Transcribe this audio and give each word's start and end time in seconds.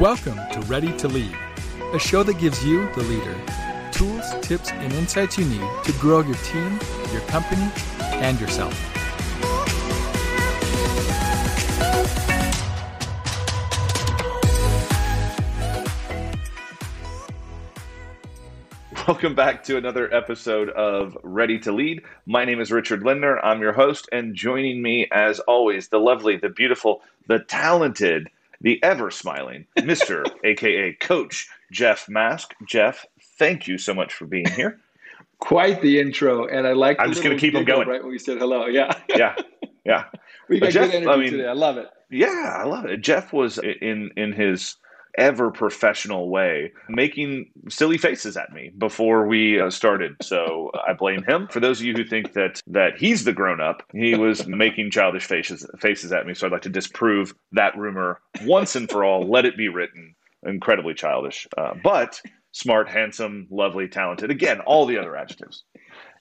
Welcome 0.00 0.38
to 0.52 0.60
Ready 0.68 0.96
to 0.96 1.06
Lead, 1.06 1.36
a 1.92 1.98
show 1.98 2.22
that 2.22 2.38
gives 2.38 2.64
you, 2.64 2.90
the 2.94 3.02
leader, 3.02 3.36
tools, 3.92 4.24
tips, 4.40 4.70
and 4.70 4.90
insights 4.94 5.36
you 5.36 5.44
need 5.44 5.68
to 5.84 5.92
grow 6.00 6.22
your 6.22 6.34
team, 6.36 6.80
your 7.12 7.20
company, 7.28 7.70
and 8.00 8.40
yourself. 8.40 8.72
Welcome 19.06 19.34
back 19.34 19.62
to 19.64 19.76
another 19.76 20.12
episode 20.12 20.70
of 20.70 21.18
Ready 21.22 21.58
to 21.60 21.70
Lead. 21.70 22.02
My 22.24 22.46
name 22.46 22.60
is 22.60 22.72
Richard 22.72 23.02
Lindner. 23.02 23.44
I'm 23.44 23.60
your 23.60 23.74
host, 23.74 24.08
and 24.10 24.34
joining 24.34 24.80
me, 24.80 25.06
as 25.12 25.38
always, 25.40 25.88
the 25.88 26.00
lovely, 26.00 26.38
the 26.38 26.48
beautiful, 26.48 27.02
the 27.26 27.40
talented, 27.40 28.30
the 28.62 28.82
ever 28.82 29.10
smiling 29.10 29.66
Mr. 29.78 30.24
aka 30.44 30.94
Coach 30.94 31.48
Jeff 31.70 32.08
Mask. 32.08 32.54
Jeff, 32.66 33.04
thank 33.38 33.68
you 33.68 33.76
so 33.76 33.92
much 33.92 34.14
for 34.14 34.26
being 34.26 34.48
here. 34.50 34.80
Quite 35.40 35.82
the 35.82 36.00
intro, 36.00 36.46
and 36.46 36.66
I 36.66 36.72
like. 36.72 36.98
I'm 37.00 37.10
just 37.10 37.22
going 37.22 37.36
to 37.36 37.40
keep 37.40 37.52
them 37.52 37.64
going. 37.64 37.88
Right 37.88 38.02
when 38.02 38.12
we 38.12 38.18
said 38.18 38.38
hello, 38.38 38.66
yeah, 38.66 38.92
yeah, 39.08 39.34
yeah. 39.84 40.04
we 40.48 40.60
got 40.60 40.70
Jeff, 40.70 40.92
good 40.92 41.02
energy 41.02 41.10
I 41.10 41.16
mean, 41.16 41.32
today. 41.32 41.48
I 41.48 41.52
love 41.52 41.78
it. 41.78 41.88
Yeah, 42.10 42.58
I 42.60 42.64
love 42.64 42.84
it. 42.84 43.00
Jeff 43.00 43.32
was 43.32 43.58
in 43.58 44.10
in 44.16 44.32
his 44.32 44.76
ever 45.18 45.50
professional 45.50 46.28
way 46.28 46.72
making 46.88 47.50
silly 47.68 47.98
faces 47.98 48.36
at 48.36 48.52
me 48.52 48.70
before 48.78 49.26
we 49.26 49.60
uh, 49.60 49.70
started. 49.70 50.16
So 50.22 50.70
i 50.86 50.92
blame 50.92 51.22
him. 51.24 51.48
For 51.48 51.60
those 51.60 51.80
of 51.80 51.86
you 51.86 51.94
who 51.94 52.04
think 52.04 52.32
that 52.32 52.60
that 52.66 52.96
he's 52.96 53.24
the 53.24 53.32
grown 53.32 53.60
up 53.60 53.82
he 53.92 54.14
was 54.14 54.46
making 54.46 54.90
childish 54.90 55.24
faces 55.24 55.66
faces 55.78 56.12
at 56.12 56.26
me. 56.26 56.34
So 56.34 56.46
i'd 56.46 56.52
like 56.52 56.62
to 56.62 56.68
disprove 56.68 57.34
that 57.52 57.76
rumor 57.76 58.20
once 58.42 58.76
and 58.76 58.90
for 58.90 59.04
all. 59.04 59.28
Let 59.28 59.44
it 59.44 59.56
be 59.56 59.68
written. 59.68 60.14
Incredibly 60.44 60.94
childish. 60.94 61.46
Uh, 61.56 61.74
but 61.82 62.20
smart 62.52 62.88
handsome 62.88 63.46
lovely 63.50 63.88
talented. 63.88 64.30
Again 64.30 64.60
all 64.60 64.86
the 64.86 64.98
other 64.98 65.16
adjectives. 65.16 65.64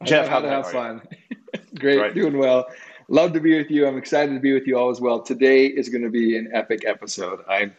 Jeff 0.03 0.27
how 0.27 0.41
have 0.41 0.69
fun 0.69 1.01
great 1.79 1.99
right. 1.99 2.13
doing 2.13 2.37
well. 2.37 2.67
Love 3.07 3.33
to 3.33 3.41
be 3.41 3.57
with 3.57 3.69
you. 3.69 3.85
I'm 3.85 3.97
excited 3.97 4.33
to 4.33 4.39
be 4.39 4.53
with 4.53 4.65
you 4.65 4.77
all 4.77 4.89
as 4.89 5.01
well. 5.01 5.21
Today 5.21 5.65
is 5.65 5.89
going 5.89 6.03
to 6.03 6.09
be 6.09 6.37
an 6.37 6.49
epic 6.53 6.85
episode. 6.85 7.41
I'm 7.49 7.73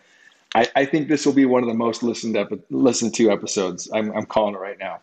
I, 0.55 0.69
I 0.77 0.85
think 0.85 1.09
this 1.09 1.25
will 1.25 1.33
be 1.33 1.47
one 1.47 1.63
of 1.63 1.69
the 1.69 1.75
most 1.75 2.03
listened 2.03 2.37
listened 2.71 3.15
to 3.15 3.31
episodes. 3.31 3.89
I'm, 3.93 4.13
I'm 4.13 4.27
calling 4.27 4.55
it 4.55 4.59
right 4.59 4.79
now. 4.79 5.01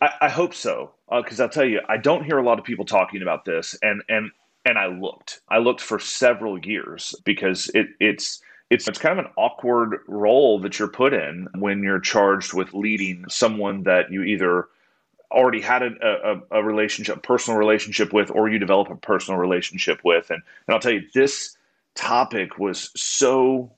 I, 0.00 0.10
I 0.22 0.28
hope 0.28 0.54
so 0.54 0.92
because 1.10 1.40
uh, 1.40 1.44
I'll 1.44 1.48
tell 1.48 1.64
you, 1.64 1.80
I 1.88 1.96
don't 1.96 2.24
hear 2.24 2.38
a 2.38 2.42
lot 2.42 2.58
of 2.58 2.64
people 2.64 2.84
talking 2.84 3.22
about 3.22 3.44
this, 3.44 3.76
and 3.82 4.02
and 4.08 4.30
and 4.64 4.78
I 4.78 4.86
looked. 4.86 5.40
I 5.48 5.58
looked 5.58 5.80
for 5.80 5.98
several 5.98 6.58
years 6.58 7.14
because 7.24 7.70
it 7.74 7.88
it's 8.00 8.40
it's 8.70 8.88
it's 8.88 8.98
kind 8.98 9.18
of 9.18 9.26
an 9.26 9.32
awkward 9.36 10.00
role 10.08 10.58
that 10.60 10.78
you're 10.78 10.88
put 10.88 11.12
in 11.12 11.48
when 11.56 11.82
you're 11.82 12.00
charged 12.00 12.54
with 12.54 12.74
leading 12.74 13.24
someone 13.28 13.84
that 13.84 14.10
you 14.10 14.22
either 14.22 14.68
already 15.30 15.60
had 15.60 15.82
a, 15.82 15.90
a, 16.02 16.58
a 16.58 16.62
relationship, 16.62 17.22
personal 17.22 17.58
relationship 17.58 18.12
with, 18.12 18.30
or 18.30 18.48
you 18.48 18.58
develop 18.58 18.88
a 18.88 18.96
personal 18.96 19.38
relationship 19.38 20.00
with. 20.04 20.30
And, 20.30 20.40
and 20.66 20.74
I'll 20.74 20.80
tell 20.80 20.92
you, 20.92 21.02
this 21.12 21.56
topic 21.96 22.58
was 22.58 22.90
so 22.94 23.72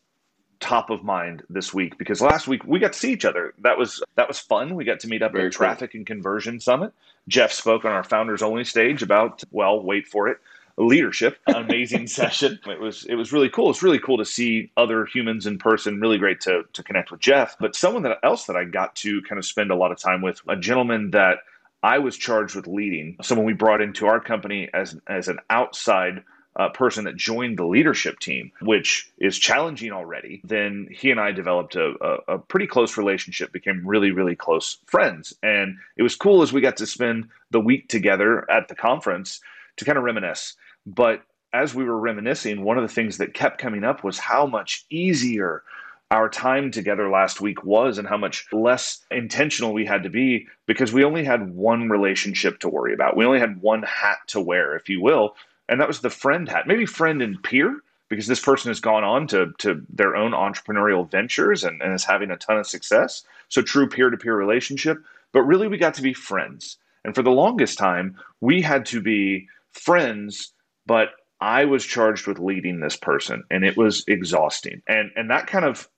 top 0.61 0.91
of 0.91 1.05
mind 1.05 1.43
this 1.49 1.73
week 1.75 1.99
because 1.99 2.21
last 2.21 2.49
week 2.49 2.65
we 2.65 2.79
got 2.79 2.93
to 2.93 2.99
see 2.99 3.13
each 3.13 3.25
other. 3.25 3.55
That 3.59 3.79
was 3.79 4.03
that 4.17 4.29
was 4.29 4.39
fun. 4.39 4.75
We 4.75 4.85
got 4.85 5.01
to 5.01 5.09
meet 5.09 5.23
up 5.23 5.33
Very 5.33 5.47
at 5.47 5.53
cool. 5.53 5.59
Traffic 5.59 5.95
and 5.95 6.07
Conversion 6.07 6.61
Summit. 6.61 6.93
Jeff 7.29 7.53
spoke 7.53 7.85
on 7.85 7.93
our 7.93 8.05
founders 8.05 8.43
only 8.43 8.65
stage 8.65 9.03
about 9.03 9.43
well, 9.51 9.83
wait 9.83 10.07
for 10.07 10.29
it, 10.29 10.39
leadership. 10.77 11.39
Amazing 11.47 12.07
session. 12.07 12.59
It 12.67 12.81
was 12.81 13.05
it 13.05 13.15
was 13.15 13.33
really 13.33 13.49
cool. 13.49 13.71
It's 13.71 13.83
really 13.83 13.99
cool 13.99 14.19
to 14.19 14.25
see 14.25 14.71
other 14.77 15.07
humans 15.07 15.47
in 15.47 15.59
person. 15.59 16.01
Really 16.01 16.19
great 16.19 16.41
to 16.43 16.63
to 16.73 16.83
connect 16.83 17.11
with 17.11 17.21
Jeff. 17.21 17.57
But 17.59 17.75
someone 17.75 18.03
that 18.05 18.19
else 18.23 18.47
that 18.47 18.57
I 18.57 18.65
got 18.65 18.95
to 18.97 19.23
kind 19.23 19.39
of 19.39 19.45
spend 19.45 19.71
a 19.71 19.77
lot 19.77 19.93
of 19.93 19.99
time 19.99 20.23
with, 20.23 20.41
a 20.49 20.57
gentleman 20.57 21.11
that 21.13 21.39
I 21.83 21.99
was 21.99 22.17
charged 22.17 22.57
with 22.57 22.67
leading, 22.67 23.17
someone 23.23 23.47
we 23.47 23.53
brought 23.53 23.81
into 23.81 24.07
our 24.07 24.21
company 24.21 24.69
as 24.73 24.99
as 25.07 25.29
an 25.29 25.39
outside 25.51 26.25
uh, 26.57 26.71
person 26.71 27.05
that 27.05 27.17
joined 27.17 27.59
the 27.59 27.67
leadership 27.67 28.19
team, 28.19 28.51
which 28.61 29.11
is 29.19 29.39
challenging 29.39 29.93
already, 29.93 30.41
then 30.45 30.89
he 30.91 31.11
and 31.11 31.21
I 31.21 31.33
developed 31.33 31.77
a, 31.77 31.95
a, 32.01 32.35
a, 32.35 32.39
pretty 32.39 32.67
close 32.67 32.97
relationship, 32.97 33.53
became 33.53 33.87
really, 33.87 34.11
really 34.11 34.35
close 34.35 34.79
friends. 34.87 35.35
And 35.43 35.77
it 35.97 36.03
was 36.03 36.17
cool 36.17 36.43
as 36.43 36.53
we 36.53 36.63
got 36.63 36.79
to 36.79 36.87
spend 36.87 37.29
the 37.51 37.61
week 37.61 37.89
together 37.89 38.51
at 38.51 38.69
the 38.69 38.75
conference 38.75 39.41
to 39.77 39.85
kind 39.85 39.99
of 39.99 40.05
reminisce. 40.05 40.55
But 40.87 41.23
as 41.53 41.75
we 41.75 41.85
were 41.85 41.99
reminiscing, 41.99 42.63
one 42.63 42.79
of 42.79 42.83
the 42.83 42.95
things 42.95 43.19
that 43.19 43.35
kept 43.35 43.61
coming 43.61 43.85
up 43.85 44.03
was 44.03 44.19
how 44.19 44.47
much 44.47 44.87
easier 44.89 45.63
our 46.11 46.29
time 46.29 46.71
together 46.71 47.11
last 47.11 47.41
week 47.41 47.65
was 47.65 47.99
and 47.99 48.07
how 48.07 48.17
much 48.17 48.47
less 48.53 49.01
intentional 49.11 49.73
we 49.73 49.85
had 49.85 50.05
to 50.05 50.11
be 50.11 50.47
because 50.67 50.93
we 50.93 51.05
only 51.05 51.25
had 51.25 51.55
one 51.55 51.89
relationship 51.89 52.61
to 52.61 52.69
worry 52.69 52.95
about. 52.95 53.17
We 53.17 53.27
only 53.27 53.41
had 53.41 53.61
one 53.61 53.83
hat 53.83 54.19
to 54.29 54.41
wear, 54.41 54.77
if 54.77 54.89
you 54.89 55.03
will, 55.03 55.35
and 55.69 55.81
that 55.81 55.89
was 55.89 56.01
the 56.01 56.11
friend 56.11 56.49
hat, 56.49 56.67
maybe 56.67 56.87
friend 56.87 57.23
and 57.23 57.43
peer, 57.43 57.81
because 58.09 58.27
this 58.27 58.41
person 58.41 58.71
has 58.71 58.81
gone 58.81 59.05
on 59.05 59.27
to 59.29 59.53
to 59.59 59.83
their 59.89 60.17
own 60.17 60.33
entrepreneurial 60.33 61.11
ventures 61.11 61.65
and, 61.65 61.83
and 61.83 61.95
is 61.95 62.05
having 62.05 62.31
a 62.31 62.37
ton 62.37 62.59
of 62.59 62.67
success. 62.67 63.23
So 63.49 63.63
true 63.63 63.89
peer 63.89 64.11
to 64.11 64.17
peer 64.17 64.37
relationship, 64.37 64.99
but 65.33 65.43
really 65.43 65.69
we 65.69 65.79
got 65.79 65.95
to 65.95 66.03
be 66.03 66.15
friends. 66.15 66.79
And 67.05 67.15
for 67.15 67.23
the 67.23 67.31
longest 67.31 67.79
time, 67.79 68.17
we 68.41 68.63
had 68.63 68.87
to 68.87 69.01
be 69.01 69.49
friends, 69.73 70.53
but 70.87 71.11
I 71.41 71.67
was 71.67 71.85
charged 71.85 72.27
with 72.27 72.39
leading 72.39 72.81
this 72.81 72.97
person 72.97 73.45
and 73.51 73.65
it 73.65 73.77
was 73.77 74.05
exhausting. 74.09 74.83
And 74.89 75.11
and 75.17 75.31
that 75.31 75.47
kind 75.47 75.65
of 75.65 75.89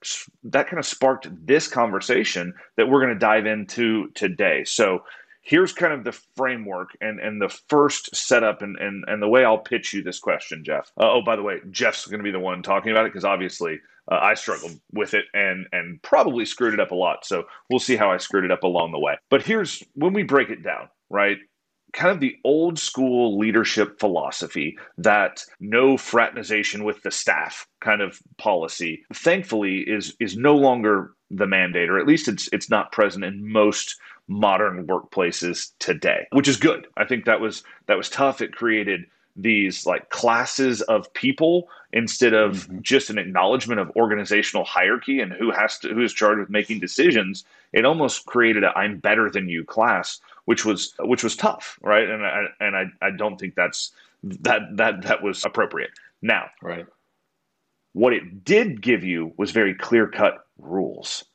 that 0.45 0.67
kind 0.67 0.79
of 0.79 0.87
sparked 0.87 1.29
this 1.47 1.69
conversation 1.69 2.55
that 2.77 2.89
we're 2.89 3.01
going 3.01 3.15
to 3.15 3.19
dive 3.19 3.47
into 3.47 4.11
today. 4.11 4.65
So 4.65 5.05
here's 5.49 5.73
kind 5.73 5.95
of 5.95 6.05
the 6.05 6.13
framework 6.37 6.91
and, 7.01 7.19
and 7.21 7.41
the 7.41 7.49
first 7.49 8.15
setup 8.15 8.61
and, 8.61 8.77
and, 8.77 9.03
and 9.09 9.23
the 9.23 9.29
way 9.29 9.47
I'll 9.47 9.57
pitch 9.57 9.95
you 9.95 10.03
this 10.03 10.19
question, 10.19 10.63
Jeff. 10.63 10.93
Uh, 11.01 11.11
oh, 11.11 11.23
by 11.23 11.37
the 11.37 11.43
way, 11.43 11.61
Jeff's 11.71 12.07
going 12.07 12.19
to 12.19 12.25
be 12.25 12.31
the 12.31 12.39
one 12.39 12.63
talking 12.63 12.93
about 12.93 13.07
it 13.07 13.13
because 13.15 13.25
obviously 13.25 13.81
uh, 14.13 14.19
I 14.21 14.35
struggled 14.35 14.79
with 14.93 15.15
it 15.15 15.25
and 15.33 15.67
and 15.73 16.03
probably 16.03 16.45
screwed 16.45 16.75
it 16.75 16.81
up 16.81 16.91
a 16.91 16.95
lot. 16.95 17.25
So 17.25 17.45
we'll 17.71 17.79
see 17.79 17.97
how 17.97 18.11
I 18.11 18.19
screwed 18.19 18.45
it 18.45 18.53
up 18.53 18.63
along 18.63 18.93
the 18.93 18.99
way. 18.99 19.15
But 19.31 19.43
here's 19.43 19.83
when 19.95 20.13
we 20.13 20.23
break 20.23 20.51
it 20.51 20.63
down, 20.63 20.91
right? 21.09 21.39
Kind 21.93 22.11
of 22.11 22.21
the 22.21 22.37
old 22.45 22.79
school 22.79 23.39
leadership 23.39 23.99
philosophy 23.99 24.79
that 24.99 25.45
no 25.61 25.97
fraternization 25.97 26.85
with 26.85 27.03
the 27.03 27.11
staff 27.11 27.67
kind 27.81 28.03
of 28.03 28.21
policy, 28.37 29.05
thankfully, 29.13 29.81
is 29.81 30.15
is 30.21 30.37
no 30.37 30.55
longer 30.55 31.13
the 31.31 31.47
mandate, 31.47 31.91
or 31.91 31.99
at 31.99 32.07
least 32.07 32.29
it's 32.29 32.49
it's 32.53 32.71
not 32.71 32.93
present 32.93 33.25
in 33.25 33.51
most 33.51 33.97
modern 34.29 34.87
workplaces 34.87 35.73
today, 35.79 36.27
which 36.33 36.49
is 36.49 36.57
good. 36.57 36.87
I 36.97 37.05
think 37.05 37.25
that 37.25 37.41
was 37.41 37.63
that 37.87 37.97
was 37.97 38.11
tough. 38.11 38.41
It 38.41 38.53
created 38.53 39.07
these 39.39 39.87
like 39.87 40.11
classes 40.11 40.83
of 40.83 41.13
people 41.15 41.69
instead 41.93 42.35
of 42.35 42.67
mm-hmm. 42.67 42.81
just 42.83 43.09
an 43.09 43.19
acknowledgement 43.19 43.81
of 43.81 43.91
organizational 43.97 44.65
hierarchy 44.65 45.21
and 45.21 45.33
who 45.33 45.53
has 45.53 45.79
to 45.79 45.89
who 45.95 46.03
is 46.03 46.13
charged 46.13 46.41
with 46.41 46.51
making 46.51 46.81
decisions 46.81 47.45
it 47.73 47.85
almost 47.85 48.27
created 48.27 48.65
a 48.65 48.77
i'm 48.77 48.99
better 48.99 49.31
than 49.31 49.49
you 49.49 49.65
class 49.65 50.21
which 50.49 50.65
was 50.65 50.95
which 51.01 51.23
was 51.23 51.37
tough 51.37 51.79
right 51.83 52.09
and 52.09 52.25
i 52.25 52.45
and 52.59 52.75
i, 52.75 52.85
I 53.03 53.11
don't 53.11 53.39
think 53.39 53.55
that's 53.55 53.93
that 54.23 54.63
that 54.79 55.03
that 55.03 55.23
was 55.23 55.45
appropriate 55.45 55.91
now 56.23 56.47
right 56.63 56.87
what 57.93 58.15
it 58.15 58.45
did 58.45 58.81
give 58.81 59.05
you 59.05 59.35
was 59.37 59.51
very 59.51 59.75
clear 59.75 60.09
cut 60.09 60.47
rules 60.59 61.27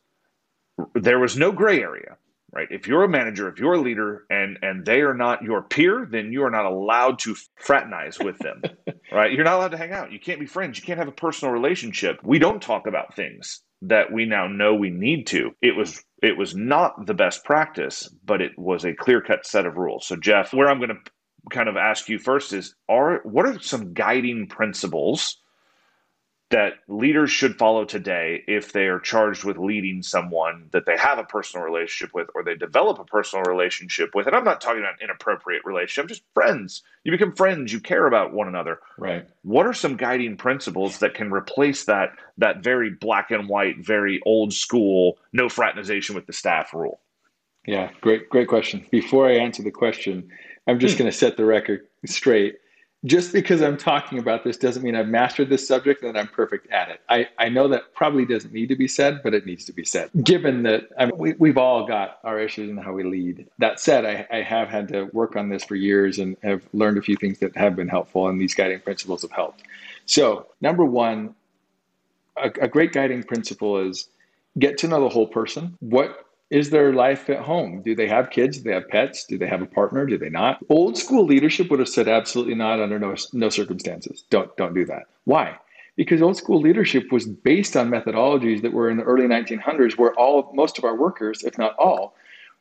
there 0.95 1.19
was 1.19 1.37
no 1.37 1.51
gray 1.51 1.79
area 1.79 2.17
right? 2.53 2.67
If 2.69 2.87
you're 2.87 3.03
a 3.03 3.09
manager, 3.09 3.49
if 3.49 3.57
you're 3.57 3.73
a 3.73 3.81
leader, 3.81 4.25
and 4.29 4.59
and 4.61 4.85
they 4.85 5.01
are 5.01 5.15
not 5.15 5.41
your 5.41 5.63
peer, 5.63 6.07
then 6.09 6.31
you 6.31 6.43
are 6.43 6.51
not 6.51 6.65
allowed 6.65 7.17
to 7.19 7.35
fraternize 7.55 8.19
with 8.19 8.37
them, 8.37 8.61
right? 9.11 9.31
You're 9.31 9.43
not 9.43 9.55
allowed 9.55 9.71
to 9.71 9.77
hang 9.77 9.91
out. 9.91 10.11
You 10.11 10.19
can't 10.19 10.39
be 10.39 10.45
friends. 10.45 10.77
You 10.77 10.85
can't 10.85 10.99
have 10.99 11.07
a 11.07 11.13
personal 11.13 11.51
relationship. 11.51 12.19
We 12.23 12.37
don't 12.37 12.61
talk 12.61 12.85
about 12.85 13.15
things 13.15 13.61
that 13.87 14.11
we 14.11 14.25
now 14.25 14.47
know 14.47 14.73
we 14.73 14.89
need 14.89 15.27
to. 15.27 15.51
It 15.61 15.75
was 15.75 16.03
it 16.21 16.37
was 16.37 16.55
not 16.55 17.05
the 17.05 17.13
best 17.13 17.43
practice, 17.43 18.09
but 18.25 18.41
it 18.41 18.57
was 18.57 18.85
a 18.85 18.93
clear 18.93 19.21
cut 19.21 19.45
set 19.45 19.65
of 19.65 19.77
rules. 19.77 20.07
So 20.07 20.15
Jeff, 20.15 20.53
where 20.53 20.69
I'm 20.69 20.79
going 20.79 20.89
to 20.89 21.11
kind 21.51 21.67
of 21.67 21.75
ask 21.75 22.07
you 22.07 22.17
first 22.17 22.53
is 22.53 22.75
are 22.87 23.19
what 23.23 23.45
are 23.45 23.59
some 23.59 23.93
guiding 23.93 24.47
principles 24.47 25.37
that 26.53 26.73
leaders 26.87 27.31
should 27.31 27.57
follow 27.57 27.83
today 27.83 28.43
if 28.47 28.73
they 28.73 28.85
are 28.85 28.99
charged 28.99 29.43
with 29.43 29.57
leading 29.57 30.03
someone 30.03 30.69
that 30.71 30.85
they 30.85 30.95
have 30.95 31.17
a 31.17 31.23
personal 31.23 31.65
relationship 31.65 32.13
with 32.13 32.27
or 32.35 32.43
they 32.43 32.53
develop 32.53 32.99
a 32.99 33.03
personal 33.03 33.43
relationship 33.45 34.13
with. 34.13 34.27
And 34.27 34.35
I'm 34.35 34.43
not 34.43 34.61
talking 34.61 34.81
about 34.81 35.01
inappropriate 35.01 35.65
relationship, 35.65 36.09
just 36.09 36.21
friends. 36.35 36.83
You 37.03 37.11
become 37.11 37.33
friends, 37.33 37.73
you 37.73 37.79
care 37.79 38.05
about 38.05 38.33
one 38.33 38.47
another. 38.47 38.79
Right. 38.99 39.27
What 39.41 39.65
are 39.65 39.73
some 39.73 39.97
guiding 39.97 40.37
principles 40.37 40.99
that 40.99 41.15
can 41.15 41.33
replace 41.33 41.85
that 41.85 42.11
that 42.37 42.63
very 42.63 42.91
black 42.91 43.31
and 43.31 43.49
white, 43.49 43.83
very 43.83 44.21
old 44.23 44.53
school, 44.53 45.17
no 45.33 45.49
fraternization 45.49 46.13
with 46.13 46.27
the 46.27 46.33
staff 46.33 46.71
rule? 46.71 46.99
Yeah, 47.65 47.89
great, 48.01 48.29
great 48.29 48.47
question. 48.47 48.85
Before 48.91 49.27
I 49.27 49.37
answer 49.37 49.63
the 49.63 49.71
question, 49.71 50.29
I'm 50.67 50.77
just 50.77 50.97
hmm. 50.97 50.99
going 50.99 51.11
to 51.11 51.17
set 51.17 51.35
the 51.35 51.45
record 51.45 51.87
straight 52.05 52.57
just 53.05 53.33
because 53.33 53.61
I'm 53.61 53.77
talking 53.77 54.17
about 54.17 54.43
this 54.43 54.55
doesn't 54.55 54.81
mean 54.81 54.95
I've 54.95 55.07
mastered 55.07 55.49
this 55.49 55.67
subject 55.67 56.03
and 56.03 56.15
that 56.15 56.19
I'm 56.19 56.27
perfect 56.27 56.71
at 56.71 56.89
it. 56.89 57.01
I, 57.09 57.27
I 57.37 57.49
know 57.49 57.67
that 57.67 57.93
probably 57.93 58.25
doesn't 58.25 58.53
need 58.53 58.69
to 58.69 58.77
be 58.77 58.87
said, 58.87 59.21
but 59.23 59.33
it 59.33 59.45
needs 59.45 59.65
to 59.65 59.73
be 59.73 59.83
said. 59.83 60.09
Given 60.23 60.63
that 60.63 60.87
I 60.97 61.07
mean, 61.07 61.17
we, 61.17 61.33
we've 61.33 61.57
all 61.57 61.85
got 61.85 62.19
our 62.23 62.39
issues 62.39 62.69
in 62.69 62.77
how 62.77 62.93
we 62.93 63.03
lead. 63.03 63.47
That 63.59 63.79
said, 63.79 64.05
I, 64.05 64.25
I 64.31 64.41
have 64.41 64.69
had 64.69 64.87
to 64.89 65.05
work 65.13 65.35
on 65.35 65.49
this 65.49 65.65
for 65.65 65.75
years 65.75 66.17
and 66.19 66.37
have 66.43 66.63
learned 66.71 66.97
a 66.97 67.01
few 67.01 67.17
things 67.17 67.39
that 67.39 67.55
have 67.57 67.75
been 67.75 67.89
helpful, 67.89 68.29
and 68.29 68.39
these 68.39 68.55
guiding 68.55 68.79
principles 68.79 69.23
have 69.23 69.31
helped. 69.31 69.63
So, 70.05 70.47
number 70.61 70.85
one, 70.85 71.35
a, 72.37 72.47
a 72.61 72.67
great 72.67 72.93
guiding 72.93 73.23
principle 73.23 73.79
is 73.79 74.07
get 74.59 74.77
to 74.79 74.87
know 74.87 75.01
the 75.01 75.09
whole 75.09 75.27
person. 75.27 75.77
What 75.81 76.25
is 76.53 76.69
their 76.69 76.93
life 76.93 77.31
at 77.31 77.39
home? 77.39 77.81
Do 77.81 77.95
they 77.95 78.07
have 78.07 78.29
kids? 78.29 78.59
Do 78.59 78.65
they 78.65 78.75
have 78.75 78.87
pets? 78.87 79.25
Do 79.25 79.39
they 79.39 79.47
have 79.47 79.63
a 79.63 79.65
partner? 79.65 80.05
Do 80.05 80.19
they 80.19 80.29
not? 80.29 80.59
Old 80.69 80.95
school 80.99 81.25
leadership 81.25 81.71
would 81.71 81.79
have 81.79 81.89
said 81.89 82.07
absolutely 82.07 82.53
not 82.53 82.79
under 82.79 82.99
no, 82.99 83.15
no 83.33 83.49
circumstances. 83.49 84.23
Don't 84.29 84.55
don't 84.55 84.75
do 84.75 84.85
that. 84.85 85.05
Why? 85.23 85.57
Because 85.95 86.21
old 86.21 86.37
school 86.37 86.61
leadership 86.61 87.11
was 87.11 87.25
based 87.25 87.75
on 87.75 87.89
methodologies 87.89 88.61
that 88.61 88.71
were 88.71 88.89
in 88.89 88.97
the 88.97 89.03
early 89.03 89.25
1900s 89.25 89.97
where 89.97 90.13
all 90.13 90.51
most 90.53 90.77
of 90.77 90.83
our 90.83 90.95
workers, 90.95 91.43
if 91.43 91.57
not 91.57 91.75
all, 91.77 92.15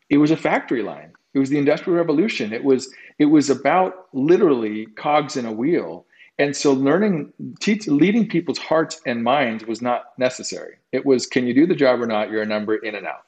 it 0.08 0.16
was 0.16 0.30
a 0.30 0.36
factory 0.38 0.82
line. 0.82 1.12
It 1.34 1.38
was 1.38 1.50
the 1.50 1.58
industrial 1.58 1.98
revolution. 1.98 2.54
It 2.54 2.64
was 2.64 2.90
it 3.18 3.26
was 3.26 3.50
about 3.50 4.06
literally 4.14 4.86
cogs 4.96 5.36
in 5.36 5.44
a 5.44 5.52
wheel. 5.52 6.06
And 6.38 6.56
so 6.56 6.72
learning 6.72 7.30
teach, 7.60 7.86
leading 7.86 8.26
people's 8.26 8.58
hearts 8.58 9.02
and 9.04 9.22
minds 9.22 9.66
was 9.66 9.82
not 9.82 10.18
necessary. 10.18 10.76
It 10.92 11.04
was 11.04 11.26
can 11.26 11.46
you 11.46 11.52
do 11.52 11.66
the 11.66 11.74
job 11.74 12.00
or 12.00 12.06
not? 12.06 12.30
You're 12.30 12.40
a 12.40 12.46
number 12.46 12.76
in 12.76 12.94
and 12.94 13.06
out. 13.06 13.26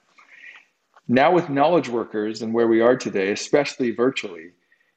Now, 1.06 1.32
with 1.32 1.50
knowledge 1.50 1.88
workers 1.88 2.40
and 2.40 2.54
where 2.54 2.66
we 2.66 2.80
are 2.80 2.96
today, 2.96 3.30
especially 3.30 3.90
virtually, 3.90 4.50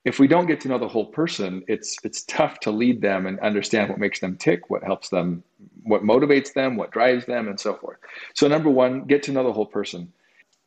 if 0.06 0.19
we 0.19 0.27
don't 0.27 0.45
get 0.45 0.62
to 0.62 0.69
know 0.69 0.77
the 0.77 0.88
whole 0.88 1.07
person, 1.07 1.63
it's 1.68 1.98
it's 2.01 2.24
tough 2.24 2.62
to 2.62 2.71
lead 2.71 3.01
them 3.01 3.25
and 3.25 3.38
understand 3.42 3.89
what 3.89 4.00
makes 4.00 4.21
them 4.21 4.38
tick, 4.38 4.69
what 4.69 4.83
helps 4.83 5.09
them, 5.09 5.44
what 5.83 6.04
motivates 6.04 6.54
them, 6.54 6.77
what 6.77 6.92
drives 6.92 7.25
them, 7.25 7.50
and 7.50 7.59
so 7.59 7.74
forth. 7.75 7.98
So, 8.33 8.48
number 8.48 8.69
one, 8.69 9.04
get 9.04 9.21
to 9.24 9.33
know 9.33 9.44
the 9.44 9.51
whole 9.51 9.65
person. 9.65 10.13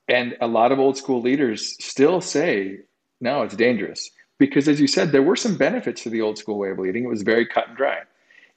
And 0.08 0.36
a 0.42 0.46
lot 0.46 0.72
of 0.72 0.78
old 0.78 0.98
school 0.98 1.22
leaders 1.22 1.76
still 1.82 2.20
say, 2.20 2.80
no, 3.20 3.42
it's 3.42 3.56
dangerous. 3.56 4.10
Because 4.38 4.68
as 4.68 4.80
you 4.80 4.86
said, 4.86 5.12
there 5.12 5.22
were 5.22 5.36
some 5.36 5.56
benefits 5.56 6.02
to 6.02 6.10
the 6.10 6.20
old 6.20 6.36
school 6.36 6.58
way 6.58 6.70
of 6.70 6.78
leading. 6.78 7.04
It 7.04 7.08
was 7.08 7.22
very 7.22 7.46
cut 7.46 7.68
and 7.68 7.76
dry. 7.76 8.00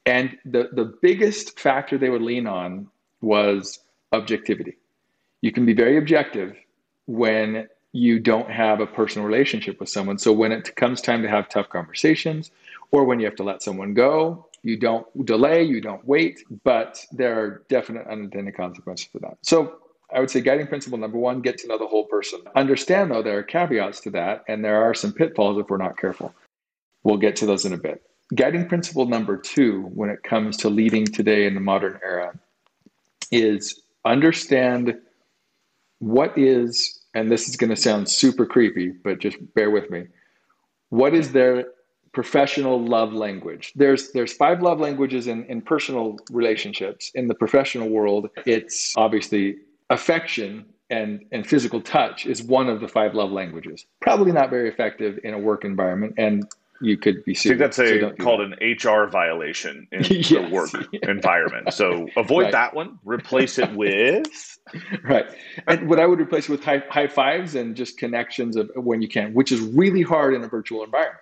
And 0.05 0.37
the, 0.43 0.69
the 0.73 0.85
biggest 1.01 1.59
factor 1.59 1.97
they 1.97 2.09
would 2.09 2.21
lean 2.21 2.47
on 2.47 2.87
was 3.21 3.79
objectivity. 4.11 4.77
You 5.41 5.51
can 5.51 5.65
be 5.65 5.73
very 5.73 5.97
objective 5.97 6.55
when 7.05 7.67
you 7.91 8.19
don't 8.19 8.49
have 8.49 8.79
a 8.79 8.87
personal 8.87 9.27
relationship 9.27 9.79
with 9.79 9.89
someone. 9.89 10.17
So 10.17 10.33
when 10.33 10.51
it 10.51 10.75
comes 10.75 10.99
time 10.99 11.21
to 11.21 11.29
have 11.29 11.47
tough 11.47 11.69
conversations 11.69 12.51
or 12.91 13.05
when 13.05 13.19
you 13.19 13.25
have 13.25 13.35
to 13.35 13.43
let 13.43 13.61
someone 13.61 13.93
go, 13.93 14.47
you 14.63 14.77
don't 14.77 15.05
delay, 15.25 15.63
you 15.63 15.79
don't 15.81 16.05
wait, 16.07 16.43
but 16.63 17.05
there 17.11 17.39
are 17.39 17.63
definite 17.69 18.07
unintended 18.07 18.55
consequences 18.55 19.07
for 19.11 19.19
that. 19.19 19.37
So 19.41 19.77
I 20.13 20.19
would 20.19 20.31
say 20.31 20.41
guiding 20.41 20.67
principle 20.67 20.97
number 20.97 21.17
one, 21.17 21.41
get 21.41 21.57
to 21.59 21.67
know 21.67 21.77
the 21.77 21.87
whole 21.87 22.05
person. 22.05 22.39
Understand 22.55 23.11
though, 23.11 23.21
there 23.21 23.37
are 23.37 23.43
caveats 23.43 23.99
to 24.01 24.09
that, 24.11 24.43
and 24.47 24.63
there 24.63 24.81
are 24.83 24.93
some 24.93 25.11
pitfalls 25.11 25.59
if 25.59 25.69
we're 25.69 25.77
not 25.77 25.97
careful. 25.97 26.33
We'll 27.03 27.17
get 27.17 27.35
to 27.37 27.45
those 27.45 27.65
in 27.65 27.73
a 27.73 27.77
bit. 27.77 28.01
Guiding 28.33 28.67
principle 28.67 29.05
number 29.05 29.37
two, 29.37 29.83
when 29.93 30.09
it 30.09 30.23
comes 30.23 30.57
to 30.57 30.69
leading 30.69 31.05
today 31.05 31.45
in 31.45 31.53
the 31.53 31.59
modern 31.59 31.99
era, 32.03 32.33
is 33.31 33.81
understand 34.05 34.95
what 36.03 36.37
is, 36.37 36.99
and 37.13 37.31
this 37.31 37.47
is 37.47 37.55
going 37.55 37.69
to 37.69 37.77
sound 37.77 38.09
super 38.09 38.45
creepy, 38.45 38.89
but 38.89 39.19
just 39.19 39.37
bear 39.53 39.71
with 39.71 39.89
me. 39.89 40.05
What 40.89 41.13
is 41.13 41.31
their 41.31 41.67
professional 42.11 42.85
love 42.85 43.13
language? 43.13 43.71
There's 43.75 44.11
there's 44.11 44.33
five 44.33 44.61
love 44.61 44.81
languages 44.81 45.27
in, 45.27 45.45
in 45.45 45.61
personal 45.61 46.17
relationships. 46.29 47.09
In 47.15 47.29
the 47.29 47.33
professional 47.33 47.89
world, 47.89 48.29
it's 48.45 48.93
obviously 48.97 49.55
affection 49.89 50.65
and, 50.89 51.25
and 51.31 51.47
physical 51.47 51.79
touch 51.79 52.25
is 52.25 52.43
one 52.43 52.67
of 52.67 52.81
the 52.81 52.87
five 52.87 53.15
love 53.15 53.31
languages. 53.31 53.85
Probably 54.01 54.33
not 54.33 54.49
very 54.49 54.67
effective 54.69 55.19
in 55.23 55.33
a 55.33 55.39
work 55.39 55.63
environment 55.63 56.15
and 56.17 56.43
you 56.83 56.97
could 56.97 57.23
be 57.23 57.33
sued. 57.33 57.53
I 57.53 57.69
think 57.69 57.75
that's 57.75 57.79
a, 57.79 57.99
so 58.01 58.11
called 58.23 58.41
that. 58.41 58.61
an 58.61 58.75
HR 58.77 59.07
violation 59.07 59.87
in 59.91 60.03
yes, 60.09 60.29
the 60.29 60.49
work 60.49 60.69
yeah. 60.91 61.09
environment. 61.09 61.73
So 61.73 62.07
avoid 62.17 62.43
right. 62.43 62.51
that 62.51 62.75
one. 62.75 62.99
Replace 63.03 63.57
it 63.57 63.73
with 63.73 64.27
right. 65.03 65.25
And 65.67 65.89
what 65.89 65.99
I 65.99 66.05
would 66.05 66.19
replace 66.19 66.49
it 66.49 66.51
with 66.51 66.63
high, 66.63 66.83
high 66.89 67.07
fives 67.07 67.55
and 67.55 67.75
just 67.75 67.97
connections 67.97 68.55
of 68.55 68.69
when 68.75 69.01
you 69.01 69.07
can, 69.07 69.33
which 69.33 69.51
is 69.51 69.61
really 69.61 70.01
hard 70.01 70.33
in 70.33 70.43
a 70.43 70.47
virtual 70.47 70.83
environment. 70.83 71.19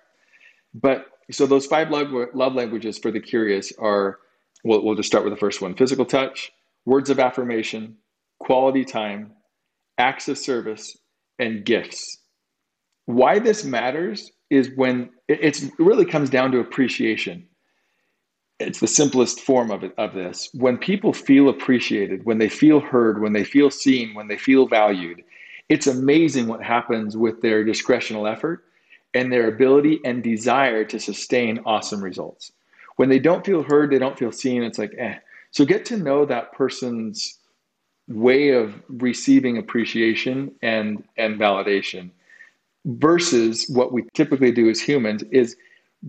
But 0.74 1.06
so 1.30 1.46
those 1.46 1.66
five 1.66 1.90
love, 1.90 2.08
love 2.34 2.54
languages 2.54 2.98
for 2.98 3.10
the 3.10 3.20
curious 3.20 3.72
are. 3.78 4.18
We'll, 4.64 4.84
we'll 4.84 4.94
just 4.94 5.08
start 5.08 5.24
with 5.24 5.32
the 5.32 5.40
first 5.40 5.60
one: 5.60 5.74
physical 5.74 6.04
touch, 6.04 6.52
words 6.84 7.10
of 7.10 7.18
affirmation, 7.18 7.96
quality 8.38 8.84
time, 8.84 9.32
acts 9.98 10.28
of 10.28 10.38
service, 10.38 10.96
and 11.40 11.64
gifts. 11.64 12.18
Why 13.06 13.40
this 13.40 13.64
matters 13.64 14.30
is 14.52 14.70
when 14.76 15.08
it 15.28 15.62
really 15.78 16.04
comes 16.04 16.28
down 16.28 16.52
to 16.52 16.60
appreciation. 16.60 17.46
It's 18.60 18.80
the 18.80 18.86
simplest 18.86 19.40
form 19.40 19.70
of 19.70 19.82
it, 19.82 19.94
of 19.96 20.12
this. 20.12 20.50
When 20.52 20.76
people 20.76 21.14
feel 21.14 21.48
appreciated, 21.48 22.26
when 22.26 22.36
they 22.36 22.50
feel 22.50 22.78
heard, 22.78 23.22
when 23.22 23.32
they 23.32 23.44
feel 23.44 23.70
seen, 23.70 24.12
when 24.14 24.28
they 24.28 24.36
feel 24.36 24.68
valued, 24.68 25.24
it's 25.70 25.86
amazing 25.86 26.48
what 26.48 26.62
happens 26.62 27.16
with 27.16 27.40
their 27.40 27.64
discretional 27.64 28.30
effort 28.30 28.64
and 29.14 29.32
their 29.32 29.48
ability 29.48 30.00
and 30.04 30.22
desire 30.22 30.84
to 30.84 31.00
sustain 31.00 31.60
awesome 31.64 32.04
results. 32.04 32.52
When 32.96 33.08
they 33.08 33.18
don't 33.18 33.46
feel 33.46 33.62
heard, 33.62 33.90
they 33.90 33.98
don't 33.98 34.18
feel 34.18 34.32
seen, 34.32 34.62
it's 34.62 34.78
like, 34.78 34.94
eh. 34.98 35.16
So 35.50 35.64
get 35.64 35.86
to 35.86 35.96
know 35.96 36.26
that 36.26 36.52
person's 36.52 37.38
way 38.06 38.50
of 38.50 38.74
receiving 38.88 39.56
appreciation 39.56 40.52
and, 40.60 41.04
and 41.16 41.40
validation 41.40 42.10
versus 42.84 43.66
what 43.68 43.92
we 43.92 44.04
typically 44.14 44.52
do 44.52 44.68
as 44.68 44.80
humans 44.80 45.22
is 45.30 45.56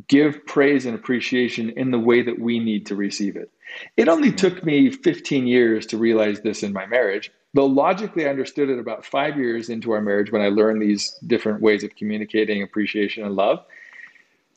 give 0.08 0.46
praise 0.46 0.86
and 0.86 0.96
appreciation 0.96 1.70
in 1.72 1.92
the 1.92 2.00
way 2.00 2.22
that 2.22 2.40
we 2.40 2.60
need 2.60 2.86
to 2.88 2.96
receive 2.96 3.36
it. 3.36 3.52
It 3.96 4.08
only 4.08 4.32
took 4.32 4.64
me 4.64 4.90
15 4.90 5.48
years 5.48 5.86
to 5.88 5.98
realize 5.98 6.42
this 6.42 6.64
in 6.64 6.74
my 6.74 6.86
marriage, 6.86 7.32
though 7.54 7.66
logically 7.66 8.26
I 8.26 8.30
understood 8.30 8.70
it 8.70 8.80
about 8.80 9.06
five 9.06 9.38
years 9.38 9.70
into 9.70 9.92
our 9.92 10.02
marriage 10.02 10.32
when 10.32 10.42
I 10.42 10.50
learned 10.50 10.82
these 10.82 11.12
different 11.28 11.62
ways 11.62 11.84
of 11.84 11.96
communicating 11.96 12.64
appreciation 12.64 13.24
and 13.24 13.36
love. 13.36 13.64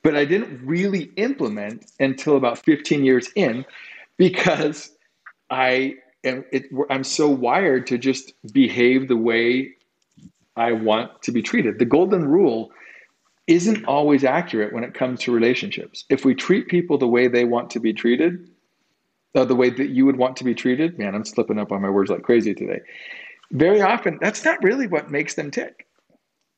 But 0.02 0.16
I 0.16 0.24
didn't 0.24 0.64
really 0.64 1.10
implement 1.16 1.90
until 2.00 2.36
about 2.36 2.64
15 2.64 3.04
years 3.04 3.28
in 3.34 3.64
because 4.16 4.90
I 5.50 5.96
am 6.24 6.44
it, 6.52 6.66
I'm 6.90 7.05
so 7.05 7.29
wired 7.29 7.86
to 7.88 7.98
just 7.98 8.32
behave 8.52 9.08
the 9.08 9.17
way 9.17 9.75
I 10.56 10.72
want 10.72 11.22
to 11.22 11.32
be 11.32 11.43
treated. 11.43 11.79
The 11.79 11.84
golden 11.84 12.27
rule 12.27 12.72
isn't 13.46 13.84
always 13.84 14.25
accurate 14.25 14.72
when 14.72 14.84
it 14.84 14.94
comes 14.94 15.20
to 15.20 15.32
relationships. 15.32 16.05
If 16.08 16.25
we 16.25 16.34
treat 16.34 16.69
people 16.69 16.98
the 16.98 17.06
way 17.06 17.29
they 17.29 17.44
want 17.44 17.70
to 17.70 17.81
be 17.81 17.93
treated, 17.93 18.48
uh, 19.34 19.44
the 19.44 19.55
way 19.55 19.70
that 19.70 19.91
you 19.91 20.06
would 20.06 20.17
want 20.17 20.36
to 20.39 20.44
be 20.44 20.55
treated, 20.55 20.98
man, 20.98 21.15
I'm 21.15 21.25
slipping 21.25 21.58
up 21.58 21.70
on 21.70 21.82
my 21.82 21.91
words 21.91 22.10
like 22.10 22.22
crazy 22.22 22.55
today. 22.55 22.81
Very 23.53 23.81
often, 23.81 24.19
that's 24.20 24.44
not 24.44 24.63
really 24.63 24.89
what 24.89 25.10
makes 25.10 25.34
them 25.34 25.51
tick. 25.51 25.86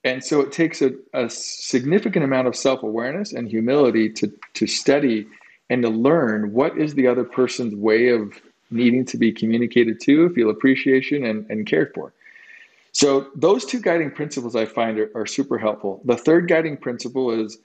And 0.05 0.25
so 0.25 0.41
it 0.41 0.53
takes 0.53 0.81
a, 0.81 0.93
a 1.13 1.29
significant 1.29 2.25
amount 2.25 2.47
of 2.47 2.57
self 2.57 2.83
awareness 2.83 3.33
and 3.33 3.49
humility 3.49 4.09
to, 4.11 4.33
to 4.55 4.67
study 4.67 5.27
and 5.69 5.83
to 5.83 5.91
learn 5.91 6.53
what 6.53 6.79
is 6.79 6.95
the 6.95 7.07
other 7.07 7.25
person's 7.25 7.75
way 7.75 8.09
of 8.09 8.41
needing 8.71 9.05
to 9.07 9.17
be 9.17 9.33
communicated 9.33 10.01
to, 10.01 10.31
feel 10.31 10.51
appreciation 10.51 11.25
and, 11.25 11.51
and 11.51 11.67
cared 11.67 11.93
for. 11.95 12.13
So 12.93 13.29
those 13.35 13.65
two 13.65 13.81
guiding 13.81 14.11
principles 14.11 14.57
I 14.57 14.65
find 14.65 14.99
are, 14.99 15.11
are 15.15 15.27
super 15.27 15.59
helpful. 15.59 16.01
The 16.05 16.17
third 16.17 16.49
guiding 16.49 16.77
principle 16.77 17.31
is 17.31 17.59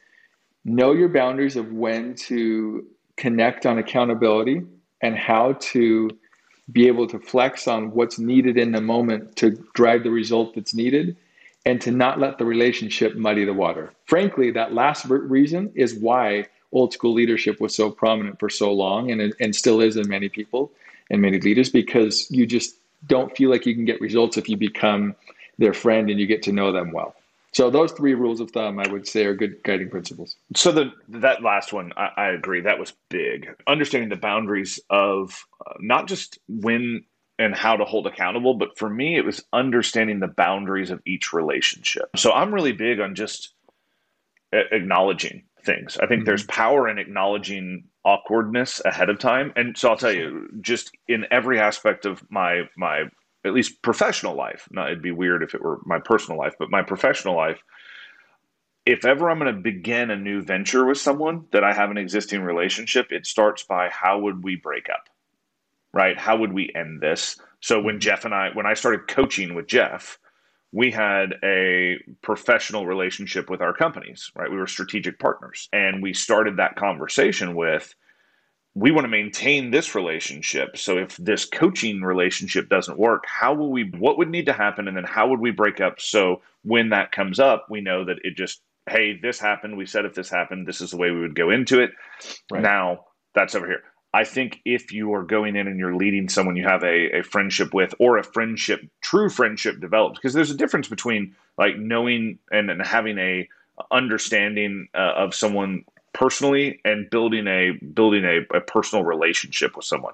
know 0.65 0.93
your 0.93 1.09
boundaries 1.09 1.55
of 1.55 1.71
when 1.71 2.15
to 2.15 2.85
connect 3.17 3.65
on 3.65 3.77
accountability 3.77 4.61
and 5.01 5.17
how 5.17 5.53
to 5.59 6.09
be 6.71 6.87
able 6.87 7.07
to 7.07 7.19
flex 7.19 7.67
on 7.67 7.91
what's 7.91 8.17
needed 8.17 8.57
in 8.57 8.71
the 8.71 8.81
moment 8.81 9.35
to 9.35 9.51
drive 9.73 10.03
the 10.03 10.09
result 10.09 10.55
that's 10.55 10.73
needed 10.73 11.17
and 11.65 11.81
to 11.81 11.91
not 11.91 12.19
let 12.19 12.37
the 12.37 12.45
relationship 12.45 13.15
muddy 13.15 13.45
the 13.45 13.53
water. 13.53 13.93
Frankly, 14.05 14.51
that 14.51 14.73
last 14.73 15.05
reason 15.05 15.71
is 15.75 15.95
why 15.95 16.45
old 16.71 16.93
school 16.93 17.13
leadership 17.13 17.59
was 17.61 17.75
so 17.75 17.91
prominent 17.91 18.39
for 18.39 18.49
so 18.49 18.71
long 18.71 19.11
and, 19.11 19.33
and 19.39 19.55
still 19.55 19.79
is 19.79 19.95
in 19.95 20.07
many 20.09 20.29
people 20.29 20.71
and 21.09 21.21
many 21.21 21.39
leaders 21.39 21.69
because 21.69 22.29
you 22.31 22.45
just 22.45 22.75
don't 23.07 23.35
feel 23.35 23.49
like 23.49 23.65
you 23.65 23.75
can 23.75 23.85
get 23.85 24.01
results 24.01 24.37
if 24.37 24.49
you 24.49 24.57
become 24.57 25.15
their 25.57 25.73
friend 25.73 26.09
and 26.09 26.19
you 26.19 26.27
get 26.27 26.43
to 26.43 26.51
know 26.51 26.71
them 26.71 26.91
well. 26.91 27.15
So 27.53 27.69
those 27.69 27.91
three 27.91 28.15
rules 28.15 28.39
of 28.39 28.49
thumb, 28.49 28.79
I 28.79 28.87
would 28.87 29.07
say, 29.07 29.25
are 29.25 29.35
good 29.35 29.61
guiding 29.63 29.89
principles. 29.89 30.35
So 30.55 30.71
the 30.71 30.91
that 31.09 31.43
last 31.43 31.71
one, 31.71 31.93
I, 31.95 32.09
I 32.17 32.27
agree. 32.29 32.61
That 32.61 32.79
was 32.79 32.93
big. 33.09 33.47
Understanding 33.67 34.09
the 34.09 34.15
boundaries 34.15 34.79
of 34.89 35.45
uh, 35.65 35.73
not 35.79 36.07
just 36.07 36.39
when 36.47 37.05
and 37.37 37.55
how 37.55 37.75
to 37.75 37.85
hold 37.85 38.07
accountable, 38.07 38.55
but 38.55 38.77
for 38.77 38.89
me, 38.89 39.17
it 39.17 39.25
was 39.25 39.43
understanding 39.53 40.19
the 40.19 40.27
boundaries 40.27 40.89
of 40.91 41.01
each 41.05 41.33
relationship. 41.33 42.09
So 42.15 42.31
I'm 42.31 42.53
really 42.53 42.71
big 42.71 42.99
on 42.99 43.15
just 43.15 43.53
acknowledging 44.51 45.43
things. 45.63 45.97
I 45.97 46.07
think 46.07 46.21
mm-hmm. 46.21 46.25
there's 46.25 46.45
power 46.45 46.87
in 46.87 46.99
acknowledging 46.99 47.85
awkwardness 48.05 48.81
ahead 48.85 49.09
of 49.09 49.19
time. 49.19 49.53
And 49.55 49.77
so 49.77 49.89
I'll 49.89 49.97
tell 49.97 50.11
you, 50.11 50.49
just 50.61 50.91
in 51.07 51.25
every 51.31 51.59
aspect 51.59 52.05
of 52.05 52.23
my 52.29 52.63
my 52.75 53.05
at 53.45 53.53
least 53.53 53.81
professional 53.81 54.35
life. 54.35 54.67
Now 54.71 54.85
it'd 54.85 55.01
be 55.01 55.11
weird 55.11 55.43
if 55.43 55.53
it 55.53 55.61
were 55.61 55.79
my 55.85 55.99
personal 55.99 56.39
life, 56.39 56.53
but 56.57 56.71
my 56.71 56.81
professional 56.81 57.35
life. 57.35 57.61
If 58.85 59.05
ever 59.05 59.29
I'm 59.29 59.39
going 59.39 59.53
to 59.53 59.61
begin 59.61 60.11
a 60.11 60.15
new 60.15 60.41
venture 60.41 60.85
with 60.85 60.97
someone 60.97 61.45
that 61.51 61.63
I 61.63 61.73
have 61.73 61.89
an 61.89 61.97
existing 61.97 62.41
relationship, 62.41 63.07
it 63.11 63.25
starts 63.25 63.63
by 63.63 63.89
how 63.89 64.19
would 64.19 64.43
we 64.43 64.57
break 64.57 64.89
up? 64.89 65.07
Right? 65.93 66.17
How 66.17 66.37
would 66.37 66.51
we 66.51 66.69
end 66.75 66.99
this? 66.99 67.39
So 67.61 67.81
when 67.81 67.95
mm-hmm. 67.95 67.99
Jeff 67.99 68.25
and 68.25 68.33
I 68.33 68.49
when 68.53 68.65
I 68.65 68.73
started 68.73 69.07
coaching 69.07 69.55
with 69.55 69.67
Jeff, 69.67 70.17
we 70.73 70.89
had 70.89 71.35
a 71.43 71.99
professional 72.23 72.87
relationship 72.87 73.47
with 73.47 73.61
our 73.61 73.73
companies, 73.73 74.31
right? 74.35 74.49
We 74.49 74.57
were 74.57 74.65
strategic 74.65 75.19
partners. 75.19 75.69
And 75.71 76.01
we 76.01 76.13
started 76.13 76.57
that 76.57 76.75
conversation 76.75 77.55
with 77.55 77.93
we 78.75 78.89
want 78.89 79.05
to 79.05 79.09
maintain 79.09 79.69
this 79.69 79.93
relationship. 79.93 80.77
So 80.77 80.97
if 80.97 81.15
this 81.17 81.45
coaching 81.45 82.01
relationship 82.01 82.69
doesn't 82.69 82.97
work, 82.97 83.23
how 83.27 83.53
will 83.53 83.71
we 83.71 83.83
what 83.83 84.17
would 84.17 84.29
need 84.29 84.47
to 84.47 84.53
happen 84.53 84.87
and 84.87 84.97
then 84.97 85.03
how 85.03 85.29
would 85.29 85.39
we 85.39 85.51
break 85.51 85.79
up 85.79 86.01
so 86.01 86.41
when 86.63 86.89
that 86.89 87.11
comes 87.11 87.39
up, 87.39 87.67
we 87.69 87.81
know 87.81 88.05
that 88.05 88.17
it 88.23 88.35
just 88.35 88.61
hey, 88.89 89.17
this 89.21 89.39
happened, 89.39 89.77
we 89.77 89.85
said 89.85 90.05
if 90.05 90.15
this 90.15 90.29
happened, 90.29 90.67
this 90.67 90.81
is 90.81 90.91
the 90.91 90.97
way 90.97 91.11
we 91.11 91.21
would 91.21 91.35
go 91.35 91.51
into 91.51 91.81
it. 91.81 91.91
Right. 92.51 92.63
Now, 92.63 93.05
that's 93.35 93.55
over 93.55 93.67
here. 93.67 93.83
I 94.13 94.23
think 94.23 94.61
if 94.63 94.91
you 94.91 95.13
are 95.13 95.23
going 95.23 95.55
in 95.55 95.67
and 95.67 95.79
you're 95.79 95.95
leading 95.95 96.29
someone 96.29 96.55
you 96.55 96.67
have 96.67 96.83
a, 96.83 97.19
a 97.19 97.23
friendship 97.23 97.73
with 97.73 97.95
or 97.99 98.17
a 98.17 98.23
friendship, 98.23 98.81
true 99.01 99.29
friendship 99.29 99.79
develops, 99.79 100.19
because 100.19 100.33
there's 100.33 100.51
a 100.51 100.57
difference 100.57 100.87
between 100.87 101.35
like 101.57 101.77
knowing 101.77 102.37
and, 102.51 102.69
and 102.69 102.85
having 102.85 103.17
a 103.17 103.49
understanding 103.91 104.87
uh, 104.93 105.13
of 105.15 105.33
someone 105.33 105.83
personally 106.13 106.79
and 106.85 107.09
building 107.09 107.47
a 107.47 107.71
building 107.71 108.23
a, 108.23 108.41
a 108.55 108.61
personal 108.61 109.03
relationship 109.03 109.75
with 109.75 109.85
someone. 109.85 110.13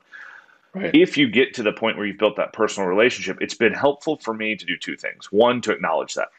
Right. 0.74 0.96
If 0.96 1.18
you 1.18 1.30
get 1.30 1.56
to 1.56 1.64
the 1.64 1.74
point 1.74 1.98
where 1.98 2.06
you've 2.06 2.20
built 2.20 2.38
that 2.38 2.54
personal 2.54 2.88
relationship, 2.88 3.40
it's 3.42 3.56
been 3.56 3.74
helpful 3.74 4.18
for 4.18 4.34
me 4.34 4.56
to 4.56 4.66
do 4.66 4.78
two 4.78 4.96
things. 4.96 5.32
One, 5.32 5.62
to 5.62 5.72
acknowledge 5.72 6.14
that. 6.14 6.30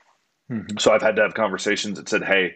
Mm-hmm. 0.51 0.79
So 0.79 0.93
I've 0.93 1.03
had 1.03 1.17
to 1.17 1.23
have 1.23 1.35
conversations 1.35 1.99
that 1.99 2.09
said, 2.09 2.23
hey, 2.23 2.55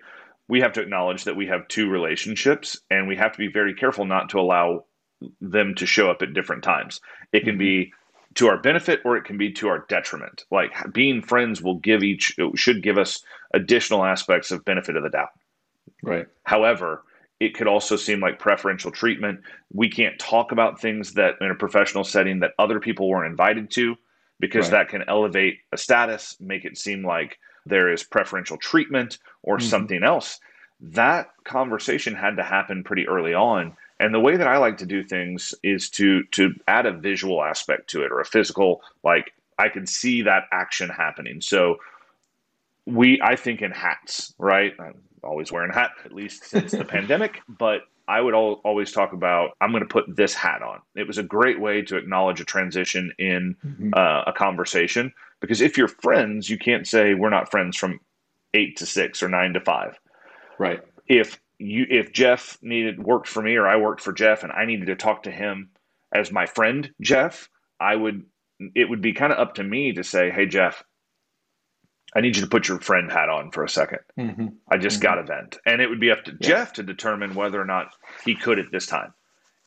we 0.49 0.61
have 0.61 0.73
to 0.75 0.81
acknowledge 0.81 1.25
that 1.25 1.37
we 1.37 1.47
have 1.47 1.67
two 1.69 1.91
relationships 1.91 2.79
and 2.91 3.09
we 3.09 3.17
have 3.17 3.33
to 3.33 3.39
be 3.39 3.49
very 3.49 3.75
careful 3.75 4.05
not 4.05 4.31
to 4.31 4.39
allow 4.39 4.85
them 5.41 5.75
to 5.77 5.87
show 5.87 6.11
up 6.11 6.23
at 6.23 6.35
different 6.35 6.63
times. 6.63 7.01
It 7.33 7.45
can 7.45 7.59
be 7.59 7.93
to 8.35 8.49
our 8.49 8.59
benefit 8.59 9.01
or 9.05 9.17
it 9.17 9.25
can 9.25 9.39
be 9.39 9.53
to 9.53 9.69
our 9.69 9.85
detriment. 9.89 10.45
Like 10.51 10.73
being 10.93 11.23
friends 11.23 11.63
will 11.63 11.77
give 11.77 12.03
each 12.03 12.37
should 12.55 12.83
give 12.83 12.99
us 12.99 13.23
additional 13.53 14.05
aspects 14.05 14.51
of 14.51 14.65
benefit 14.65 14.97
of 14.97 15.03
the 15.03 15.11
doubt. 15.11 15.31
Right. 16.03 16.27
However, 16.43 17.03
it 17.41 17.55
could 17.55 17.67
also 17.67 17.97
seem 17.97 18.21
like 18.21 18.39
preferential 18.39 18.91
treatment. 18.91 19.41
We 19.73 19.89
can't 19.89 20.19
talk 20.19 20.53
about 20.53 20.81
things 20.81 21.15
that 21.15 21.35
in 21.41 21.51
a 21.51 21.55
professional 21.55 22.05
setting 22.05 22.41
that 22.41 22.53
other 22.59 22.81
people 22.81 23.09
weren't 23.09 23.31
invited 23.31 23.71
to 23.73 23.97
because 24.41 24.71
right. 24.71 24.79
that 24.79 24.89
can 24.89 25.05
elevate 25.09 25.59
a 25.73 25.77
status, 25.77 26.37
make 26.41 26.65
it 26.65 26.79
seem 26.79 27.05
like 27.05 27.39
there 27.67 27.93
is 27.93 28.03
preferential 28.03 28.57
treatment 28.57 29.19
or 29.43 29.59
mm-hmm. 29.59 29.69
something 29.69 30.03
else. 30.03 30.39
That 30.81 31.31
conversation 31.45 32.15
had 32.15 32.37
to 32.37 32.43
happen 32.43 32.85
pretty 32.85 33.09
early 33.09 33.35
on 33.35 33.77
and 34.01 34.13
the 34.13 34.21
way 34.21 34.37
that 34.37 34.47
I 34.47 34.59
like 34.59 34.79
to 34.79 34.87
do 34.87 35.03
things 35.03 35.55
is 35.63 35.89
to 35.91 36.25
to 36.33 36.55
add 36.67 36.87
a 36.87 36.93
visual 36.93 37.43
aspect 37.43 37.91
to 37.91 38.03
it 38.03 38.13
or 38.13 38.21
a 38.21 38.25
physical 38.25 38.83
like 39.03 39.33
I 39.59 39.69
can 39.69 39.87
see 39.87 40.23
that 40.23 40.45
action 40.53 40.89
happening. 40.89 41.41
So 41.41 41.77
we 42.87 43.21
I 43.23 43.37
think 43.37 43.63
in 43.63 43.71
hats, 43.71 44.35
right? 44.39 44.75
I'm 44.79 45.01
always 45.23 45.53
wearing 45.53 45.71
a 45.71 45.75
hat 45.75 45.93
at 46.05 46.13
least 46.13 46.45
since 46.45 46.73
the 46.73 46.85
pandemic, 46.97 47.41
but 47.49 47.83
I 48.07 48.21
would 48.21 48.35
al- 48.35 48.61
always 48.65 48.93
talk 48.93 49.13
about 49.13 49.57
I'm 49.61 49.71
going 49.71 49.83
to 49.83 49.89
put 49.89 50.05
this 50.15 50.35
hat 50.35 50.63
on. 50.63 50.81
It 50.95 51.07
was 51.07 51.19
a 51.19 51.23
great 51.23 51.61
way 51.61 51.83
to 51.83 51.97
acknowledge 51.97 52.41
a 52.41 52.45
transition 52.45 53.13
in 53.19 53.57
mm-hmm. 53.65 53.91
uh, 53.95 54.25
a 54.27 54.33
conversation 54.33 55.13
because 55.41 55.61
if 55.61 55.79
you're 55.79 55.89
friends, 55.89 56.51
you 56.51 56.59
can't 56.59 56.87
say 56.87 57.15
we're 57.15 57.31
not 57.31 57.51
friends 57.51 57.77
from 57.77 58.01
8 58.55 58.77
to 58.77 58.87
6 58.87 59.23
or 59.23 59.29
9 59.29 59.55
to 59.55 59.61
5. 59.61 59.99
Right. 60.59 60.81
If 61.07 61.41
you 61.65 61.87
if 61.89 62.13
Jeff 62.13 62.59
needed 62.63 63.03
worked 63.03 63.29
for 63.29 63.43
me 63.43 63.57
or 63.57 63.67
I 63.67 63.77
worked 63.77 64.01
for 64.01 64.13
Jeff 64.13 64.43
and 64.43 64.53
I 64.53 64.67
needed 64.67 64.87
to 64.87 64.97
talk 64.97 65.25
to 65.25 65.31
him 65.31 65.71
as 66.15 66.31
my 66.31 66.47
friend 66.47 66.91
Jeff, 67.01 67.49
I 67.81 67.97
would 67.97 68.25
it 68.75 68.89
would 68.89 69.01
be 69.01 69.13
kind 69.13 69.33
of 69.33 69.39
up 69.39 69.55
to 69.55 69.65
me 69.65 69.93
to 69.93 70.05
say, 70.05 70.31
"Hey 70.31 70.47
Jeff, 70.47 70.83
I 72.15 72.21
need 72.21 72.37
you 72.37 72.43
to 72.43 72.49
put 72.49 72.69
your 72.69 72.81
friend 72.81 73.11
hat 73.11 73.29
on 73.29 73.51
for 73.51 73.65
a 73.65 73.69
2nd 73.69 73.99
mm-hmm. 74.19 74.47
I 74.71 74.77
just 74.77 74.97
mm-hmm. 74.97 75.03
got 75.03 75.19
a 75.19 75.23
vent." 75.25 75.59
And 75.67 75.81
it 75.81 75.89
would 75.89 76.01
be 76.01 76.11
up 76.11 76.25
to 76.25 76.33
yeah. 76.33 76.49
Jeff 76.49 76.73
to 76.75 76.83
determine 76.83 77.35
whether 77.35 77.61
or 77.61 77.67
not 77.67 77.95
he 78.25 78.35
could 78.35 78.59
at 78.59 78.71
this 78.71 78.87
time. 78.87 79.15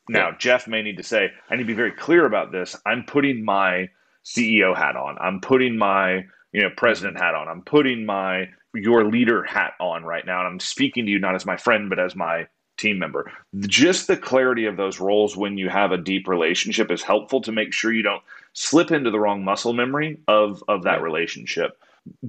Now, 0.09 0.29
yeah. 0.29 0.37
Jeff 0.37 0.67
may 0.67 0.81
need 0.81 0.97
to 0.97 1.03
say, 1.03 1.31
"I 1.49 1.55
need 1.55 1.63
to 1.63 1.67
be 1.67 1.73
very 1.73 1.91
clear 1.91 2.25
about 2.25 2.51
this. 2.51 2.75
I'm 2.85 3.03
putting 3.03 3.43
my 3.43 3.89
CEO 4.27 4.75
hat 4.75 4.95
on. 4.95 5.17
I'm 5.19 5.39
putting 5.39 5.77
my, 5.77 6.25
you 6.51 6.61
know, 6.61 6.69
president 6.75 7.17
hat 7.17 7.35
on. 7.35 7.47
I'm 7.47 7.61
putting 7.61 8.05
my 8.05 8.47
your 8.73 9.05
leader 9.05 9.43
hat 9.43 9.73
on 9.79 10.03
right 10.03 10.25
now. 10.25 10.39
And 10.39 10.47
I'm 10.47 10.59
speaking 10.59 11.05
to 11.05 11.11
you 11.11 11.19
not 11.19 11.35
as 11.35 11.45
my 11.45 11.57
friend, 11.57 11.89
but 11.89 11.99
as 11.99 12.15
my 12.15 12.47
team 12.77 12.99
member. 12.99 13.31
Just 13.61 14.07
the 14.07 14.17
clarity 14.17 14.65
of 14.65 14.77
those 14.77 14.99
roles 14.99 15.35
when 15.35 15.57
you 15.57 15.69
have 15.69 15.91
a 15.91 15.97
deep 15.97 16.27
relationship 16.27 16.91
is 16.91 17.01
helpful 17.01 17.41
to 17.41 17.51
make 17.51 17.73
sure 17.73 17.91
you 17.91 18.03
don't 18.03 18.21
slip 18.53 18.91
into 18.91 19.09
the 19.09 19.19
wrong 19.19 19.43
muscle 19.43 19.73
memory 19.73 20.19
of, 20.27 20.63
of 20.67 20.83
that 20.83 20.93
right. 20.93 21.01
relationship. 21.01 21.77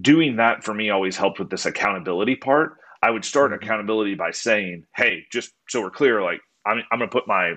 Doing 0.00 0.36
that 0.36 0.64
for 0.64 0.74
me 0.74 0.90
always 0.90 1.16
helped 1.16 1.38
with 1.38 1.50
this 1.50 1.66
accountability 1.66 2.36
part. 2.36 2.78
I 3.02 3.10
would 3.10 3.24
start 3.24 3.52
mm-hmm. 3.52 3.62
accountability 3.62 4.14
by 4.14 4.30
saying, 4.30 4.86
hey, 4.96 5.24
just 5.30 5.52
so 5.68 5.82
we're 5.82 5.90
clear, 5.90 6.22
like 6.22 6.40
I'm, 6.66 6.82
I'm 6.90 6.98
going 6.98 7.10
to 7.10 7.14
put 7.14 7.28
my, 7.28 7.54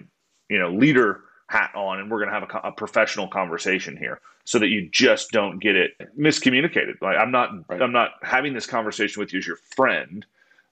you 0.50 0.60
know, 0.60 0.72
leader 0.72 1.22
hat 1.52 1.72
on 1.76 2.00
and 2.00 2.10
we're 2.10 2.20
going 2.20 2.30
to 2.30 2.34
have 2.34 2.64
a, 2.64 2.68
a, 2.70 2.72
professional 2.72 3.28
conversation 3.28 3.98
here 3.98 4.22
so 4.46 4.58
that 4.58 4.70
you 4.70 4.90
just 4.90 5.32
don't 5.32 5.60
get 5.60 5.76
it 5.76 5.92
miscommunicated. 6.18 7.02
Like 7.02 7.18
i'm 7.18 7.32
not 7.32 7.50
right. 7.70 7.82
i'm 7.82 7.92
not 7.92 8.12
having 8.24 8.54
this 8.54 8.66
conversation 8.66 9.20
with 9.20 9.34
you 9.34 9.40
as 9.40 9.48
your 9.48 9.58
friend. 9.76 10.26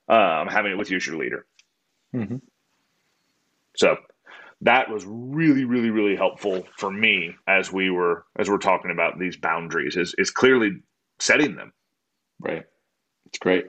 Uh, 0.07 0.13
i'm 0.13 0.48
having 0.48 0.71
it 0.71 0.77
with 0.77 0.89
you 0.89 0.95
as 0.98 1.05
your 1.05 1.17
leader. 1.17 1.45
Mm-hmm. 2.15 2.38
so 3.75 3.98
that 4.62 4.89
was 4.89 5.05
really 5.05 5.65
really 5.65 5.89
really 5.89 6.15
helpful 6.15 6.65
for 6.77 6.89
me 6.89 7.36
as 7.45 7.71
we 7.71 7.91
were 7.91 8.25
as 8.39 8.50
we're 8.50 8.57
talking 8.57 8.89
about 8.89 9.19
these 9.19 9.36
boundaries 9.36 9.98
is 9.98 10.15
is 10.17 10.31
clearly 10.31 10.71
setting 11.19 11.55
them. 11.55 11.74
Right. 12.39 12.63
It's 13.25 13.38
great. 13.38 13.67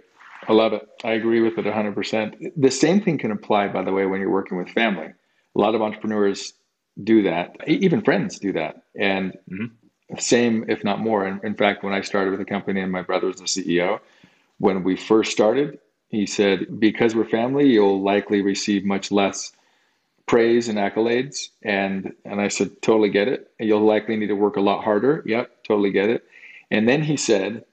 I 0.49 0.52
love 0.52 0.73
it. 0.73 0.88
I 1.05 1.12
agree 1.12 1.43
with 1.43 1.59
it 1.59 1.67
100% 1.67 2.52
the 2.57 2.71
same 2.71 3.00
thing 3.02 3.19
can 3.19 3.33
apply 3.33 3.69
by 3.69 3.83
the 3.83 3.93
way 3.93 4.07
when 4.07 4.21
you're 4.21 4.31
working 4.31 4.57
with 4.57 4.71
family. 4.71 5.09
A 5.57 5.59
lot 5.59 5.75
of 5.75 5.83
entrepreneurs 5.83 6.55
do 7.03 7.23
that. 7.23 7.57
Even 7.67 8.03
friends 8.03 8.39
do 8.39 8.53
that. 8.53 8.83
And 8.99 9.37
mm-hmm. 9.51 10.17
same, 10.19 10.65
if 10.69 10.85
not 10.85 11.01
more. 11.01 11.27
In, 11.27 11.41
in 11.45 11.55
fact, 11.55 11.83
when 11.83 11.93
I 11.93 12.01
started 12.01 12.31
with 12.31 12.41
the 12.41 12.47
company 12.47 12.81
and 12.81 12.93
my 12.93 13.03
brother 13.03 13.27
was 13.27 13.37
the 13.37 13.45
CEO, 13.45 14.01
when 14.59 14.83
we 14.85 14.97
first 14.97 15.33
started, 15.33 15.79
he 16.09 16.27
said, 16.27 16.81
because 16.81 17.15
we're 17.15 17.25
family, 17.25 17.69
you'll 17.69 18.03
likely 18.03 18.43
receive 18.43 18.85
much 18.85 19.11
less 19.13 19.53
praise 20.27 20.69
and 20.69 20.79
accolades. 20.79 21.49
And 21.63 22.15
and 22.25 22.41
I 22.41 22.49
said, 22.49 22.83
totally 22.83 23.11
get 23.11 23.29
it. 23.29 23.51
And 23.59 23.69
you'll 23.69 23.85
likely 23.85 24.17
need 24.17 24.29
to 24.29 24.35
work 24.35 24.57
a 24.57 24.61
lot 24.61 24.85
harder. 24.85 25.23
Yep, 25.27 25.65
totally 25.65 25.91
get 25.91 26.11
it. 26.11 26.25
And 26.71 26.89
then 26.89 27.03
he 27.03 27.17
said, 27.17 27.65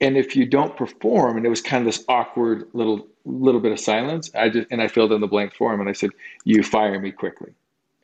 and 0.00 0.16
if 0.16 0.34
you 0.34 0.44
don't 0.44 0.76
perform, 0.76 1.36
and 1.36 1.46
it 1.46 1.48
was 1.48 1.62
kind 1.62 1.86
of 1.86 1.86
this 1.86 2.04
awkward 2.08 2.68
little 2.72 3.06
little 3.24 3.60
bit 3.60 3.72
of 3.72 3.80
silence, 3.80 4.30
I 4.34 4.48
just 4.48 4.66
and 4.70 4.82
I 4.82 4.88
filled 4.88 5.12
in 5.12 5.20
the 5.20 5.26
blank 5.26 5.54
form 5.54 5.80
and 5.80 5.88
I 5.88 5.92
said, 5.92 6.10
you 6.44 6.62
fire 6.62 6.98
me 7.00 7.10
quickly. 7.10 7.54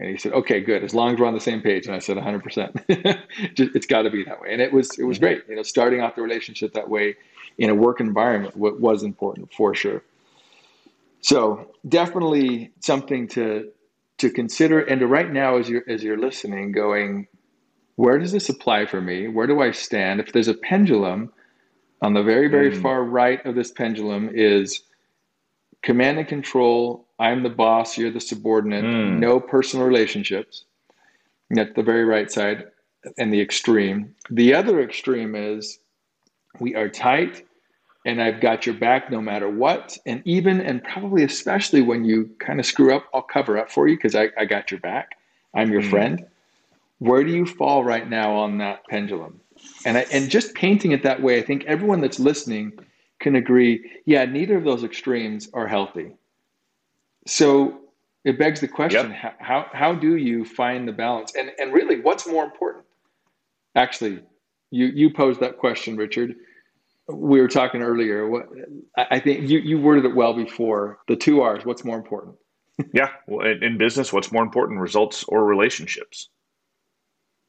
And 0.00 0.08
he 0.08 0.16
said, 0.16 0.32
"Okay, 0.32 0.60
good. 0.60 0.82
As 0.82 0.94
long 0.94 1.12
as 1.12 1.20
we're 1.20 1.26
on 1.26 1.34
the 1.34 1.40
same 1.40 1.60
page." 1.60 1.86
And 1.86 1.94
I 1.94 1.98
said, 1.98 2.16
"100 2.16 2.42
percent. 2.42 2.74
It's 2.88 3.86
got 3.86 4.02
to 4.02 4.10
be 4.10 4.24
that 4.24 4.40
way." 4.40 4.52
And 4.52 4.62
it 4.62 4.72
was 4.72 4.98
it 4.98 5.04
was 5.04 5.18
great. 5.18 5.44
You 5.46 5.56
know, 5.56 5.62
starting 5.62 6.00
off 6.00 6.16
the 6.16 6.22
relationship 6.22 6.72
that 6.72 6.88
way 6.88 7.16
in 7.58 7.68
a 7.68 7.74
work 7.74 8.00
environment 8.00 8.56
was 8.56 9.02
important 9.02 9.52
for 9.52 9.74
sure. 9.74 10.02
So 11.20 11.70
definitely 11.86 12.72
something 12.80 13.28
to 13.28 13.70
to 14.18 14.30
consider 14.30 14.80
and 14.80 15.00
to 15.00 15.06
right 15.06 15.30
now 15.30 15.58
as 15.58 15.68
you're 15.68 15.84
as 15.86 16.02
you're 16.02 16.18
listening, 16.18 16.72
going, 16.72 17.28
where 17.96 18.18
does 18.18 18.32
this 18.32 18.48
apply 18.48 18.86
for 18.86 19.02
me? 19.02 19.28
Where 19.28 19.46
do 19.46 19.60
I 19.60 19.70
stand? 19.70 20.18
If 20.20 20.32
there's 20.32 20.48
a 20.48 20.54
pendulum, 20.54 21.30
on 22.00 22.14
the 22.14 22.22
very 22.22 22.48
very 22.48 22.70
mm. 22.70 22.80
far 22.80 23.04
right 23.04 23.44
of 23.44 23.54
this 23.54 23.70
pendulum 23.70 24.30
is 24.32 24.82
command 25.82 26.18
and 26.18 26.26
control 26.26 27.06
I'm 27.20 27.42
the 27.42 27.50
boss, 27.50 27.98
you're 27.98 28.10
the 28.10 28.20
subordinate, 28.20 28.84
mm. 28.84 29.18
no 29.18 29.38
personal 29.38 29.86
relationships. 29.86 30.64
At 31.56 31.74
the 31.74 31.82
very 31.82 32.04
right 32.04 32.30
side 32.30 32.68
and 33.18 33.32
the 33.32 33.40
extreme. 33.40 34.14
The 34.30 34.54
other 34.54 34.80
extreme 34.80 35.34
is 35.34 35.78
we 36.60 36.74
are 36.76 36.88
tight 36.88 37.44
and 38.06 38.22
I've 38.22 38.40
got 38.40 38.66
your 38.66 38.74
back 38.74 39.10
no 39.10 39.20
matter 39.20 39.48
what. 39.48 39.98
And 40.06 40.22
even 40.24 40.60
and 40.60 40.82
probably 40.82 41.24
especially 41.24 41.82
when 41.82 42.04
you 42.04 42.30
kind 42.38 42.60
of 42.60 42.66
screw 42.66 42.94
up, 42.94 43.04
I'll 43.12 43.22
cover 43.22 43.58
up 43.58 43.70
for 43.70 43.88
you 43.88 43.96
because 43.96 44.14
I, 44.14 44.30
I 44.38 44.44
got 44.44 44.70
your 44.70 44.80
back. 44.80 45.18
I'm 45.54 45.70
your 45.70 45.82
mm. 45.82 45.90
friend. 45.90 46.26
Where 46.98 47.24
do 47.24 47.32
you 47.32 47.46
fall 47.46 47.84
right 47.84 48.08
now 48.08 48.34
on 48.34 48.58
that 48.58 48.86
pendulum? 48.88 49.40
And 49.84 49.98
I, 49.98 50.06
and 50.12 50.30
just 50.30 50.54
painting 50.54 50.92
it 50.92 51.02
that 51.02 51.20
way, 51.20 51.38
I 51.38 51.42
think 51.42 51.64
everyone 51.64 52.00
that's 52.00 52.20
listening 52.20 52.72
can 53.18 53.36
agree, 53.36 53.90
yeah, 54.06 54.24
neither 54.24 54.56
of 54.56 54.64
those 54.64 54.84
extremes 54.84 55.48
are 55.52 55.66
healthy. 55.66 56.12
So 57.26 57.80
it 58.24 58.38
begs 58.38 58.60
the 58.60 58.68
question: 58.68 59.10
yep. 59.10 59.36
how 59.40 59.66
how 59.72 59.94
do 59.94 60.16
you 60.16 60.44
find 60.44 60.86
the 60.86 60.92
balance? 60.92 61.34
And 61.34 61.52
and 61.58 61.72
really, 61.72 62.00
what's 62.00 62.26
more 62.26 62.44
important? 62.44 62.84
Actually, 63.74 64.22
you 64.70 64.86
you 64.86 65.10
posed 65.10 65.40
that 65.40 65.58
question, 65.58 65.96
Richard. 65.96 66.36
We 67.08 67.40
were 67.40 67.48
talking 67.48 67.82
earlier. 67.82 68.28
What 68.28 68.48
I 68.96 69.18
think 69.20 69.48
you 69.48 69.58
you 69.58 69.80
worded 69.80 70.04
it 70.04 70.14
well 70.14 70.34
before. 70.34 70.98
The 71.08 71.16
two 71.16 71.40
R's. 71.40 71.64
What's 71.64 71.84
more 71.84 71.96
important? 71.96 72.36
yeah, 72.92 73.10
well, 73.26 73.46
in 73.46 73.78
business, 73.78 74.12
what's 74.12 74.32
more 74.32 74.42
important, 74.42 74.80
results 74.80 75.24
or 75.24 75.44
relationships? 75.44 76.28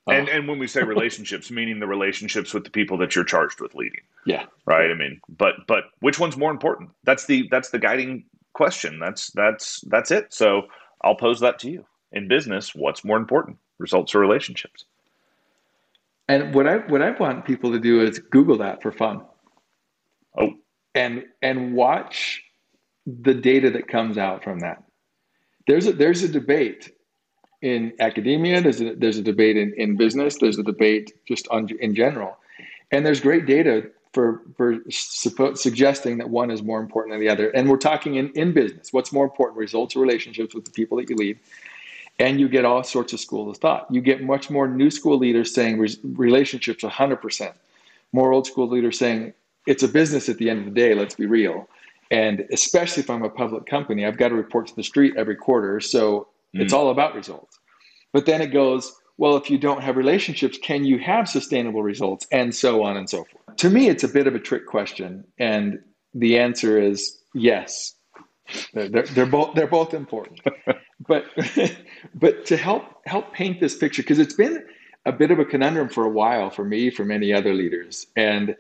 Oh. 0.08 0.12
And 0.12 0.30
and 0.30 0.48
when 0.48 0.58
we 0.58 0.68
say 0.68 0.84
relationships, 0.84 1.52
meaning 1.52 1.80
the 1.80 1.88
relationships 1.88 2.54
with 2.54 2.64
the 2.64 2.72
people 2.72 2.98
that 2.98 3.16
you're 3.16 3.24
charged 3.24 3.62
with 3.62 3.76
leading. 3.76 4.02
Yeah. 4.26 4.46
Right. 4.66 4.90
I 4.90 4.94
mean, 4.94 5.22
but 5.38 5.68
but 5.68 5.86
which 6.00 6.20
one's 6.20 6.38
more 6.38 6.52
important? 6.52 6.90
That's 7.04 7.26
the 7.26 7.48
that's 7.52 7.70
the 7.70 7.80
guiding 7.80 8.26
question. 8.54 9.00
That's 9.00 9.32
that's 9.32 9.82
that's 9.88 10.12
it. 10.12 10.34
So 10.34 10.64
I'll 11.04 11.16
pose 11.16 11.40
that 11.40 11.60
to 11.60 11.70
you. 11.70 11.86
In 12.12 12.28
business, 12.28 12.76
what's 12.76 13.06
more 13.06 13.18
important, 13.18 13.58
results 13.78 14.14
or 14.14 14.20
relationships? 14.20 14.86
And 16.28 16.54
what 16.54 16.68
I 16.68 16.78
what 16.78 17.02
I 17.02 17.12
want 17.12 17.46
people 17.46 17.72
to 17.72 17.80
do 17.80 18.02
is 18.02 18.20
Google 18.20 18.58
that 18.60 18.82
for 18.82 18.92
fun. 18.92 19.22
Oh. 20.38 20.54
And 20.94 21.24
and 21.42 21.74
watch 21.74 22.44
the 23.06 23.34
data 23.34 23.72
that 23.72 23.88
comes 23.88 24.18
out 24.18 24.44
from 24.44 24.60
that. 24.60 24.84
There's 25.68 25.88
a 25.88 25.94
there's 25.94 26.24
a 26.24 26.28
debate 26.28 26.92
in 27.62 27.94
academia. 28.00 28.62
There's 28.62 28.82
a 28.82 28.96
there's 28.96 29.18
a 29.18 29.22
debate 29.22 29.58
in, 29.58 29.74
in 29.78 29.98
business. 29.98 30.38
There's 30.38 30.58
a 30.58 30.64
debate 30.64 31.14
just 31.28 31.48
on 31.50 31.68
in 31.80 31.96
general, 31.96 32.38
and 32.92 33.06
there's 33.06 33.22
great 33.22 33.46
data 33.46 33.90
for 34.14 34.42
for 34.58 34.78
suppo- 34.90 35.58
suggesting 35.58 36.18
that 36.18 36.30
one 36.30 36.52
is 36.52 36.62
more 36.62 36.80
important 36.80 37.14
than 37.14 37.20
the 37.20 37.30
other. 37.30 37.50
And 37.52 37.70
we're 37.70 37.78
talking 37.78 38.16
in, 38.16 38.30
in 38.32 38.54
business. 38.54 38.92
What's 38.92 39.12
more 39.12 39.26
important, 39.26 39.58
results 39.58 39.96
or 39.96 40.00
relationships 40.00 40.54
with 40.54 40.66
the 40.66 40.72
people 40.72 40.98
that 40.98 41.10
you 41.10 41.16
lead? 41.16 41.40
And 42.20 42.40
you 42.40 42.50
get 42.50 42.66
all 42.66 42.84
sorts 42.84 43.14
of 43.14 43.20
schools 43.20 43.56
of 43.56 43.62
thought. 43.62 43.88
You 43.90 44.02
get 44.02 44.22
much 44.22 44.50
more 44.50 44.68
new 44.68 44.92
school 44.92 45.18
leaders 45.18 45.54
saying 45.54 45.80
re- 45.80 45.98
relationships 46.04 46.84
100%. 46.84 47.54
More 48.12 48.32
old 48.32 48.46
school 48.46 48.68
leaders 48.68 49.00
saying 49.00 49.34
it's 49.66 49.82
a 49.82 49.88
business 49.88 50.30
at 50.30 50.38
the 50.38 50.50
end 50.50 50.60
of 50.60 50.66
the 50.66 50.72
day, 50.72 50.94
let's 50.94 51.16
be 51.16 51.26
real. 51.26 51.68
And 52.12 52.46
especially 52.52 53.02
if 53.02 53.10
I'm 53.10 53.24
a 53.24 53.30
public 53.30 53.66
company, 53.66 54.06
I've 54.06 54.18
got 54.18 54.30
to 54.30 54.36
report 54.36 54.68
to 54.68 54.76
the 54.76 54.84
street 54.84 55.14
every 55.18 55.36
quarter. 55.36 55.80
So 55.80 56.28
mm. 56.54 56.62
it's 56.62 56.74
all 56.74 56.90
about 56.90 57.16
results. 57.16 57.58
But 58.12 58.26
then 58.26 58.42
it 58.42 58.48
goes, 58.48 59.01
well, 59.22 59.38
if 59.38 59.52
you 59.52 59.60
don't 59.60 59.84
have 59.84 59.98
relationships, 59.98 60.58
can 60.58 60.84
you 60.84 60.98
have 60.98 61.30
sustainable 61.30 61.84
results? 61.84 62.26
And 62.32 62.56
so 62.56 62.82
on 62.84 62.98
and 62.98 63.08
so 63.08 63.18
forth. 63.18 63.56
To 63.58 63.70
me, 63.70 63.88
it's 63.88 64.04
a 64.04 64.08
bit 64.08 64.26
of 64.26 64.34
a 64.34 64.40
trick 64.40 64.66
question. 64.66 65.24
And 65.38 65.78
the 66.16 66.40
answer 66.40 66.82
is 66.82 67.20
yes. 67.36 67.94
They're, 68.74 68.90
they're 68.90 69.28
both 69.28 69.54
they're 69.54 69.68
both 69.68 69.94
important, 69.94 70.42
but 71.08 71.26
but 72.16 72.46
to 72.48 72.58
help 72.58 72.84
help 73.06 73.32
paint 73.32 73.62
this 73.62 73.78
picture 73.78 74.02
because 74.02 74.20
it's 74.20 74.34
been 74.34 74.66
a 75.06 75.12
bit 75.12 75.30
of 75.30 75.38
a 75.40 75.46
conundrum 75.46 75.88
for 75.88 76.04
a 76.04 76.10
while 76.10 76.50
for 76.50 76.66
me, 76.66 76.90
for 76.90 77.06
many 77.06 77.32
other 77.32 77.54
leaders, 77.54 78.08
and 78.18 78.56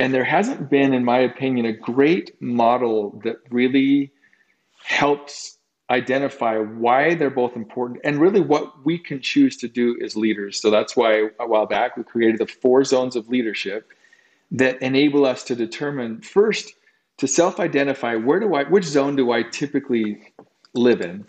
and 0.00 0.12
there 0.12 0.24
hasn't 0.24 0.70
been, 0.70 0.92
in 0.92 1.04
my 1.04 1.18
opinion, 1.18 1.66
a 1.66 1.72
great 1.72 2.40
model 2.40 3.20
that 3.22 3.36
really 3.50 4.10
helps 4.82 5.57
identify 5.90 6.58
why 6.58 7.14
they're 7.14 7.30
both 7.30 7.56
important 7.56 8.00
and 8.04 8.20
really 8.20 8.40
what 8.40 8.84
we 8.84 8.98
can 8.98 9.20
choose 9.20 9.56
to 9.56 9.68
do 9.68 9.98
as 10.04 10.16
leaders. 10.16 10.60
So 10.60 10.70
that's 10.70 10.96
why 10.96 11.28
a 11.40 11.46
while 11.46 11.66
back 11.66 11.96
we 11.96 12.04
created 12.04 12.38
the 12.38 12.46
four 12.46 12.84
zones 12.84 13.16
of 13.16 13.28
leadership 13.28 13.90
that 14.50 14.80
enable 14.82 15.24
us 15.24 15.44
to 15.44 15.54
determine 15.54 16.20
first 16.20 16.74
to 17.18 17.26
self-identify 17.26 18.16
where 18.16 18.38
do 18.38 18.54
I 18.54 18.64
which 18.64 18.84
zone 18.84 19.16
do 19.16 19.32
I 19.32 19.42
typically 19.42 20.32
live 20.74 21.00
in? 21.00 21.24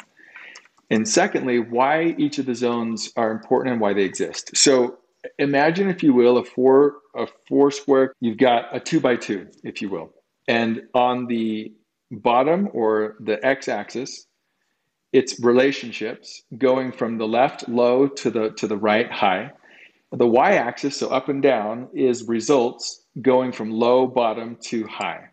And 0.91 1.07
secondly, 1.07 1.59
why 1.59 2.15
each 2.17 2.39
of 2.39 2.45
the 2.45 2.55
zones 2.55 3.11
are 3.15 3.31
important 3.31 3.73
and 3.73 3.81
why 3.81 3.93
they 3.93 4.03
exist. 4.03 4.55
So 4.57 4.97
imagine 5.37 5.89
if 5.89 6.03
you 6.03 6.13
will 6.13 6.37
a 6.37 6.43
four 6.43 6.97
a 7.15 7.27
four 7.47 7.71
square 7.71 8.13
you've 8.19 8.37
got 8.37 8.75
a 8.75 8.79
two 8.79 8.99
by 8.99 9.15
two 9.15 9.47
if 9.63 9.81
you 9.81 9.89
will 9.89 10.13
and 10.47 10.83
on 10.93 11.27
the 11.27 11.73
bottom 12.11 12.69
or 12.73 13.15
the 13.19 13.43
x-axis 13.45 14.27
it's 15.11 15.39
relationships 15.43 16.43
going 16.57 16.91
from 16.91 17.17
the 17.17 17.27
left 17.27 17.67
low 17.67 18.07
to 18.07 18.29
the 18.29 18.51
to 18.51 18.67
the 18.67 18.77
right 18.77 19.11
high. 19.11 19.51
The 20.11 20.27
y-axis, 20.27 20.97
so 20.97 21.09
up 21.09 21.29
and 21.29 21.41
down, 21.41 21.87
is 21.93 22.27
results 22.27 23.03
going 23.21 23.51
from 23.51 23.69
low 23.69 24.07
bottom 24.07 24.57
to 24.63 24.87
high. 24.87 25.25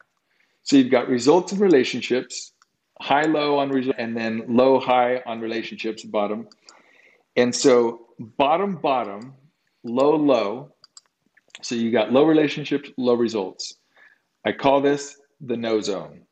So 0.64 0.76
you've 0.76 0.90
got 0.90 1.08
results 1.08 1.52
in 1.52 1.60
relationships, 1.60 2.52
high 3.00 3.22
low 3.22 3.58
on 3.58 3.70
results, 3.70 3.98
and 3.98 4.14
then 4.14 4.42
low 4.48 4.78
high 4.78 5.22
on 5.26 5.40
relationships 5.40 6.04
bottom. 6.04 6.48
And 7.36 7.54
so 7.54 8.06
bottom 8.18 8.76
bottom, 8.76 9.34
low 9.82 10.16
low. 10.16 10.72
So 11.62 11.74
you 11.74 11.90
got 11.90 12.12
low 12.12 12.24
relationships, 12.24 12.90
low 12.98 13.14
results. 13.14 13.74
I 14.44 14.52
call 14.52 14.82
this 14.82 15.18
the 15.40 15.56
no 15.56 15.80
zone. 15.80 16.25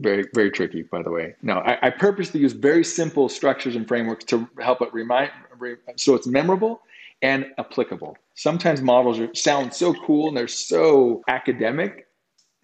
Very, 0.00 0.24
very 0.34 0.50
tricky, 0.50 0.82
by 0.82 1.02
the 1.02 1.10
way. 1.10 1.34
No, 1.42 1.58
I, 1.58 1.78
I 1.82 1.90
purposely 1.90 2.40
use 2.40 2.54
very 2.54 2.82
simple 2.82 3.28
structures 3.28 3.76
and 3.76 3.86
frameworks 3.86 4.24
to 4.26 4.48
help 4.58 4.80
it 4.80 4.92
remind, 4.94 5.30
so 5.96 6.14
it's 6.14 6.26
memorable 6.26 6.80
and 7.20 7.46
applicable. 7.58 8.16
Sometimes 8.34 8.80
models 8.80 9.20
are, 9.20 9.32
sound 9.34 9.74
so 9.74 9.92
cool 9.92 10.28
and 10.28 10.36
they're 10.36 10.48
so 10.48 11.22
academic 11.28 12.06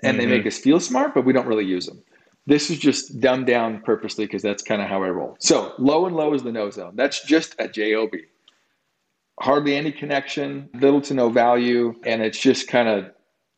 and 0.02 0.16
mm-hmm. 0.16 0.30
they 0.30 0.36
make 0.38 0.46
us 0.46 0.58
feel 0.58 0.80
smart, 0.80 1.14
but 1.14 1.26
we 1.26 1.34
don't 1.34 1.46
really 1.46 1.66
use 1.66 1.84
them. 1.84 2.02
This 2.46 2.70
is 2.70 2.78
just 2.78 3.20
dumbed 3.20 3.46
down 3.46 3.82
purposely 3.82 4.24
because 4.24 4.42
that's 4.42 4.62
kind 4.62 4.80
of 4.80 4.88
how 4.88 5.02
I 5.02 5.10
roll. 5.10 5.36
So 5.38 5.74
low 5.78 6.06
and 6.06 6.16
low 6.16 6.32
is 6.32 6.42
the 6.42 6.52
no 6.52 6.70
zone. 6.70 6.92
That's 6.94 7.22
just 7.24 7.54
a 7.58 7.68
JOB. 7.68 8.12
Hardly 9.40 9.76
any 9.76 9.92
connection, 9.92 10.70
little 10.72 11.02
to 11.02 11.12
no 11.12 11.28
value, 11.28 11.94
and 12.04 12.22
it's 12.22 12.38
just 12.38 12.68
kind 12.68 12.88
of 12.88 13.10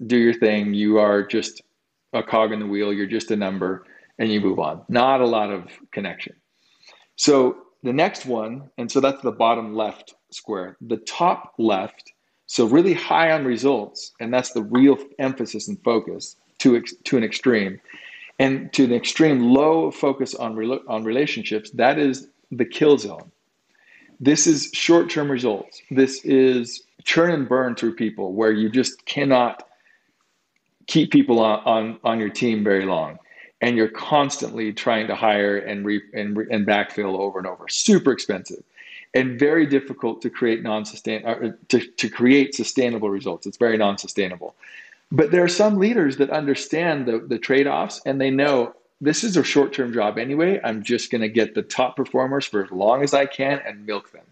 do 0.05 0.17
your 0.17 0.35
thing. 0.35 0.75
You 0.75 0.99
are 0.99 1.23
just 1.23 1.62
a 2.12 2.23
cog 2.23 2.53
in 2.53 2.61
the 2.61 2.66
wheel, 2.66 2.92
you're 2.92 3.07
just 3.07 3.31
a 3.31 3.37
number, 3.37 3.85
and 4.18 4.31
you 4.31 4.40
move 4.40 4.59
on. 4.59 4.83
Not 4.88 5.21
a 5.21 5.27
lot 5.27 5.51
of 5.51 5.68
connection. 5.92 6.35
So 7.16 7.57
the 7.83 7.92
next 7.92 8.27
one, 8.27 8.71
and 8.79 8.90
so 8.90 9.01
that's 9.01 9.23
the 9.23 9.33
bottom 9.33 9.75
left 9.75 10.14
square. 10.31 10.77
The 10.81 10.97
top 10.99 11.55
left, 11.59 12.12
so 12.47 12.66
really 12.66 12.94
high 12.94 13.33
on 13.33 13.44
results, 13.44 14.12
and 14.21 14.33
that's 14.33 14.53
the 14.53 14.62
real 14.62 14.99
emphasis 15.18 15.68
and 15.68 15.83
focus 15.85 16.37
to, 16.59 16.81
to 17.05 17.16
an 17.16 17.25
extreme. 17.25 17.81
And 18.40 18.73
to 18.75 18.85
an 18.85 18.92
extreme 18.92 19.40
low 19.40 19.90
focus 19.90 20.35
on, 20.35 20.55
re- 20.55 20.81
on 20.87 21.05
relationships, 21.05 21.71
that 21.73 21.99
is 21.99 22.29
the 22.53 22.64
kill 22.64 22.97
zone. 22.97 23.31
This 24.21 24.47
is 24.47 24.71
short 24.73 25.11
term 25.11 25.31
results. 25.31 25.81
This 25.90 26.25
is 26.25 26.83
churn 27.05 27.31
and 27.33 27.49
burn 27.49 27.75
through 27.75 27.94
people 27.94 28.33
where 28.33 28.53
you 28.53 28.68
just 28.68 29.05
cannot 29.07 29.67
keep 30.88 31.12
people 31.12 31.38
on, 31.38 31.61
on, 31.64 32.01
on 32.03 32.18
your 32.18 32.31
team 32.31 32.64
very 32.64 32.85
long. 32.85 33.18
And 33.61 33.77
you're 33.77 33.88
constantly 33.88 34.72
trying 34.72 35.07
to 35.09 35.14
hire 35.14 35.59
and 35.59 35.85
re, 35.85 36.03
and, 36.14 36.37
re, 36.37 36.46
and 36.51 36.66
backfill 36.66 37.18
over 37.18 37.38
and 37.38 37.46
over. 37.46 37.68
Super 37.68 38.12
expensive 38.12 38.62
and 39.14 39.38
very 39.38 39.66
difficult 39.66 40.20
to 40.22 40.31
create 40.31 40.62
non-sustain 40.62 41.24
uh, 41.24 41.53
to, 41.68 41.81
to 41.81 42.09
create 42.09 42.55
sustainable 42.55 43.11
results. 43.11 43.46
It's 43.46 43.57
very 43.57 43.77
non-sustainable. 43.77 44.55
But 45.11 45.31
there 45.31 45.42
are 45.42 45.48
some 45.48 45.79
leaders 45.79 46.18
that 46.18 46.31
understand 46.31 47.07
the, 47.07 47.18
the 47.18 47.38
trade-offs 47.38 48.01
and 48.05 48.20
they 48.20 48.31
know 48.31 48.74
this 49.01 49.24
is 49.24 49.37
a 49.37 49.44
short-term 49.44 49.92
job 49.92 50.18
anyway. 50.18 50.61
I'm 50.62 50.83
just 50.83 51.11
going 51.11 51.22
to 51.22 51.29
get 51.29 51.55
the 51.55 51.62
top 51.62 51.96
performers 51.96 52.46
for 52.46 52.64
as 52.64 52.70
long 52.70 53.03
as 53.03 53.14
i 53.14 53.27
can 53.27 53.61
and 53.64 53.87
milk 53.87 54.12
them. 54.12 54.24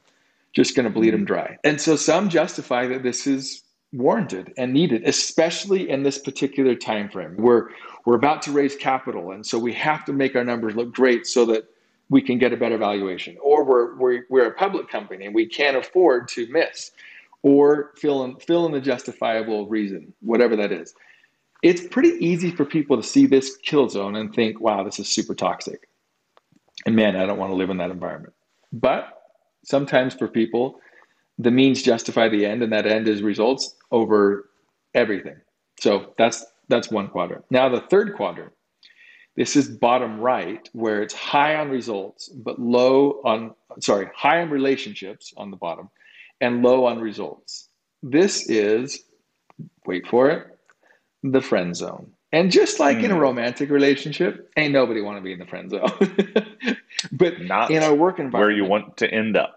Just 0.53 0.75
going 0.75 0.85
to 0.85 0.91
bleed 0.91 1.15
them 1.15 1.25
dry. 1.25 1.59
And 1.65 1.81
so 1.81 1.97
some 1.97 2.29
justify 2.29 2.87
that 2.87 3.03
this 3.03 3.27
is 3.27 3.63
warranted 3.93 4.53
and 4.57 4.73
needed, 4.73 5.03
especially 5.05 5.89
in 5.89 6.03
this 6.03 6.19
particular 6.19 6.75
time 6.75 7.09
frame. 7.09 7.37
We're 7.37 7.69
we're 8.05 8.17
about 8.17 8.43
to 8.43 8.53
raise 8.53 8.77
capital, 8.77 9.33
and 9.33 9.45
so 9.45 9.59
we 9.59 9.73
have 9.75 10.05
to 10.07 10.13
make 10.13 10.37
our 10.37 10.45
numbers 10.45 10.77
look 10.77 10.93
great 10.93 11.27
so 11.27 11.45
that 11.47 11.69
we 12.09 12.23
can 12.23 12.39
get 12.39 12.53
a 12.53 12.57
better 12.57 12.79
valuation. 12.79 13.37
Or 13.43 13.65
we're 13.65 13.97
we're, 13.97 14.25
we're 14.29 14.47
a 14.47 14.55
public 14.55 14.89
company 14.89 15.27
and 15.27 15.35
we 15.35 15.47
can't 15.47 15.77
afford 15.77 16.29
to 16.29 16.47
miss, 16.49 16.93
or 17.43 17.93
fill 17.97 18.25
in 18.25 18.37
fill 18.37 18.67
in 18.67 18.73
the 18.73 18.81
justifiable 18.81 19.69
reason, 19.69 20.13
whatever 20.21 20.57
that 20.57 20.73
is. 20.73 20.95
It's 21.63 21.87
pretty 21.87 22.11
easy 22.25 22.51
for 22.51 22.65
people 22.65 22.97
to 22.97 23.03
see 23.03 23.27
this 23.27 23.57
kill 23.57 23.89
zone 23.89 24.15
and 24.15 24.35
think, 24.35 24.61
"Wow, 24.61 24.85
this 24.85 24.99
is 24.99 25.09
super 25.09 25.35
toxic," 25.35 25.89
and 26.85 26.95
man, 26.95 27.17
I 27.17 27.27
don't 27.27 27.39
want 27.39 27.51
to 27.51 27.57
live 27.57 27.71
in 27.71 27.79
that 27.79 27.91
environment. 27.91 28.35
But 28.73 29.23
sometimes 29.65 30.15
for 30.15 30.29
people 30.29 30.81
the 31.39 31.51
means 31.51 31.83
justify 31.83 32.29
the 32.29 32.47
end 32.47 32.63
and 32.63 32.73
that 32.73 32.87
end 32.87 33.09
is 33.09 33.23
results 33.23 33.75
over 33.91 34.49
everything 34.95 35.37
so 35.79 36.15
that's 36.19 36.45
that's 36.69 36.91
one 36.91 37.09
quadrant 37.09 37.45
now 37.51 37.69
the 37.69 37.81
third 37.83 38.15
quadrant 38.15 38.53
this 39.37 39.55
is 39.55 39.69
bottom 39.69 40.19
right 40.19 40.69
where 40.73 41.03
it's 41.03 41.15
high 41.15 41.57
on 41.57 41.69
results 41.69 42.29
but 42.29 42.59
low 42.59 43.21
on 43.25 43.55
sorry 43.81 44.09
high 44.15 44.41
on 44.41 44.51
relationships 44.51 45.33
on 45.37 45.51
the 45.51 45.57
bottom 45.57 45.91
and 46.41 46.63
low 46.63 46.87
on 46.87 46.99
results 46.99 47.69
this 48.03 48.49
is 48.49 49.05
wait 49.87 50.07
for 50.07 50.31
it 50.31 50.47
the 51.23 51.41
friend 51.41 51.77
zone 51.77 52.11
And 52.33 52.51
just 52.51 52.81
like 52.81 52.99
mm. 52.99 53.05
in 53.05 53.11
a 53.13 53.15
hmm. 53.15 53.21
romantic 53.21 53.71
relationship, 53.71 54.51
ain't 54.57 54.73
nobody 54.73 55.01
want 55.01 55.17
to 55.17 55.23
be 55.23 55.33
in 55.33 55.39
the 55.39 55.47
friend 55.47 55.71
zone. 55.71 55.91
but 57.13 57.41
not 57.41 57.71
in 57.71 57.83
a 57.83 57.95
work 57.95 58.19
environment 58.19 58.33
where 58.33 58.51
you 58.51 58.65
want 58.65 58.97
to 58.99 59.11
end 59.11 59.37
up. 59.37 59.57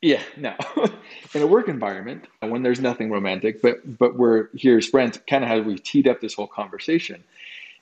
Yeah, 0.00 0.22
no. 0.36 0.54
in 1.34 1.42
a 1.42 1.46
work 1.46 1.68
environment, 1.68 2.26
uh, 2.42 2.46
when 2.46 2.62
there's 2.62 2.80
nothing 2.80 3.10
romantic, 3.10 3.60
but 3.60 3.98
but 3.98 4.16
we're 4.16 4.48
here 4.54 4.78
as 4.78 4.86
friends, 4.86 5.18
kind 5.28 5.42
of 5.42 5.50
how 5.50 5.60
we 5.60 5.76
teed 5.78 6.06
up 6.06 6.20
this 6.20 6.34
whole 6.34 6.46
conversation. 6.46 7.24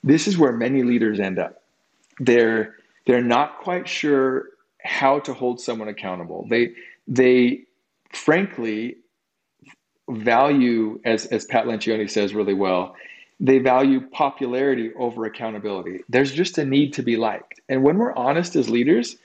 This 0.02 0.26
is 0.26 0.38
where 0.38 0.52
many 0.52 0.82
leaders 0.82 1.20
end 1.20 1.38
up. 1.38 1.62
They're 2.18 2.74
they're 3.06 3.22
not 3.22 3.58
quite 3.58 3.86
sure 3.86 4.46
how 4.82 5.18
to 5.20 5.34
hold 5.34 5.60
someone 5.60 5.88
accountable. 5.88 6.46
They 6.48 6.74
they 7.06 7.64
frankly 8.12 8.96
value, 10.08 11.00
as 11.04 11.26
as 11.26 11.44
Pat 11.44 11.66
Lencioni 11.66 12.08
says 12.08 12.34
really 12.34 12.54
well, 12.54 12.96
they 13.40 13.58
value 13.58 14.00
popularity 14.00 14.92
over 14.94 15.26
accountability. 15.26 16.00
There's 16.08 16.32
just 16.32 16.56
a 16.56 16.64
need 16.64 16.94
to 16.94 17.02
be 17.02 17.16
liked. 17.16 17.60
And 17.68 17.82
when 17.82 17.98
we're 17.98 18.14
honest 18.14 18.56
as 18.56 18.70
leaders, 18.70 19.16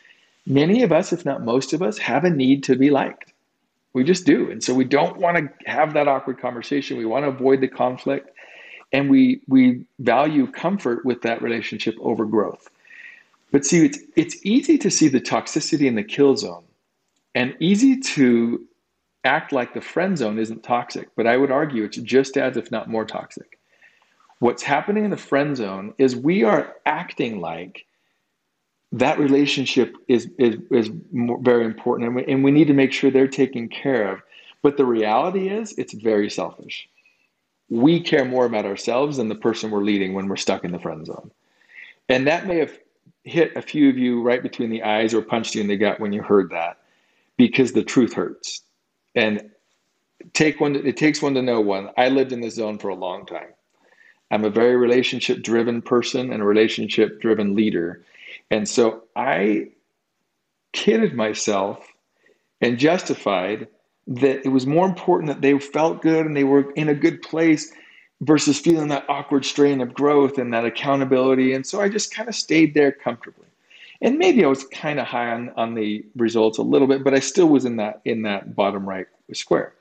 many 0.45 0.83
of 0.83 0.91
us, 0.91 1.13
if 1.13 1.25
not 1.25 1.43
most 1.43 1.73
of 1.73 1.81
us, 1.81 1.97
have 1.97 2.23
a 2.23 2.29
need 2.29 2.63
to 2.65 2.75
be 2.75 2.89
liked. 2.89 3.33
We 3.93 4.03
just 4.03 4.25
do. 4.25 4.49
And 4.49 4.63
so 4.63 4.73
we 4.73 4.85
don't 4.85 5.17
want 5.17 5.37
to 5.37 5.69
have 5.69 5.93
that 5.93 6.07
awkward 6.07 6.39
conversation. 6.39 6.97
We 6.97 7.05
want 7.05 7.25
to 7.25 7.29
avoid 7.29 7.61
the 7.61 7.67
conflict. 7.67 8.29
And 8.93 9.09
we 9.09 9.41
we 9.47 9.85
value 9.99 10.47
comfort 10.47 11.05
with 11.05 11.21
that 11.21 11.41
relationship 11.41 11.95
over 12.01 12.25
growth. 12.25 12.69
But 13.51 13.65
see, 13.65 13.85
it's 13.85 13.99
it's 14.15 14.45
easy 14.45 14.77
to 14.79 14.91
see 14.91 15.07
the 15.07 15.21
toxicity 15.21 15.87
in 15.87 15.95
the 15.95 16.03
kill 16.03 16.35
zone 16.35 16.63
and 17.35 17.55
easy 17.59 17.99
to 17.99 18.65
act 19.23 19.51
like 19.51 19.73
the 19.73 19.81
friend 19.81 20.17
zone 20.17 20.39
isn't 20.39 20.63
toxic. 20.63 21.09
But 21.15 21.27
I 21.27 21.37
would 21.37 21.51
argue 21.51 21.83
it's 21.83 21.97
just 21.97 22.37
as, 22.37 22.57
if 22.57 22.71
not 22.71 22.89
more 22.89 23.05
toxic. 23.05 23.59
What's 24.39 24.63
happening 24.63 25.05
in 25.05 25.11
the 25.11 25.17
friend 25.17 25.55
zone 25.55 25.93
is 25.97 26.15
we 26.15 26.43
are 26.43 26.75
acting 26.85 27.39
like 27.39 27.85
that 28.91 29.19
relationship 29.19 29.95
is 30.07 30.29
is, 30.37 30.57
is 30.69 30.89
very 31.13 31.65
important 31.65 32.07
and 32.07 32.15
we, 32.15 32.25
and 32.25 32.43
we 32.43 32.51
need 32.51 32.67
to 32.67 32.73
make 32.73 32.91
sure 32.91 33.09
they're 33.09 33.27
taken 33.27 33.67
care 33.69 34.11
of. 34.11 34.21
But 34.61 34.77
the 34.77 34.85
reality 34.85 35.49
is 35.49 35.73
it's 35.77 35.93
very 35.93 36.29
selfish. 36.29 36.87
We 37.69 38.01
care 38.01 38.25
more 38.25 38.45
about 38.45 38.65
ourselves 38.65 39.17
than 39.17 39.29
the 39.29 39.35
person 39.35 39.71
we're 39.71 39.83
leading 39.83 40.13
when 40.13 40.27
we're 40.27 40.35
stuck 40.35 40.63
in 40.63 40.71
the 40.71 40.79
friend 40.79 41.05
zone. 41.05 41.31
And 42.09 42.27
that 42.27 42.45
may 42.45 42.59
have 42.59 42.77
hit 43.23 43.55
a 43.55 43.61
few 43.61 43.89
of 43.89 43.97
you 43.97 44.21
right 44.21 44.43
between 44.43 44.69
the 44.69 44.83
eyes 44.83 45.13
or 45.13 45.21
punched 45.21 45.55
you 45.55 45.61
in 45.61 45.67
the 45.67 45.77
gut 45.77 45.99
when 45.99 46.11
you 46.11 46.21
heard 46.21 46.49
that 46.51 46.77
because 47.37 47.71
the 47.71 47.83
truth 47.83 48.13
hurts. 48.13 48.61
And 49.15 49.51
take 50.33 50.59
one 50.59 50.75
it 50.75 50.97
takes 50.97 51.21
one 51.21 51.33
to 51.35 51.41
know 51.41 51.61
one. 51.61 51.89
I 51.97 52.09
lived 52.09 52.33
in 52.33 52.41
this 52.41 52.55
zone 52.55 52.77
for 52.77 52.89
a 52.89 52.95
long 52.95 53.25
time. 53.25 53.53
I'm 54.29 54.45
a 54.45 54.49
very 54.49 54.75
relationship 54.75 55.41
driven 55.41 55.81
person 55.81 56.31
and 56.31 56.41
a 56.41 56.45
relationship 56.45 57.21
driven 57.21 57.55
leader 57.55 58.03
and 58.51 58.67
so 58.67 59.03
I 59.15 59.69
kidded 60.73 61.15
myself 61.15 61.87
and 62.61 62.77
justified 62.77 63.67
that 64.07 64.45
it 64.45 64.49
was 64.49 64.67
more 64.67 64.85
important 64.85 65.27
that 65.27 65.41
they 65.41 65.57
felt 65.57 66.01
good 66.01 66.25
and 66.25 66.35
they 66.35 66.43
were 66.43 66.71
in 66.71 66.89
a 66.89 66.93
good 66.93 67.21
place 67.21 67.71
versus 68.21 68.59
feeling 68.59 68.89
that 68.89 69.09
awkward 69.09 69.45
strain 69.45 69.81
of 69.81 69.93
growth 69.93 70.37
and 70.37 70.53
that 70.53 70.65
accountability. 70.65 71.53
And 71.53 71.65
so 71.65 71.81
I 71.81 71.89
just 71.89 72.13
kind 72.13 72.29
of 72.29 72.35
stayed 72.35 72.73
there 72.73 72.91
comfortably. 72.91 73.47
And 74.01 74.17
maybe 74.17 74.43
I 74.43 74.47
was 74.47 74.65
kind 74.65 74.99
of 74.99 75.07
high 75.07 75.31
on, 75.31 75.51
on 75.55 75.75
the 75.75 76.03
results 76.15 76.57
a 76.57 76.63
little 76.63 76.87
bit, 76.87 77.03
but 77.03 77.13
I 77.13 77.19
still 77.19 77.47
was 77.47 77.65
in 77.65 77.77
that 77.77 78.01
in 78.05 78.23
that 78.23 78.55
bottom 78.55 78.87
right 78.87 79.07
square. 79.33 79.73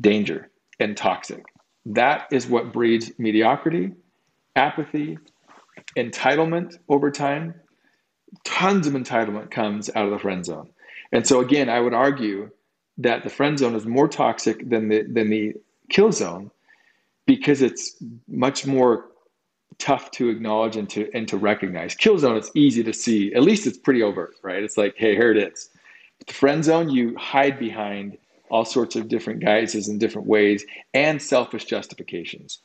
Danger 0.00 0.48
and 0.80 0.96
toxic. 0.96 1.44
That 1.84 2.26
is 2.30 2.46
what 2.46 2.72
breeds 2.72 3.12
mediocrity, 3.18 3.92
apathy, 4.56 5.18
entitlement 5.96 6.78
over 6.88 7.10
time, 7.10 7.54
tons 8.44 8.86
of 8.86 8.94
entitlement 8.94 9.50
comes 9.50 9.90
out 9.94 10.06
of 10.06 10.10
the 10.10 10.18
friend 10.18 10.44
zone. 10.44 10.70
And 11.12 11.26
so 11.26 11.40
again, 11.40 11.68
I 11.68 11.80
would 11.80 11.94
argue 11.94 12.50
that 12.98 13.22
the 13.22 13.30
friend 13.30 13.58
zone 13.58 13.74
is 13.74 13.86
more 13.86 14.08
toxic 14.08 14.68
than 14.68 14.88
the 14.88 15.02
than 15.02 15.30
the 15.30 15.54
kill 15.90 16.12
zone 16.12 16.50
because 17.26 17.62
it's 17.62 17.96
much 18.28 18.66
more 18.66 19.06
tough 19.78 20.10
to 20.12 20.28
acknowledge 20.28 20.76
and 20.76 20.88
to 20.90 21.10
and 21.14 21.28
to 21.28 21.36
recognize. 21.36 21.94
Kill 21.94 22.18
zone 22.18 22.36
it's 22.36 22.50
easy 22.54 22.82
to 22.84 22.92
see. 22.92 23.34
At 23.34 23.42
least 23.42 23.66
it's 23.66 23.78
pretty 23.78 24.02
overt, 24.02 24.34
right? 24.42 24.62
It's 24.62 24.76
like, 24.76 24.94
hey, 24.96 25.14
here 25.14 25.30
it 25.30 25.36
is. 25.36 25.70
The 26.26 26.32
friend 26.32 26.64
zone, 26.64 26.88
you 26.88 27.16
hide 27.16 27.58
behind 27.58 28.16
all 28.50 28.64
sorts 28.64 28.96
of 28.96 29.08
different 29.08 29.40
guises 29.40 29.88
and 29.88 29.98
different 29.98 30.28
ways 30.28 30.64
and 30.92 31.20
selfish 31.20 31.64
justifications. 31.64 32.58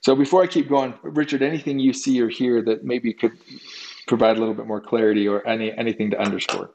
So 0.00 0.14
before 0.16 0.42
I 0.42 0.46
keep 0.46 0.68
going, 0.68 0.94
Richard, 1.02 1.42
anything 1.42 1.78
you 1.78 1.92
see 1.92 2.20
or 2.20 2.28
hear 2.28 2.62
that 2.62 2.84
maybe 2.84 3.12
could 3.12 3.32
provide 4.06 4.36
a 4.36 4.40
little 4.40 4.54
bit 4.54 4.66
more 4.66 4.80
clarity 4.80 5.28
or 5.28 5.46
any 5.46 5.72
anything 5.72 6.10
to 6.10 6.20
underscore? 6.20 6.70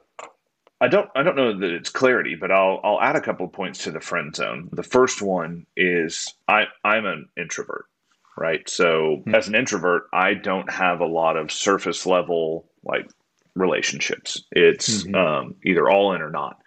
I 0.80 0.88
don't 0.88 1.08
I 1.14 1.22
don't 1.22 1.36
know 1.36 1.58
that 1.58 1.70
it's 1.70 1.90
clarity, 1.90 2.34
but 2.34 2.50
I'll 2.50 2.80
I'll 2.82 3.00
add 3.00 3.16
a 3.16 3.20
couple 3.20 3.46
of 3.46 3.52
points 3.52 3.84
to 3.84 3.90
the 3.90 4.00
friend 4.00 4.34
zone. 4.34 4.68
The 4.72 4.82
first 4.82 5.20
one 5.20 5.66
is 5.76 6.32
I 6.48 6.64
I'm 6.84 7.04
an 7.04 7.28
introvert, 7.36 7.84
right? 8.36 8.68
So 8.68 9.18
mm-hmm. 9.18 9.34
as 9.34 9.48
an 9.48 9.54
introvert, 9.54 10.04
I 10.12 10.34
don't 10.34 10.70
have 10.70 11.00
a 11.00 11.06
lot 11.06 11.36
of 11.36 11.52
surface 11.52 12.06
level 12.06 12.70
like 12.84 13.10
relationships. 13.54 14.42
It's 14.52 15.04
mm-hmm. 15.04 15.14
um, 15.14 15.54
either 15.64 15.90
all 15.90 16.14
in 16.14 16.22
or 16.22 16.30
not 16.30 16.60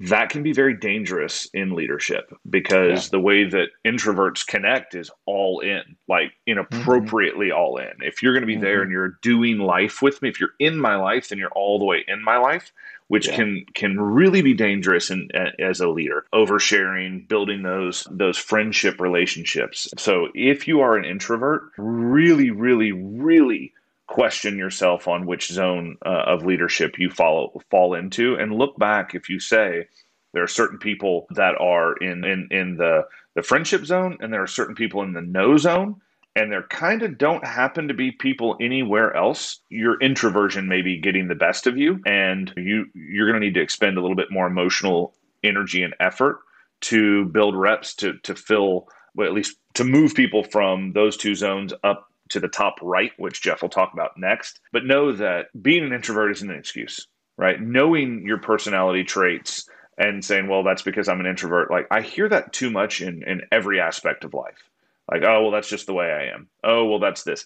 that 0.00 0.30
can 0.30 0.42
be 0.42 0.52
very 0.52 0.74
dangerous 0.74 1.46
in 1.52 1.74
leadership 1.74 2.32
because 2.48 3.04
yeah. 3.04 3.10
the 3.10 3.20
way 3.20 3.44
that 3.44 3.68
introverts 3.86 4.46
connect 4.46 4.94
is 4.94 5.10
all 5.26 5.60
in, 5.60 5.82
like 6.08 6.32
inappropriately 6.46 7.48
mm-hmm. 7.48 7.58
all 7.58 7.76
in. 7.76 7.92
If 8.00 8.22
you're 8.22 8.32
going 8.32 8.40
to 8.40 8.46
be 8.46 8.54
mm-hmm. 8.54 8.62
there 8.62 8.82
and 8.82 8.90
you're 8.90 9.18
doing 9.20 9.58
life 9.58 10.00
with 10.00 10.22
me, 10.22 10.30
if 10.30 10.40
you're 10.40 10.54
in 10.58 10.78
my 10.78 10.96
life, 10.96 11.28
then 11.28 11.38
you're 11.38 11.50
all 11.50 11.78
the 11.78 11.84
way 11.84 12.02
in 12.08 12.24
my 12.24 12.38
life, 12.38 12.72
which 13.08 13.28
yeah. 13.28 13.36
can 13.36 13.66
can 13.74 14.00
really 14.00 14.40
be 14.40 14.54
dangerous 14.54 15.10
in, 15.10 15.28
as 15.58 15.80
a 15.80 15.88
leader. 15.88 16.24
Oversharing, 16.32 17.28
building 17.28 17.62
those 17.62 18.06
those 18.10 18.38
friendship 18.38 19.00
relationships. 19.00 19.86
So 19.98 20.28
if 20.34 20.66
you 20.66 20.80
are 20.80 20.96
an 20.96 21.04
introvert, 21.04 21.64
really, 21.76 22.50
really, 22.50 22.92
really 22.92 23.74
question 24.10 24.58
yourself 24.58 25.06
on 25.06 25.24
which 25.24 25.46
zone 25.46 25.96
uh, 26.04 26.24
of 26.26 26.44
leadership 26.44 26.98
you 26.98 27.08
follow 27.08 27.62
fall 27.70 27.94
into 27.94 28.34
and 28.34 28.52
look 28.52 28.76
back 28.76 29.14
if 29.14 29.28
you 29.28 29.38
say 29.38 29.86
there 30.32 30.42
are 30.42 30.48
certain 30.48 30.78
people 30.78 31.28
that 31.30 31.54
are 31.60 31.96
in 31.98 32.24
in, 32.24 32.48
in 32.50 32.76
the 32.76 33.02
the 33.36 33.42
friendship 33.42 33.86
zone 33.86 34.18
and 34.20 34.32
there 34.32 34.42
are 34.42 34.48
certain 34.48 34.74
people 34.74 35.02
in 35.02 35.12
the 35.12 35.20
no 35.20 35.56
zone 35.56 35.94
and 36.34 36.50
there 36.50 36.64
kind 36.64 37.02
of 37.02 37.18
don't 37.18 37.46
happen 37.46 37.86
to 37.86 37.94
be 37.94 38.10
people 38.10 38.56
anywhere 38.60 39.14
else 39.14 39.60
your 39.68 39.96
introversion 40.00 40.66
may 40.66 40.82
be 40.82 40.98
getting 40.98 41.28
the 41.28 41.34
best 41.36 41.68
of 41.68 41.78
you 41.78 42.00
and 42.04 42.52
you 42.56 42.86
you're 42.94 43.30
going 43.30 43.40
to 43.40 43.46
need 43.46 43.54
to 43.54 43.62
expend 43.62 43.96
a 43.96 44.00
little 44.00 44.16
bit 44.16 44.32
more 44.32 44.48
emotional 44.48 45.14
energy 45.44 45.84
and 45.84 45.94
effort 46.00 46.40
to 46.80 47.26
build 47.26 47.54
reps 47.54 47.94
to 47.94 48.14
to 48.24 48.34
fill 48.34 48.88
well, 49.14 49.28
at 49.28 49.34
least 49.34 49.56
to 49.74 49.84
move 49.84 50.14
people 50.14 50.42
from 50.42 50.92
those 50.94 51.16
two 51.16 51.36
zones 51.36 51.72
up 51.84 52.09
to 52.30 52.40
the 52.40 52.48
top 52.48 52.76
right, 52.82 53.12
which 53.18 53.42
Jeff 53.42 53.62
will 53.62 53.68
talk 53.68 53.92
about 53.92 54.16
next. 54.16 54.60
But 54.72 54.84
know 54.84 55.12
that 55.12 55.46
being 55.62 55.84
an 55.84 55.92
introvert 55.92 56.32
isn't 56.32 56.50
an 56.50 56.58
excuse, 56.58 57.06
right? 57.36 57.60
Knowing 57.60 58.24
your 58.26 58.38
personality 58.38 59.04
traits 59.04 59.68
and 59.98 60.24
saying, 60.24 60.48
well, 60.48 60.62
that's 60.62 60.82
because 60.82 61.08
I'm 61.08 61.20
an 61.20 61.26
introvert. 61.26 61.70
Like 61.70 61.86
I 61.90 62.00
hear 62.00 62.28
that 62.28 62.52
too 62.52 62.70
much 62.70 63.02
in, 63.02 63.22
in 63.24 63.42
every 63.52 63.80
aspect 63.80 64.24
of 64.24 64.34
life. 64.34 64.70
Like, 65.10 65.22
oh, 65.22 65.42
well, 65.42 65.50
that's 65.50 65.68
just 65.68 65.86
the 65.86 65.92
way 65.92 66.06
I 66.06 66.34
am. 66.34 66.48
Oh, 66.64 66.86
well, 66.86 67.00
that's 67.00 67.24
this. 67.24 67.44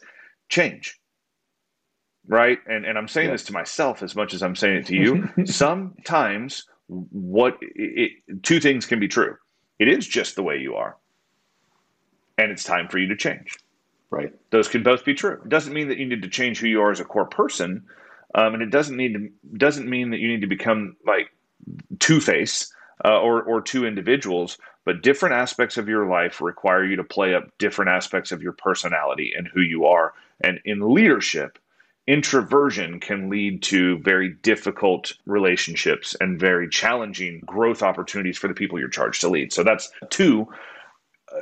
Change. 0.48 0.98
Right. 2.26 2.58
And 2.66 2.84
and 2.86 2.96
I'm 2.96 3.08
saying 3.08 3.28
yeah. 3.28 3.34
this 3.34 3.44
to 3.44 3.52
myself 3.52 4.02
as 4.02 4.14
much 4.14 4.34
as 4.34 4.42
I'm 4.42 4.56
saying 4.56 4.76
it 4.76 4.86
to 4.86 4.94
you. 4.94 5.28
Sometimes 5.46 6.66
what 6.88 7.58
it, 7.60 8.12
two 8.42 8.60
things 8.60 8.86
can 8.86 9.00
be 9.00 9.08
true. 9.08 9.36
It 9.78 9.88
is 9.88 10.06
just 10.06 10.36
the 10.36 10.42
way 10.42 10.58
you 10.58 10.74
are. 10.76 10.96
And 12.38 12.50
it's 12.50 12.64
time 12.64 12.88
for 12.88 12.98
you 12.98 13.08
to 13.08 13.16
change. 13.16 13.56
Right. 14.14 14.32
Those 14.50 14.68
can 14.68 14.84
both 14.84 15.04
be 15.04 15.14
true. 15.14 15.40
It 15.44 15.48
doesn't 15.48 15.72
mean 15.72 15.88
that 15.88 15.98
you 15.98 16.06
need 16.06 16.22
to 16.22 16.28
change 16.28 16.60
who 16.60 16.68
you 16.68 16.80
are 16.80 16.92
as 16.92 17.00
a 17.00 17.04
core 17.04 17.26
person, 17.26 17.84
um, 18.36 18.54
and 18.54 18.62
it 18.62 18.70
doesn't 18.70 18.96
need 18.96 19.14
to 19.14 19.28
doesn't 19.56 19.90
mean 19.90 20.10
that 20.10 20.20
you 20.20 20.28
need 20.28 20.42
to 20.42 20.46
become 20.46 20.96
like 21.04 21.30
Two 21.98 22.20
Face 22.20 22.72
uh, 23.04 23.18
or 23.18 23.42
or 23.42 23.60
two 23.60 23.84
individuals. 23.84 24.56
But 24.84 25.02
different 25.02 25.34
aspects 25.34 25.78
of 25.78 25.88
your 25.88 26.06
life 26.06 26.40
require 26.40 26.84
you 26.84 26.94
to 26.94 27.02
play 27.02 27.34
up 27.34 27.58
different 27.58 27.90
aspects 27.90 28.30
of 28.30 28.40
your 28.40 28.52
personality 28.52 29.32
and 29.36 29.48
who 29.48 29.62
you 29.62 29.86
are. 29.86 30.12
And 30.42 30.60
in 30.64 30.94
leadership, 30.94 31.58
introversion 32.06 33.00
can 33.00 33.28
lead 33.30 33.62
to 33.64 33.98
very 33.98 34.28
difficult 34.42 35.14
relationships 35.26 36.14
and 36.20 36.38
very 36.38 36.68
challenging 36.68 37.40
growth 37.46 37.82
opportunities 37.82 38.38
for 38.38 38.46
the 38.46 38.54
people 38.54 38.78
you're 38.78 38.88
charged 38.88 39.22
to 39.22 39.28
lead. 39.28 39.52
So 39.52 39.64
that's 39.64 39.90
two 40.10 40.46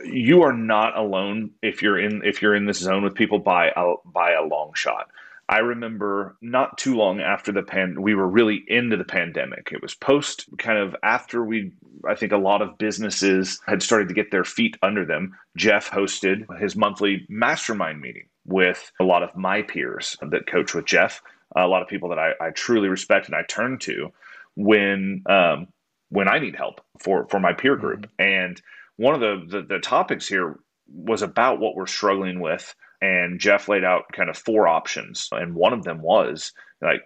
you 0.04 0.42
are 0.42 0.52
not 0.52 0.96
alone 0.96 1.50
if 1.62 1.82
you're 1.82 1.98
in 1.98 2.22
if 2.24 2.42
you're 2.42 2.54
in 2.54 2.66
this 2.66 2.78
zone 2.78 3.02
with 3.02 3.14
people 3.14 3.38
by 3.38 3.72
a 3.76 3.94
by 4.04 4.32
a 4.32 4.42
long 4.42 4.72
shot. 4.74 5.08
I 5.48 5.58
remember 5.58 6.36
not 6.40 6.78
too 6.78 6.94
long 6.94 7.20
after 7.20 7.52
the 7.52 7.62
pan 7.62 8.00
we 8.00 8.14
were 8.14 8.28
really 8.28 8.64
into 8.68 8.96
the 8.96 9.04
pandemic. 9.04 9.70
It 9.72 9.82
was 9.82 9.94
post 9.94 10.46
kind 10.58 10.78
of 10.78 10.96
after 11.02 11.44
we 11.44 11.72
I 12.08 12.14
think 12.14 12.32
a 12.32 12.38
lot 12.38 12.62
of 12.62 12.78
businesses 12.78 13.60
had 13.66 13.82
started 13.82 14.08
to 14.08 14.14
get 14.14 14.30
their 14.30 14.44
feet 14.44 14.76
under 14.82 15.04
them. 15.04 15.36
Jeff 15.56 15.90
hosted 15.90 16.46
his 16.58 16.74
monthly 16.74 17.26
mastermind 17.28 18.00
meeting 18.00 18.28
with 18.46 18.90
a 18.98 19.04
lot 19.04 19.22
of 19.22 19.36
my 19.36 19.62
peers 19.62 20.16
that 20.22 20.46
coach 20.46 20.74
with 20.74 20.86
Jeff, 20.86 21.22
a 21.54 21.66
lot 21.66 21.82
of 21.82 21.88
people 21.88 22.08
that 22.08 22.18
I, 22.18 22.32
I 22.40 22.50
truly 22.50 22.88
respect 22.88 23.26
and 23.26 23.36
I 23.36 23.42
turn 23.42 23.78
to 23.80 24.10
when 24.56 25.22
um, 25.26 25.68
when 26.08 26.28
I 26.28 26.38
need 26.38 26.56
help 26.56 26.80
for 26.98 27.26
for 27.28 27.40
my 27.40 27.52
peer 27.52 27.76
group. 27.76 28.06
Mm-hmm. 28.18 28.22
And 28.22 28.62
one 29.02 29.14
of 29.14 29.20
the, 29.20 29.44
the 29.48 29.62
the 29.66 29.78
topics 29.80 30.28
here 30.28 30.60
was 30.86 31.22
about 31.22 31.58
what 31.58 31.74
we're 31.74 31.86
struggling 31.86 32.40
with, 32.40 32.74
and 33.00 33.40
Jeff 33.40 33.68
laid 33.68 33.82
out 33.82 34.04
kind 34.12 34.30
of 34.30 34.38
four 34.38 34.68
options, 34.68 35.28
and 35.32 35.56
one 35.56 35.72
of 35.72 35.82
them 35.82 36.00
was 36.00 36.52
like 36.80 37.02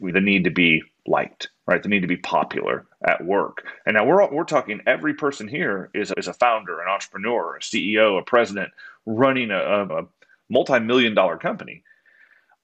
the 0.00 0.20
need 0.20 0.44
to 0.44 0.50
be 0.50 0.82
liked, 1.06 1.50
right? 1.66 1.82
The 1.82 1.90
need 1.90 2.00
to 2.00 2.06
be 2.06 2.16
popular 2.16 2.86
at 3.06 3.22
work. 3.24 3.64
And 3.84 3.94
now 3.94 4.06
we're 4.06 4.32
we're 4.32 4.44
talking 4.44 4.80
every 4.86 5.12
person 5.12 5.46
here 5.46 5.90
is 5.94 6.10
is 6.16 6.26
a 6.26 6.32
founder, 6.32 6.80
an 6.80 6.88
entrepreneur, 6.88 7.56
a 7.56 7.60
CEO, 7.60 8.18
a 8.18 8.22
president 8.22 8.70
running 9.04 9.50
a, 9.50 9.58
a 9.58 10.06
multi-million 10.48 11.14
dollar 11.14 11.36
company. 11.36 11.84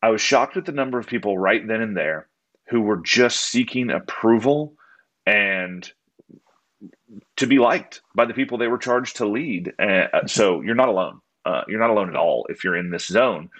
I 0.02 0.08
was 0.08 0.22
shocked 0.22 0.56
at 0.56 0.64
the 0.64 0.72
number 0.72 0.98
of 0.98 1.06
people 1.06 1.36
right 1.36 1.66
then 1.66 1.82
and 1.82 1.96
there 1.96 2.26
who 2.68 2.80
were 2.80 3.02
just 3.04 3.40
seeking 3.40 3.90
approval 3.90 4.74
and 5.26 5.90
to 7.36 7.46
be 7.46 7.58
liked 7.58 8.02
by 8.14 8.24
the 8.24 8.34
people 8.34 8.58
they 8.58 8.68
were 8.68 8.78
charged 8.78 9.16
to 9.16 9.26
lead. 9.26 9.72
Uh, 9.78 10.26
so 10.26 10.62
you're 10.62 10.74
not 10.74 10.88
alone. 10.88 11.20
Uh, 11.44 11.62
you're 11.68 11.80
not 11.80 11.90
alone 11.90 12.08
at 12.08 12.16
all 12.16 12.46
if 12.48 12.64
you're 12.64 12.76
in 12.76 12.90
this 12.90 13.06
zone. 13.06 13.50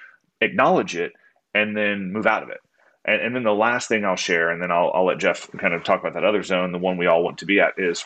Acknowledge 0.41 0.97
it 0.97 1.13
and 1.55 1.77
then 1.77 2.13
move 2.13 2.27
out 2.27 2.43
of 2.43 2.51
it. 2.51 2.59
And, 3.05 3.23
and 3.23 3.37
then 3.37 3.45
the 3.45 3.53
last 3.53 3.89
thing 3.89 4.05
I'll 4.05 4.17
share, 4.17 4.51
and 4.51 4.61
then 4.61 4.71
I'll, 4.71 4.91
I'll 4.95 5.07
let 5.07 5.19
Jeff 5.19 5.49
kind 5.59 5.75
of 5.75 5.85
talk 5.85 6.01
about 6.01 6.15
that 6.15 6.25
other 6.25 6.43
zone, 6.43 6.73
the 6.73 6.79
one 6.79 6.99
we 6.99 7.07
all 7.07 7.23
want 7.23 7.39
to 7.39 7.47
be 7.47 7.61
at, 7.61 7.75
is 7.79 8.05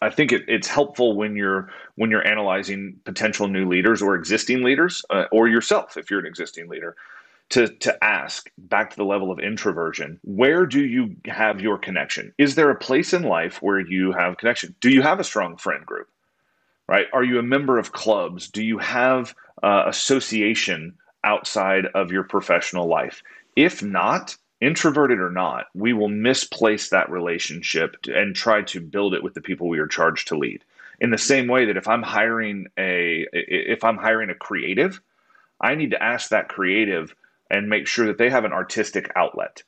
I 0.00 0.10
think 0.10 0.32
it, 0.32 0.42
it's 0.46 0.68
helpful 0.68 1.16
when 1.16 1.36
you're 1.36 1.70
when 1.94 2.10
you're 2.10 2.26
analyzing 2.26 3.00
potential 3.04 3.48
new 3.48 3.66
leaders 3.66 4.02
or 4.02 4.14
existing 4.14 4.62
leaders, 4.62 5.04
uh, 5.10 5.24
or 5.32 5.48
yourself 5.48 5.96
if 5.96 6.10
you're 6.10 6.20
an 6.20 6.26
existing 6.26 6.68
leader, 6.68 6.96
to 7.50 7.68
to 7.68 8.04
ask 8.04 8.50
back 8.58 8.90
to 8.90 8.96
the 8.96 9.04
level 9.04 9.30
of 9.30 9.38
introversion 9.38 10.18
where 10.22 10.66
do 10.66 10.84
you 10.84 11.16
have 11.26 11.60
your 11.60 11.78
connection? 11.78 12.32
Is 12.38 12.54
there 12.54 12.70
a 12.70 12.78
place 12.78 13.12
in 13.12 13.22
life 13.22 13.62
where 13.62 13.80
you 13.80 14.12
have 14.12 14.38
connection? 14.38 14.74
Do 14.80 14.90
you 14.90 15.02
have 15.02 15.20
a 15.20 15.24
strong 15.24 15.56
friend 15.56 15.84
group? 15.86 16.08
Right? 16.88 17.06
Are 17.12 17.24
you 17.24 17.38
a 17.38 17.44
member 17.44 17.78
of 17.78 17.92
clubs? 17.92 18.48
Do 18.48 18.64
you 18.64 18.78
have 18.78 19.34
uh, 19.62 19.84
association 19.86 20.94
outside 21.24 21.86
of 21.94 22.12
your 22.12 22.22
professional 22.22 22.86
life? 22.86 23.22
If 23.56 23.82
not 23.82 24.36
introverted 24.60 25.20
or 25.20 25.30
not 25.30 25.66
we 25.74 25.92
will 25.92 26.08
misplace 26.08 26.88
that 26.88 27.10
relationship 27.10 27.94
and 28.06 28.34
try 28.34 28.62
to 28.62 28.80
build 28.80 29.12
it 29.12 29.22
with 29.22 29.34
the 29.34 29.40
people 29.40 29.68
we 29.68 29.78
are 29.78 29.86
charged 29.86 30.28
to 30.28 30.38
lead. 30.38 30.64
In 30.98 31.10
the 31.10 31.18
same 31.18 31.46
way 31.46 31.66
that 31.66 31.76
if 31.76 31.86
i'm 31.86 32.02
hiring 32.02 32.66
a 32.78 33.26
if 33.34 33.84
i'm 33.84 33.98
hiring 33.98 34.30
a 34.30 34.34
creative 34.34 34.98
i 35.60 35.74
need 35.74 35.90
to 35.90 36.02
ask 36.02 36.30
that 36.30 36.48
creative 36.48 37.14
and 37.50 37.68
make 37.68 37.86
sure 37.86 38.06
that 38.06 38.18
they 38.18 38.30
have 38.30 38.44
an 38.44 38.52
artistic 38.52 39.10
outlet. 39.16 39.62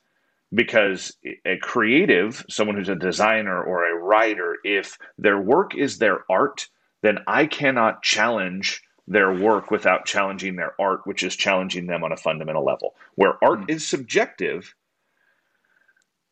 Because 0.53 1.15
a 1.45 1.57
creative 1.57 2.43
someone 2.49 2.75
who's 2.75 2.89
a 2.89 2.95
designer 2.95 3.61
or 3.61 3.85
a 3.85 3.95
writer 3.95 4.57
if 4.63 4.97
their 5.17 5.39
work 5.39 5.75
is 5.75 5.99
their 5.99 6.23
art 6.27 6.67
then 7.03 7.19
i 7.27 7.45
cannot 7.45 8.01
challenge 8.01 8.81
their 9.09 9.33
work 9.33 9.71
without 9.71 10.05
challenging 10.05 10.55
their 10.55 10.79
art 10.79 11.01
which 11.05 11.23
is 11.23 11.35
challenging 11.35 11.87
them 11.87 12.03
on 12.03 12.11
a 12.11 12.17
fundamental 12.17 12.63
level. 12.63 12.95
Where 13.15 13.43
art 13.43 13.61
mm-hmm. 13.61 13.71
is 13.71 13.87
subjective 13.87 14.75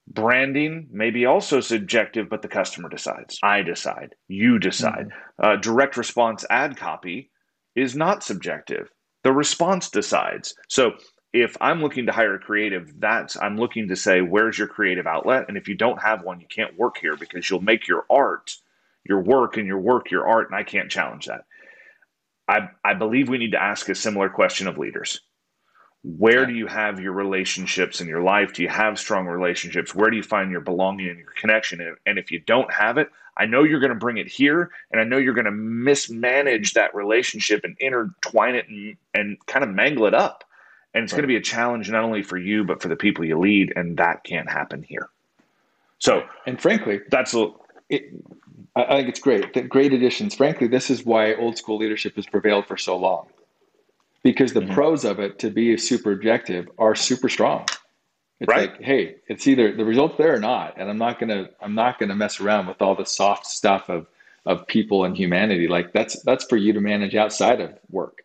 branding 0.08 0.88
may 0.92 1.10
be 1.10 1.26
also 1.26 1.60
subjective 1.60 2.30
but 2.30 2.44
the 2.44 2.48
customer 2.48 2.88
decides. 2.88 3.40
I 3.44 3.64
decide. 3.64 4.16
You 4.28 4.60
decide. 4.60 5.10
Mm-hmm. 5.10 5.46
uh, 5.46 5.56
direct 5.58 5.98
response 5.98 6.46
ad 6.50 6.78
copy 6.78 7.32
is 7.76 7.96
not 7.96 8.24
subjective. 8.24 8.92
The 9.24 9.34
response 9.34 9.90
decides. 9.90 10.56
So 10.70 10.94
if 11.34 11.58
I'm 11.60 11.82
looking 11.82 12.06
to 12.06 12.12
hire 12.12 12.36
a 12.36 12.40
creative, 12.40 13.00
that's 13.00 13.38
I'm 13.38 13.58
looking 13.58 13.90
to 13.90 13.96
say, 13.96 14.22
where's 14.22 14.58
your 14.58 14.68
creative 14.68 15.08
outlet? 15.08 15.46
And 15.48 15.58
if 15.58 15.68
you 15.68 15.76
don't 15.76 16.02
have 16.02 16.24
one, 16.24 16.40
you 16.40 16.48
can't 16.48 16.78
work 16.78 16.98
here 17.00 17.16
because 17.16 17.50
you'll 17.50 17.62
make 17.62 17.88
your 17.88 18.06
art 18.10 18.56
your 19.08 19.22
work 19.22 19.58
and 19.58 19.66
your 19.66 19.80
work 19.80 20.12
your 20.12 20.28
art, 20.28 20.50
and 20.50 20.56
I 20.56 20.64
can't 20.64 20.92
challenge 20.92 21.26
that. 21.26 21.46
I, 22.48 22.70
I 22.84 22.94
believe 22.94 23.30
we 23.30 23.38
need 23.38 23.52
to 23.52 23.62
ask 23.62 23.88
a 23.90 23.96
similar 23.96 24.30
question 24.30 24.68
of 24.68 24.78
leaders. 24.78 25.22
Where 26.04 26.46
do 26.46 26.54
you 26.54 26.68
have 26.68 27.00
your 27.00 27.12
relationships 27.12 28.00
in 28.00 28.08
your 28.08 28.22
life? 28.22 28.54
Do 28.54 28.64
you 28.64 28.70
have 28.70 29.00
strong 29.00 29.26
relationships? 29.26 29.94
Where 29.94 30.10
do 30.10 30.16
you 30.16 30.24
find 30.24 30.52
your 30.52 30.62
belonging 30.62 31.10
and 31.10 31.18
your 31.18 31.34
connection? 31.40 31.96
And 32.06 32.20
if 32.20 32.32
you 32.32 32.40
don't 32.40 32.72
have 32.72 32.98
it, 32.98 33.10
I 33.36 33.46
know 33.46 33.64
you're 33.64 33.80
going 33.80 33.94
to 33.94 33.96
bring 33.96 34.18
it 34.18 34.28
here, 34.28 34.72
and 34.92 35.02
I 35.02 35.04
know 35.04 35.18
you're 35.18 35.34
going 35.34 35.46
to 35.46 35.52
mismanage 35.52 36.74
that 36.74 36.96
relationship 36.96 37.62
and 37.64 37.76
intertwine 37.80 38.56
it 38.56 38.68
and, 38.70 38.98
and 39.14 39.46
kind 39.46 39.64
of 39.64 39.72
mangle 39.72 40.06
it 40.06 40.14
up 40.14 40.44
and 40.94 41.04
it's 41.04 41.14
right. 41.14 41.18
going 41.18 41.24
to 41.24 41.28
be 41.28 41.36
a 41.36 41.42
challenge 41.42 41.90
not 41.90 42.04
only 42.04 42.24
for 42.24 42.38
you 42.38 42.64
but 42.64 42.82
for 42.82 42.88
the 42.88 42.96
people 42.96 43.26
you 43.26 43.38
lead 43.38 43.74
and 43.76 43.98
that 43.98 44.24
can't 44.24 44.50
happen 44.50 44.84
here 44.84 45.10
so 46.00 46.24
and 46.46 46.62
frankly 46.62 47.02
that's 47.10 47.34
a 47.34 47.48
it, 47.90 48.14
i 48.76 48.98
think 48.98 49.10
it's 49.10 49.20
great 49.20 49.54
the 49.54 49.62
great 49.62 49.94
additions 49.94 50.36
frankly 50.36 50.68
this 50.68 50.90
is 50.90 51.06
why 51.06 51.34
old 51.36 51.58
school 51.58 51.78
leadership 51.78 52.16
has 52.16 52.26
prevailed 52.26 52.66
for 52.66 52.78
so 52.78 52.98
long 52.98 53.28
because 54.24 54.54
the 54.54 54.62
mm-hmm. 54.62 54.74
pros 54.74 55.06
of 55.06 55.20
it 55.20 55.40
to 55.40 55.50
be 55.50 55.78
super 55.78 56.12
objective 56.12 56.70
are 56.78 56.96
super 56.96 57.30
strong 57.30 57.66
it's 58.40 58.50
right. 58.50 58.72
like 58.72 58.82
hey 58.82 59.16
it's 59.28 59.48
either 59.48 59.76
the 59.76 59.86
results 59.86 60.16
there 60.18 60.36
or 60.36 60.40
not 60.40 60.74
and 60.78 60.90
i'm 60.90 60.98
not 60.98 61.20
gonna 61.20 61.50
i'm 61.62 61.76
not 61.76 62.00
gonna 62.00 62.16
mess 62.16 62.40
around 62.40 62.68
with 62.68 62.82
all 62.82 62.96
the 62.96 63.06
soft 63.06 63.46
stuff 63.46 63.90
of 63.90 64.08
of 64.46 64.66
people 64.68 65.04
and 65.04 65.18
humanity 65.18 65.68
like 65.68 65.92
that's 65.92 66.22
that's 66.24 66.46
for 66.46 66.56
you 66.56 66.74
to 66.74 66.80
manage 66.80 67.16
outside 67.16 67.60
of 67.60 67.78
work 67.90 68.24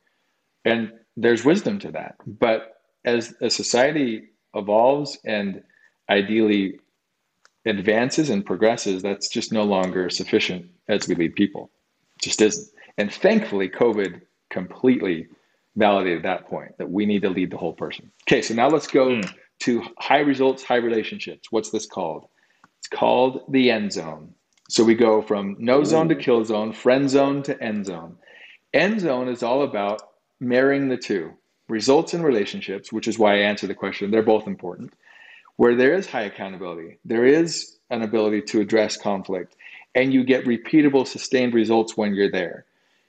and 0.64 0.92
there's 1.16 1.44
wisdom 1.44 1.78
to 1.80 1.92
that. 1.92 2.16
But 2.26 2.76
as 3.04 3.34
a 3.40 3.50
society 3.50 4.30
evolves 4.54 5.18
and 5.24 5.62
ideally 6.08 6.78
advances 7.64 8.30
and 8.30 8.44
progresses, 8.44 9.02
that's 9.02 9.28
just 9.28 9.52
no 9.52 9.64
longer 9.64 10.10
sufficient 10.10 10.66
as 10.88 11.08
we 11.08 11.14
lead 11.14 11.34
people. 11.34 11.70
It 12.16 12.22
just 12.22 12.40
isn't. 12.40 12.68
And 12.98 13.12
thankfully, 13.12 13.68
COVID 13.68 14.20
completely 14.50 15.28
validated 15.76 16.22
that 16.24 16.46
point 16.48 16.76
that 16.78 16.90
we 16.90 17.06
need 17.06 17.22
to 17.22 17.30
lead 17.30 17.50
the 17.50 17.56
whole 17.56 17.72
person. 17.72 18.10
Okay, 18.28 18.42
so 18.42 18.54
now 18.54 18.68
let's 18.68 18.86
go 18.86 19.08
mm. 19.08 19.34
to 19.60 19.82
high 19.98 20.20
results, 20.20 20.62
high 20.62 20.76
relationships. 20.76 21.50
What's 21.50 21.70
this 21.70 21.86
called? 21.86 22.26
It's 22.78 22.88
called 22.88 23.44
the 23.48 23.70
end 23.70 23.92
zone. 23.92 24.34
So 24.68 24.84
we 24.84 24.94
go 24.94 25.22
from 25.22 25.56
no 25.58 25.84
zone 25.84 26.08
to 26.08 26.14
kill 26.14 26.44
zone, 26.44 26.72
friend 26.72 27.08
zone 27.08 27.42
to 27.44 27.62
end 27.62 27.86
zone. 27.86 28.16
End 28.72 29.00
zone 29.00 29.28
is 29.28 29.42
all 29.42 29.62
about 29.62 30.02
marrying 30.42 30.88
the 30.88 30.96
two 30.96 31.32
results 31.68 32.12
in 32.12 32.22
relationships, 32.22 32.92
which 32.92 33.08
is 33.08 33.18
why 33.18 33.34
I 33.34 33.38
answer 33.38 33.66
the 33.66 33.74
question, 33.74 34.10
they're 34.10 34.22
both 34.22 34.46
important. 34.46 34.92
Where 35.56 35.76
there 35.76 35.94
is 35.94 36.06
high 36.06 36.22
accountability, 36.22 36.98
there 37.04 37.24
is 37.24 37.78
an 37.90 38.02
ability 38.02 38.42
to 38.42 38.60
address 38.60 38.96
conflict, 38.96 39.56
and 39.94 40.12
you 40.12 40.24
get 40.24 40.44
repeatable, 40.44 41.06
sustained 41.06 41.54
results 41.54 41.96
when 41.96 42.14
you're 42.14 42.30
there. 42.30 42.64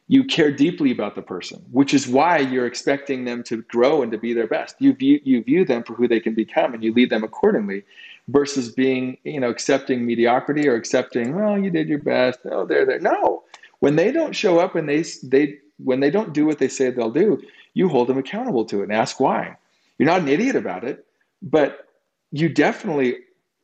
You 0.07 0.25
care 0.25 0.51
deeply 0.51 0.91
about 0.91 1.15
the 1.15 1.21
person, 1.21 1.65
which 1.71 1.93
is 1.93 2.07
why 2.07 2.37
you're 2.39 2.67
expecting 2.67 3.23
them 3.23 3.41
to 3.43 3.63
grow 3.63 4.03
and 4.03 4.11
to 4.11 4.17
be 4.17 4.33
their 4.33 4.47
best. 4.47 4.75
You 4.79 4.93
view, 4.93 5.19
you 5.23 5.41
view 5.41 5.65
them 5.65 5.83
for 5.83 5.93
who 5.93 6.07
they 6.07 6.19
can 6.19 6.35
become 6.35 6.73
and 6.73 6.83
you 6.83 6.93
lead 6.93 7.09
them 7.09 7.23
accordingly 7.23 7.83
versus 8.27 8.71
being, 8.71 9.17
you 9.23 9.39
know, 9.39 9.49
accepting 9.49 10.05
mediocrity 10.05 10.67
or 10.67 10.75
accepting, 10.75 11.33
well, 11.33 11.57
you 11.57 11.69
did 11.69 11.87
your 11.87 11.99
best. 11.99 12.39
Oh, 12.51 12.65
they're 12.65 12.85
there. 12.85 12.99
No. 12.99 13.43
When 13.79 13.95
they 13.95 14.11
don't 14.11 14.33
show 14.35 14.59
up 14.59 14.75
and 14.75 14.87
they, 14.87 15.03
they 15.23 15.59
when 15.77 15.99
they 15.99 16.09
don't 16.09 16.33
do 16.33 16.45
what 16.45 16.59
they 16.59 16.67
say 16.67 16.89
they'll 16.89 17.11
do, 17.11 17.41
you 17.73 17.89
hold 17.89 18.07
them 18.07 18.17
accountable 18.17 18.65
to 18.65 18.81
it 18.81 18.83
and 18.83 18.93
ask 18.93 19.19
why. 19.19 19.57
You're 19.97 20.09
not 20.09 20.21
an 20.21 20.27
idiot 20.27 20.55
about 20.55 20.83
it, 20.83 21.05
but 21.41 21.87
you 22.31 22.49
definitely 22.49 23.17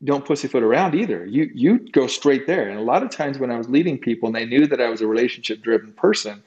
don't 0.04 0.26
pussyfoot 0.26 0.64
around 0.64 0.96
either. 0.96 1.26
You 1.26 1.50
you 1.54 1.80
go 1.92 2.08
straight 2.08 2.48
there. 2.48 2.70
And 2.70 2.80
a 2.80 2.84
lot 2.84 3.04
of 3.04 3.10
times 3.10 3.38
when 3.38 3.52
I 3.52 3.58
was 3.58 3.70
leading 3.70 3.98
people 3.98 4.28
and 4.28 4.36
they 4.36 4.46
knew 4.46 4.66
that 4.68 4.80
I 4.80 4.90
was 4.90 5.02
a 5.02 5.08
relationship 5.08 5.62
driven 5.62 5.92
person, 5.94 6.42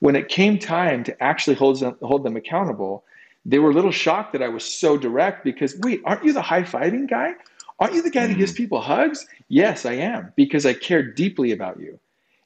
when 0.00 0.14
it 0.14 0.28
came 0.28 0.58
time 0.58 1.04
to 1.04 1.22
actually 1.22 1.56
hold 1.56 1.80
them, 1.80 1.96
hold 2.02 2.24
them 2.24 2.36
accountable, 2.36 3.04
they 3.44 3.58
were 3.58 3.70
a 3.70 3.74
little 3.74 3.90
shocked 3.90 4.32
that 4.32 4.42
I 4.42 4.48
was 4.48 4.64
so 4.64 4.96
direct 4.98 5.44
because 5.44 5.76
wait, 5.78 6.02
aren't 6.04 6.24
you 6.24 6.32
the 6.32 6.42
high 6.42 6.62
fiving 6.62 7.08
guy? 7.08 7.32
Aren't 7.80 7.94
you 7.94 8.02
the 8.02 8.10
guy 8.10 8.26
that 8.26 8.36
gives 8.36 8.52
mm. 8.52 8.56
people 8.56 8.80
hugs? 8.80 9.26
Yes, 9.48 9.86
I 9.86 9.92
am 9.92 10.32
because 10.36 10.66
I 10.66 10.74
care 10.74 11.02
deeply 11.02 11.52
about 11.52 11.80
you. 11.80 11.98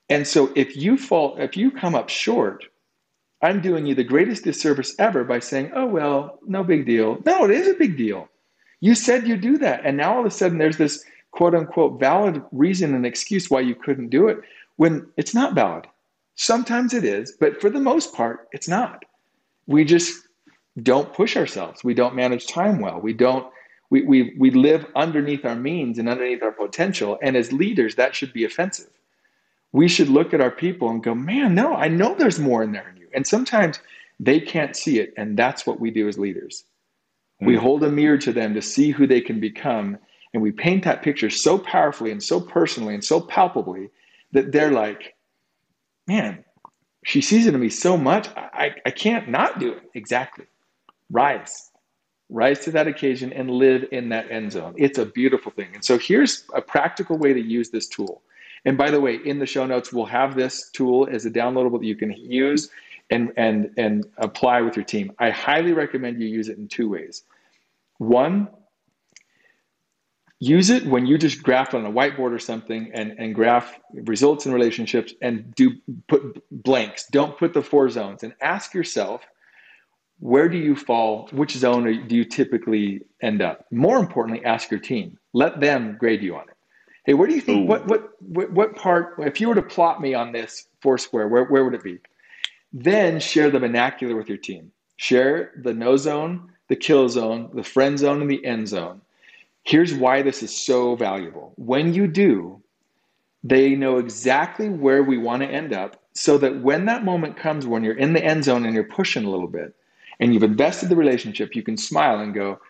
And 0.09 0.27
so 0.27 0.53
if 0.55 0.77
you 0.77 0.97
fall, 0.99 1.37
if 1.38 1.57
you 1.57 1.71
come 1.71 1.95
up 1.95 2.09
short, 2.09 2.65
I'm 3.43 3.61
doing 3.61 3.87
you 3.87 3.95
the 3.95 4.05
greatest 4.05 4.45
disservice 4.45 4.95
ever 4.99 5.25
by 5.25 5.41
saying, 5.41 5.73
oh, 5.75 5.87
well, 5.87 6.38
no 6.47 6.62
big 6.62 6.87
deal. 6.87 7.21
No, 7.27 7.45
it 7.45 7.51
is 7.51 7.67
a 7.67 7.75
big 7.75 7.97
deal. 7.97 8.29
You 8.81 8.95
said 8.95 9.27
you'd 9.27 9.41
do 9.41 9.59
that. 9.59 9.85
And 9.85 9.97
now 9.97 10.15
all 10.15 10.21
of 10.21 10.27
a 10.27 10.31
sudden 10.31 10.59
there's 10.59 10.77
this 10.77 11.05
quote 11.33 11.55
unquote 11.55 11.99
valid 11.99 12.43
reason 12.53 12.95
and 12.95 13.05
excuse 13.05 13.51
why 13.51 13.61
you 13.61 13.75
couldn't 13.75 14.11
do 14.11 14.29
it 14.29 14.41
when 14.77 15.07
it's 15.17 15.35
not 15.35 15.55
valid. 15.55 15.87
Sometimes 16.35 16.95
it 16.95 17.05
is, 17.05 17.33
but 17.33 17.61
for 17.61 17.69
the 17.69 17.81
most 17.81 18.15
part, 18.15 18.49
it's 18.53 18.69
not. 18.69 19.05
We 19.67 19.85
just 19.85 20.27
don't 20.83 21.12
push 21.12 21.37
ourselves. 21.37 21.85
We 21.85 21.95
don't 21.95 22.15
manage 22.15 22.47
time 22.47 22.81
well. 22.81 23.01
We 23.01 23.12
don't, 23.12 23.47
we, 23.91 24.03
we, 24.03 24.35
we 24.38 24.51
live 24.51 24.87
underneath 24.97 25.45
our 25.45 25.57
means 25.57 25.99
and 25.99 26.09
underneath 26.09 26.43
our 26.43 26.53
potential. 26.53 27.19
And 27.23 27.37
as 27.37 27.53
leaders, 27.53 27.97
that 27.97 28.15
should 28.15 28.33
be 28.33 28.45
offensive 28.45 28.91
we 29.73 29.89
should 29.89 30.09
look 30.09 30.35
at 30.35 30.41
our 30.41 30.51
people 30.51 30.91
and 30.91 31.03
go, 31.03 31.15
man, 31.15 31.55
no, 31.55 31.75
I 31.75 31.89
know 31.89 32.15
there's 32.15 32.39
more 32.39 32.63
in 32.63 32.73
there 32.73 32.89
in 32.91 32.97
you. 32.97 33.09
And 33.15 33.27
sometimes 33.27 33.81
They 34.21 34.41
can't 34.41 34.77
see 34.77 35.01
it. 35.01 35.13
And 35.17 35.37
that's 35.37 35.67
what 35.67 35.81
we 35.81 35.91
do 35.91 36.07
as 36.09 36.17
leaders. 36.17 36.65
Mm. 37.43 37.47
We 37.49 37.57
hold 37.57 37.83
a 37.83 37.91
mirror 37.91 38.19
to 38.19 38.33
them 38.33 38.55
to 38.55 38.63
see 38.63 38.91
who 38.91 39.07
they 39.07 39.21
can 39.21 39.41
become. 39.41 39.99
And 40.33 40.43
we 40.43 40.53
paint 40.53 40.85
that 40.85 41.03
picture 41.03 41.29
so 41.29 41.59
powerfully 41.59 42.13
and 42.13 42.23
so 42.23 42.41
personally 42.41 42.95
and 42.95 43.05
so 43.05 43.21
palpably 43.21 43.91
that 44.33 44.53
they're 44.53 44.71
like, 44.71 45.15
man, 46.07 46.45
she 47.05 47.21
sees 47.21 47.47
it 47.47 47.55
in 47.55 47.61
me 47.61 47.69
so 47.69 47.97
much, 47.97 48.29
I, 48.37 48.77
I 48.87 48.91
can't 48.91 49.29
not 49.29 49.59
do 49.59 49.73
it. 49.73 49.83
Exactly. 49.95 50.47
Rise. 51.11 51.71
Rise 52.31 52.61
to 52.61 52.71
that 52.71 52.87
occasion 52.87 53.33
and 53.33 53.51
live 53.51 53.85
in 53.91 54.09
that 54.11 54.31
end 54.31 54.53
zone. 54.53 54.75
It's 54.79 54.99
a 54.99 55.05
beautiful 55.05 55.51
thing. 55.53 55.71
And 55.75 55.85
so 55.85 55.99
here's 55.99 56.45
a 56.55 56.63
practical 56.63 57.19
way 57.19 57.33
to 57.35 57.41
use 57.41 57.71
this 57.71 57.89
tool. 57.89 58.23
And 58.64 58.79
by 58.79 58.90
the 58.90 59.01
way, 59.01 59.18
in 59.25 59.38
the 59.38 59.46
show 59.46 59.66
notes, 59.66 59.92
we'll 59.92 60.07
have 60.07 60.37
this 60.37 60.70
tool 60.70 61.09
as 61.11 61.27
a 61.27 61.31
downloadable 61.31 61.81
that 61.81 61.87
you 61.87 61.96
can 61.96 62.12
use 62.12 62.70
and, 63.11 63.33
and, 63.37 63.70
and 63.77 64.07
apply 64.18 64.61
with 64.61 64.77
your 64.77 64.85
team. 64.85 65.12
I 65.18 65.31
highly 65.31 65.72
recommend 65.72 66.20
you 66.20 66.29
use 66.29 66.48
it 66.48 66.59
in 66.59 66.68
two 66.68 66.88
ways. 66.88 67.25
One, 67.98 68.48
use 70.38 70.70
it 70.70 70.87
when 70.87 71.07
you 71.07 71.18
just 71.18 71.42
graph 71.42 71.75
on 71.75 71.85
a 71.85 71.90
whiteboard 71.90 72.33
or 72.33 72.38
something 72.38 72.90
and, 72.94 73.12
and 73.18 73.35
graph 73.35 73.79
results 73.92 74.46
and 74.46 74.55
relationships 74.55 75.12
and 75.20 75.55
do 75.55 75.72
put 76.09 76.42
blanks. 76.51 77.07
Don't 77.07 77.37
put 77.38 77.55
the 77.55 77.62
four 77.62 77.88
zones 77.90 78.22
and 78.22 78.33
ask 78.40 78.75
yourself, 78.75 79.22
where 80.18 80.48
do 80.48 80.57
you 80.57 80.77
fall? 80.77 81.29
Which 81.33 81.53
zone 81.53 82.07
do 82.07 82.16
you 82.16 82.25
typically 82.25 83.03
end 83.20 83.42
up? 83.42 83.66
More 83.72 83.98
importantly, 83.98 84.44
ask 84.44 84.70
your 84.70 84.79
team. 84.81 85.18
Let 85.33 85.61
them 85.61 85.96
grade 85.98 86.22
you 86.22 86.37
on 86.37 86.48
it. 86.48 86.52
Hey, 87.05 87.15
where 87.15 87.27
do 87.27 87.35
you 87.35 87.41
think, 87.41 87.69
what, 87.69 87.87
what, 87.87 88.11
what, 88.21 88.53
what 88.53 88.77
part, 88.77 89.15
if 89.19 89.41
you 89.41 89.49
were 89.49 89.57
to 89.57 89.62
plot 89.62 90.01
me 90.01 90.15
on 90.15 90.31
this 90.31 90.67
four 90.81 90.99
square, 90.99 91.27
where, 91.27 91.45
where 91.45 91.65
would 91.65 91.75
it 91.75 91.83
be? 91.83 91.99
Then 92.73 93.19
share 93.19 93.51
the 93.51 93.59
vernacular 93.59 94.15
with 94.15 94.29
your 94.29 94.38
team. 94.38 94.71
Share 94.97 95.53
the 95.62 95.75
no 95.75 95.97
zone, 95.97 96.53
the 96.69 96.77
kill 96.77 97.09
zone, 97.09 97.51
the 97.55 97.65
friend 97.65 97.99
zone, 97.99 98.23
and 98.23 98.31
the 98.31 98.45
end 98.45 98.69
zone. 98.69 99.01
Here's 99.65 99.95
why 99.95 100.23
this 100.23 100.43
is 100.43 100.55
so 100.57 100.95
valuable. 100.95 101.53
When 101.57 101.93
you 101.93 102.07
do, 102.07 102.62
they 103.43 103.75
know 103.75 103.99
exactly 103.99 104.69
where 104.69 105.03
we 105.03 105.19
want 105.19 105.43
to 105.43 105.49
end 105.49 105.73
up 105.73 106.01
so 106.15 106.38
that 106.38 106.62
when 106.62 106.85
that 106.87 107.05
moment 107.05 107.37
comes 107.37 107.67
when 107.67 107.83
you're 107.83 107.97
in 107.97 108.12
the 108.12 108.25
end 108.25 108.45
zone 108.45 108.65
and 108.65 108.75
you're 108.75 108.85
pushing 108.85 109.25
a 109.25 109.31
little 109.31 109.49
bit 109.49 109.75
and 110.21 110.33
you've 110.33 110.43
invested 110.43 110.88
the 110.88 110.97
relationship, 110.97 111.57
you 111.57 111.62
can 111.62 111.77
smile 111.77 112.21
and 112.21 112.35
go, 112.35 112.61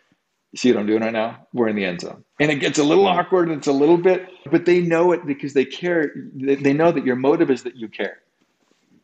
see 0.54 0.72
what 0.72 0.80
I'm 0.80 0.86
doing 0.86 1.02
right 1.02 1.12
now? 1.12 1.46
We're 1.52 1.68
in 1.68 1.76
the 1.76 1.84
end 1.84 2.00
zone. 2.00 2.24
And 2.38 2.50
it 2.50 2.56
gets 2.56 2.78
a 2.78 2.84
little 2.84 3.06
awkward 3.06 3.48
and 3.48 3.58
it's 3.58 3.66
a 3.66 3.72
little 3.72 3.96
bit, 3.96 4.28
but 4.50 4.64
they 4.64 4.80
know 4.80 5.12
it 5.12 5.26
because 5.26 5.54
they 5.54 5.64
care. 5.64 6.12
They 6.34 6.72
know 6.72 6.92
that 6.92 7.04
your 7.04 7.16
motive 7.16 7.50
is 7.50 7.62
that 7.62 7.76
you 7.76 7.88
care 7.88 8.18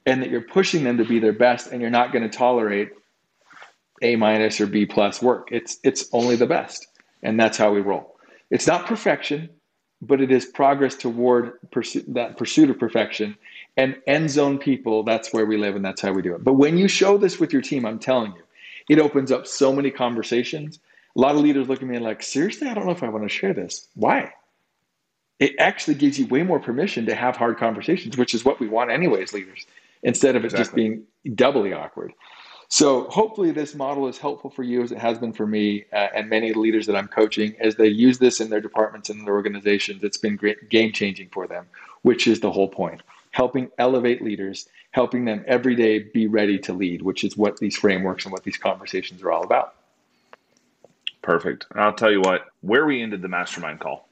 and 0.05 0.23
that 0.23 0.31
you're 0.31 0.43
pushing 0.43 0.85
them 0.85 0.99
to 0.99 1.05
be 1.05 1.19
their 1.19 1.33
best 1.33 1.69
and 1.69 1.81
you're 1.81 1.91
not 1.91 2.13
going 2.13 2.29
to 2.29 2.37
tolerate 2.37 2.91
A 4.03 4.17
minus 4.17 4.61
or 4.61 4.67
B 4.67 4.85
plus 4.87 5.23
work. 5.23 5.49
It's, 5.51 5.79
it's 5.85 6.09
only 6.13 6.37
the 6.37 6.47
best. 6.47 6.87
And 7.23 7.39
that's 7.39 7.57
how 7.57 7.73
we 7.73 7.81
roll. 7.81 8.17
It's 8.51 8.67
not 8.67 8.87
perfection, 8.87 9.51
but 10.01 10.21
it 10.21 10.31
is 10.31 10.47
progress 10.47 10.95
toward 10.95 11.55
that 11.73 12.37
pursuit 12.37 12.71
of 12.71 12.79
perfection. 12.79 13.37
And 13.77 13.97
end 14.07 14.31
zone 14.31 14.59
people, 14.59 15.03
that's 15.03 15.33
where 15.33 15.47
we 15.47 15.57
live 15.57 15.77
and 15.77 15.85
that's 15.85 16.01
how 16.01 16.13
we 16.13 16.23
do 16.23 16.35
it. 16.35 16.45
But 16.45 16.55
when 16.55 16.79
you 16.79 16.89
show 16.89 17.19
this 17.19 17.39
with 17.39 17.53
your 17.53 17.63
team, 17.63 17.85
I'm 17.85 17.99
telling 17.99 18.33
you, 18.33 18.43
it 18.89 18.99
opens 18.99 19.31
up 19.31 19.47
so 19.47 19.73
many 19.73 19.91
conversations 19.91 20.79
a 21.19 21.21
lot 21.21 21.35
of 21.35 21.41
leaders 21.41 21.69
look 21.69 21.83
at 21.83 21.89
me 21.89 21.97
and 21.97 22.05
like, 22.05 22.23
seriously, 22.23 22.69
I 22.69 22.75
don't 22.75 22.87
know 22.87 22.93
if 22.93 23.03
I 23.03 23.09
want 23.09 23.25
to 23.25 23.29
share 23.29 23.53
this. 23.53 23.89
Why? 23.95 24.33
It 25.41 25.57
actually 25.59 25.95
gives 25.95 26.17
you 26.17 26.29
way 26.29 26.45
more 26.45 26.61
permission 26.61 27.07
to 27.07 27.15
have 27.15 27.37
hard 27.37 27.59
conversations, 27.59 28.17
which 28.17 28.35
is 28.35 28.45
what 28.45 28.61
we 28.61 28.69
want 28.69 28.93
anyways, 28.93 29.33
leaders, 29.33 29.67
instead 30.05 30.37
of 30.37 30.45
it 30.45 30.53
exactly. 30.53 30.65
just 30.65 30.75
being 30.77 31.35
doubly 31.35 31.73
awkward. 31.73 32.13
So 32.69 33.05
hopefully 33.05 33.51
this 33.51 33.75
model 33.75 34.07
is 34.07 34.19
helpful 34.19 34.51
for 34.51 34.63
you 34.63 34.83
as 34.83 34.93
it 34.93 34.99
has 34.99 35.19
been 35.19 35.33
for 35.33 35.47
me 35.47 35.87
uh, 35.93 36.09
and 36.15 36.31
many 36.31 36.51
of 36.51 36.55
the 36.55 36.61
leaders 36.61 36.87
that 36.87 36.95
I'm 36.95 37.09
coaching 37.09 37.57
as 37.59 37.75
they 37.75 37.89
use 37.89 38.19
this 38.19 38.41
in 38.41 38.49
their 38.49 38.61
departments 38.61 39.11
and 39.11 39.27
their 39.27 39.35
organizations. 39.35 40.05
It's 40.05 40.19
been 40.19 40.37
great, 40.37 40.69
game 40.69 40.93
changing 40.93 41.31
for 41.31 41.49
them, 41.49 41.67
which 42.03 42.29
is 42.29 42.39
the 42.39 42.53
whole 42.53 42.69
point. 42.69 43.03
Helping 43.33 43.71
elevate 43.79 44.23
leaders, 44.23 44.69
helping 44.93 45.25
them 45.25 45.45
every 45.49 45.75
day 45.75 45.99
be 45.99 46.29
ready 46.29 46.59
to 46.61 46.73
lead, 46.73 47.03
which 47.03 47.25
is 47.25 47.37
what 47.37 47.59
these 47.59 47.77
frameworks 47.77 48.25
and 48.25 48.33
what 48.33 48.45
these 48.45 48.57
conversations 48.57 49.23
are 49.23 49.33
all 49.33 49.43
about. 49.43 49.75
Perfect. 51.29 51.67
I'll 51.75 51.93
tell 51.93 52.11
you 52.11 52.23
what, 52.23 52.47
where 52.62 52.87
we 52.87 53.03
ended 53.03 53.21
the 53.21 53.29
mastermind 53.29 53.81
call 53.81 54.09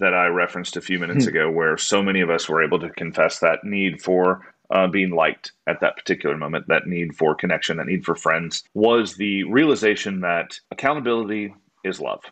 that 0.00 0.14
I 0.14 0.26
referenced 0.26 0.76
a 0.76 0.80
few 0.80 0.98
minutes 0.98 1.26
hmm. 1.26 1.28
ago, 1.28 1.48
where 1.48 1.78
so 1.78 2.02
many 2.02 2.22
of 2.22 2.28
us 2.28 2.48
were 2.48 2.60
able 2.60 2.80
to 2.80 2.90
confess 2.90 3.38
that 3.38 3.62
need 3.62 4.02
for 4.02 4.52
uh, 4.68 4.88
being 4.88 5.10
liked 5.10 5.52
at 5.68 5.78
that 5.78 5.96
particular 5.96 6.36
moment, 6.36 6.66
that 6.66 6.88
need 6.88 7.14
for 7.14 7.36
connection, 7.36 7.76
that 7.76 7.86
need 7.86 8.04
for 8.04 8.16
friends, 8.16 8.64
was 8.74 9.14
the 9.14 9.44
realization 9.44 10.22
that 10.22 10.58
accountability 10.72 11.54
is 11.84 12.00
love. 12.00 12.24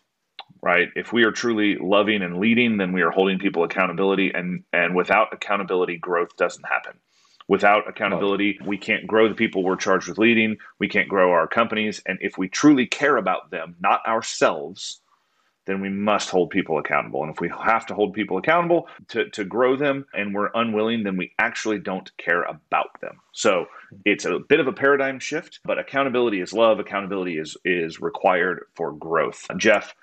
Right. 0.61 0.89
If 0.97 1.13
we 1.13 1.23
are 1.23 1.31
truly 1.31 1.77
loving 1.79 2.21
and 2.21 2.39
leading, 2.39 2.75
then 2.75 2.91
we 2.91 3.01
are 3.01 3.11
holding 3.11 3.39
people 3.39 3.63
accountability, 3.63 4.33
and 4.33 4.65
and 4.73 4.97
without 4.97 5.31
accountability, 5.31 5.97
growth 5.97 6.35
doesn't 6.35 6.67
happen. 6.67 6.99
Without 7.49 7.89
accountability, 7.89 8.59
we 8.63 8.77
can't 8.77 9.07
grow 9.07 9.27
the 9.27 9.33
people 9.33 9.63
we're 9.63 9.75
charged 9.75 10.07
with 10.07 10.19
leading. 10.19 10.55
We 10.77 10.87
can't 10.87 11.09
grow 11.09 11.31
our 11.31 11.47
companies. 11.47 11.99
And 12.05 12.19
if 12.21 12.37
we 12.37 12.47
truly 12.47 12.85
care 12.85 13.17
about 13.17 13.49
them, 13.49 13.75
not 13.79 14.05
ourselves, 14.05 15.01
then 15.65 15.81
we 15.81 15.89
must 15.89 16.29
hold 16.29 16.51
people 16.51 16.77
accountable. 16.77 17.23
And 17.23 17.31
if 17.31 17.39
we 17.39 17.49
have 17.49 17.87
to 17.87 17.95
hold 17.95 18.13
people 18.13 18.37
accountable 18.37 18.87
to, 19.07 19.29
to 19.31 19.43
grow 19.43 19.75
them 19.75 20.05
and 20.13 20.33
we're 20.33 20.51
unwilling, 20.53 21.01
then 21.03 21.17
we 21.17 21.33
actually 21.39 21.79
don't 21.79 22.15
care 22.17 22.43
about 22.43 23.01
them. 23.01 23.19
So 23.31 23.65
it's 24.05 24.25
a 24.25 24.37
bit 24.37 24.59
of 24.59 24.67
a 24.67 24.71
paradigm 24.71 25.19
shift, 25.19 25.59
but 25.65 25.79
accountability 25.79 26.41
is 26.41 26.53
love. 26.53 26.79
Accountability 26.79 27.39
is 27.39 27.57
is 27.65 27.99
required 27.99 28.65
for 28.75 28.93
growth. 28.93 29.47
Jeff, 29.57 29.95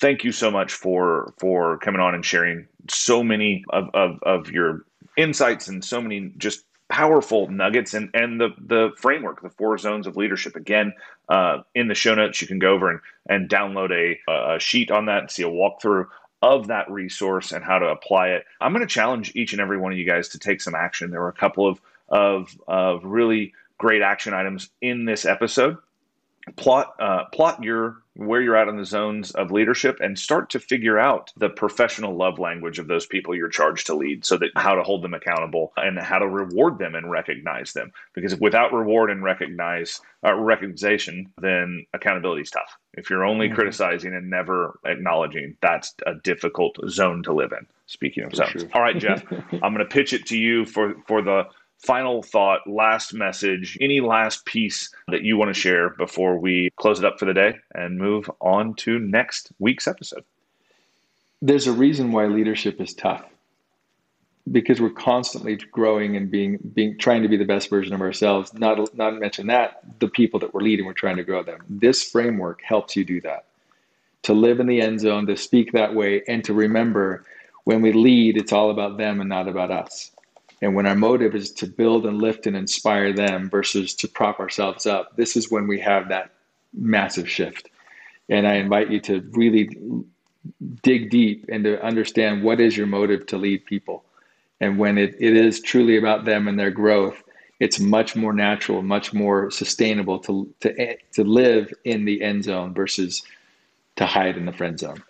thank 0.00 0.24
you 0.24 0.32
so 0.32 0.50
much 0.50 0.72
for 0.72 1.34
for 1.38 1.76
coming 1.78 2.00
on 2.00 2.14
and 2.14 2.24
sharing 2.24 2.68
so 2.88 3.22
many 3.22 3.64
of, 3.68 3.90
of, 3.92 4.18
of 4.22 4.50
your 4.50 4.86
insights 5.18 5.68
and 5.68 5.84
so 5.84 6.00
many 6.00 6.32
just 6.38 6.64
powerful 6.88 7.48
nuggets 7.48 7.94
and 7.94 8.10
and 8.14 8.40
the 8.40 8.50
the 8.58 8.90
framework, 8.96 9.42
the 9.42 9.50
four 9.50 9.78
zones 9.78 10.06
of 10.06 10.16
leadership. 10.16 10.56
Again, 10.56 10.92
uh, 11.28 11.58
in 11.74 11.88
the 11.88 11.94
show 11.94 12.14
notes, 12.14 12.40
you 12.40 12.46
can 12.46 12.58
go 12.58 12.72
over 12.72 12.90
and 12.90 13.00
and 13.28 13.48
download 13.48 13.90
a, 13.90 14.18
a 14.30 14.58
sheet 14.58 14.90
on 14.90 15.06
that 15.06 15.20
and 15.20 15.30
see 15.30 15.42
a 15.42 15.48
walkthrough 15.48 16.06
of 16.42 16.68
that 16.68 16.90
resource 16.90 17.52
and 17.52 17.64
how 17.64 17.78
to 17.78 17.86
apply 17.86 18.28
it. 18.28 18.44
I'm 18.60 18.72
going 18.72 18.86
to 18.86 18.92
challenge 18.92 19.32
each 19.34 19.52
and 19.52 19.60
every 19.60 19.78
one 19.78 19.92
of 19.92 19.98
you 19.98 20.04
guys 20.04 20.28
to 20.28 20.38
take 20.38 20.60
some 20.60 20.74
action. 20.74 21.10
There 21.10 21.20
were 21.20 21.28
a 21.28 21.32
couple 21.32 21.66
of 21.66 21.80
of 22.08 22.56
of 22.68 23.04
really 23.04 23.52
great 23.78 24.02
action 24.02 24.32
items 24.32 24.70
in 24.80 25.04
this 25.04 25.24
episode. 25.24 25.76
Plot 26.54 26.94
uh, 27.00 27.24
plot 27.32 27.62
your 27.62 28.02
where 28.16 28.40
you're 28.40 28.56
at 28.56 28.68
in 28.68 28.76
the 28.76 28.84
zones 28.84 29.30
of 29.32 29.50
leadership 29.50 29.98
and 30.00 30.18
start 30.18 30.50
to 30.50 30.58
figure 30.58 30.98
out 30.98 31.32
the 31.36 31.48
professional 31.48 32.16
love 32.16 32.38
language 32.38 32.78
of 32.78 32.86
those 32.86 33.06
people 33.06 33.34
you're 33.34 33.48
charged 33.48 33.86
to 33.86 33.94
lead 33.94 34.24
so 34.24 34.36
that 34.36 34.50
how 34.56 34.74
to 34.74 34.82
hold 34.82 35.02
them 35.02 35.14
accountable 35.14 35.72
and 35.76 35.98
how 35.98 36.18
to 36.18 36.26
reward 36.26 36.78
them 36.78 36.94
and 36.94 37.10
recognize 37.10 37.72
them 37.72 37.92
because 38.14 38.34
without 38.36 38.72
reward 38.72 39.10
and 39.10 39.22
recognize 39.22 40.00
uh, 40.24 40.34
recognition 40.34 41.30
then 41.40 41.84
accountability 41.92 42.42
is 42.42 42.50
tough 42.50 42.78
if 42.94 43.10
you're 43.10 43.24
only 43.24 43.46
mm-hmm. 43.46 43.54
criticizing 43.54 44.14
and 44.14 44.30
never 44.30 44.78
acknowledging 44.86 45.56
that's 45.60 45.94
a 46.06 46.14
difficult 46.14 46.76
zone 46.88 47.22
to 47.22 47.32
live 47.32 47.52
in 47.52 47.66
speaking 47.86 48.24
of 48.24 48.30
four 48.30 48.46
zones 48.46 48.62
sure. 48.62 48.70
all 48.72 48.80
right 48.82 48.98
jeff 48.98 49.22
i'm 49.62 49.74
going 49.74 49.78
to 49.78 49.84
pitch 49.84 50.12
it 50.12 50.26
to 50.26 50.38
you 50.38 50.64
for 50.64 50.94
for 51.06 51.22
the 51.22 51.44
final 51.78 52.22
thought, 52.22 52.66
last 52.66 53.12
message, 53.12 53.76
any 53.80 54.00
last 54.00 54.44
piece 54.44 54.90
that 55.08 55.22
you 55.22 55.36
want 55.36 55.54
to 55.54 55.60
share 55.60 55.90
before 55.90 56.38
we 56.38 56.70
close 56.76 56.98
it 56.98 57.04
up 57.04 57.18
for 57.18 57.26
the 57.26 57.34
day 57.34 57.58
and 57.74 57.98
move 57.98 58.30
on 58.40 58.74
to 58.74 58.98
next 58.98 59.52
week's 59.58 59.86
episode? 59.86 60.24
There's 61.42 61.66
a 61.66 61.72
reason 61.72 62.12
why 62.12 62.26
leadership 62.26 62.80
is 62.80 62.94
tough. 62.94 63.24
Because 64.50 64.80
we're 64.80 64.90
constantly 64.90 65.56
growing 65.56 66.16
and 66.16 66.30
being 66.30 66.58
being 66.72 66.96
trying 66.98 67.22
to 67.22 67.28
be 67.28 67.36
the 67.36 67.44
best 67.44 67.68
version 67.68 67.92
of 67.92 68.00
ourselves 68.00 68.54
not 68.54 68.94
not 68.94 69.18
mention 69.18 69.48
that 69.48 69.80
the 69.98 70.06
people 70.06 70.38
that 70.38 70.54
we're 70.54 70.60
leading 70.60 70.86
we're 70.86 70.92
trying 70.92 71.16
to 71.16 71.24
grow 71.24 71.42
them. 71.42 71.58
This 71.68 72.04
framework 72.04 72.62
helps 72.62 72.94
you 72.94 73.04
do 73.04 73.20
that. 73.22 73.46
To 74.22 74.34
live 74.34 74.60
in 74.60 74.68
the 74.68 74.80
end 74.80 75.00
zone 75.00 75.26
to 75.26 75.36
speak 75.36 75.72
that 75.72 75.96
way 75.96 76.22
and 76.28 76.44
to 76.44 76.54
remember 76.54 77.24
when 77.64 77.82
we 77.82 77.92
lead 77.92 78.36
it's 78.36 78.52
all 78.52 78.70
about 78.70 78.98
them 78.98 79.20
and 79.20 79.28
not 79.28 79.48
about 79.48 79.72
us 79.72 80.12
and 80.62 80.74
when 80.74 80.86
our 80.86 80.94
motive 80.94 81.34
is 81.34 81.52
to 81.52 81.66
build 81.66 82.06
and 82.06 82.18
lift 82.18 82.46
and 82.46 82.56
inspire 82.56 83.12
them 83.12 83.50
versus 83.50 83.94
to 83.96 84.08
prop 84.08 84.40
ourselves 84.40 84.86
up, 84.86 85.16
this 85.16 85.36
is 85.36 85.50
when 85.50 85.66
we 85.66 85.78
have 85.80 86.08
that 86.08 86.30
massive 86.72 87.28
shift. 87.28 87.68
And 88.28 88.46
I 88.46 88.54
invite 88.54 88.90
you 88.90 89.00
to 89.00 89.20
really 89.32 89.70
dig 90.82 91.10
deep 91.10 91.46
and 91.50 91.64
to 91.64 91.82
understand 91.84 92.42
what 92.42 92.60
is 92.60 92.76
your 92.76 92.86
motive 92.86 93.26
to 93.26 93.36
lead 93.36 93.66
people. 93.66 94.04
And 94.60 94.78
when 94.78 94.96
it, 94.96 95.14
it 95.20 95.36
is 95.36 95.60
truly 95.60 95.98
about 95.98 96.24
them 96.24 96.48
and 96.48 96.58
their 96.58 96.70
growth, 96.70 97.22
it's 97.60 97.78
much 97.78 98.16
more 98.16 98.32
natural, 98.32 98.82
much 98.82 99.12
more 99.12 99.50
sustainable 99.50 100.18
to, 100.20 100.52
to, 100.60 100.96
to 101.12 101.24
live 101.24 101.72
in 101.84 102.04
the 102.04 102.22
end 102.22 102.44
zone 102.44 102.72
versus 102.74 103.22
to 103.96 104.06
hide 104.06 104.36
in 104.36 104.46
the 104.46 104.52
friend 104.52 104.78
zone. 104.78 105.02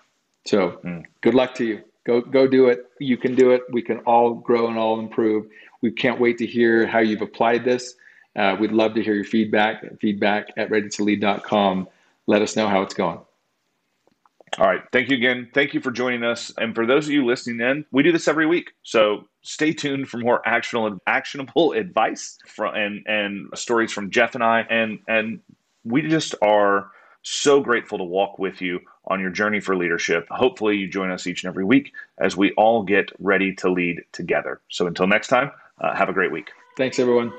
So, 0.44 0.80
mm. 0.84 1.04
good 1.22 1.34
luck 1.34 1.54
to 1.56 1.64
you. 1.64 1.82
Go 2.06 2.20
go 2.22 2.46
do 2.46 2.68
it. 2.68 2.86
You 3.00 3.16
can 3.16 3.34
do 3.34 3.50
it. 3.52 3.62
We 3.72 3.82
can 3.82 3.98
all 4.00 4.34
grow 4.34 4.68
and 4.68 4.78
all 4.78 5.00
improve. 5.00 5.46
We 5.82 5.90
can't 5.90 6.20
wait 6.20 6.38
to 6.38 6.46
hear 6.46 6.86
how 6.86 7.00
you've 7.00 7.22
applied 7.22 7.64
this 7.64 7.94
Uh, 8.36 8.56
we'd 8.60 8.72
love 8.72 8.94
to 8.94 9.02
hear 9.02 9.14
your 9.14 9.24
feedback. 9.24 9.82
Feedback 10.00 10.48
at 10.58 10.70
readytolead.com. 10.70 11.88
Let 12.26 12.42
us 12.42 12.56
know 12.56 12.68
how 12.68 12.82
it's 12.82 12.94
going. 12.94 13.18
All 14.58 14.66
right. 14.66 14.82
Thank 14.92 15.10
you 15.10 15.16
again. 15.16 15.50
Thank 15.54 15.74
you 15.74 15.80
for 15.80 15.90
joining 15.90 16.24
us. 16.24 16.52
And 16.58 16.74
for 16.74 16.86
those 16.86 17.06
of 17.06 17.12
you 17.12 17.26
listening 17.26 17.60
in, 17.60 17.84
we 17.92 18.02
do 18.02 18.12
this 18.12 18.28
every 18.28 18.46
week. 18.46 18.72
So 18.82 19.26
stay 19.42 19.72
tuned 19.72 20.08
for 20.08 20.18
more 20.18 20.46
actionable 20.46 20.98
actionable 21.06 21.72
advice 21.84 22.38
from 22.46 22.74
and 22.74 23.04
and 23.06 23.48
stories 23.54 23.92
from 23.92 24.10
Jeff 24.10 24.34
and 24.34 24.44
I. 24.44 24.60
And 24.70 25.00
and 25.08 25.40
we 25.84 26.02
just 26.02 26.34
are 26.42 26.90
so 27.22 27.60
grateful 27.60 27.98
to 27.98 28.04
walk 28.04 28.38
with 28.38 28.62
you 28.62 28.80
on 29.06 29.20
your 29.20 29.30
journey 29.30 29.60
for 29.60 29.76
leadership. 29.76 30.26
Hopefully 30.30 30.76
you 30.76 30.88
join 30.88 31.10
us 31.10 31.26
each 31.26 31.44
and 31.44 31.48
every 31.48 31.64
week 31.64 31.92
as 32.18 32.36
we 32.36 32.52
all 32.52 32.82
get 32.82 33.10
ready 33.18 33.54
to 33.54 33.70
lead 33.70 34.02
together. 34.12 34.60
So 34.68 34.86
until 34.86 35.06
next 35.06 35.28
time, 35.28 35.50
uh, 35.80 35.94
have 35.94 36.08
a 36.08 36.12
great 36.12 36.32
week. 36.32 36.50
Thanks 36.76 36.98
everyone. 36.98 37.32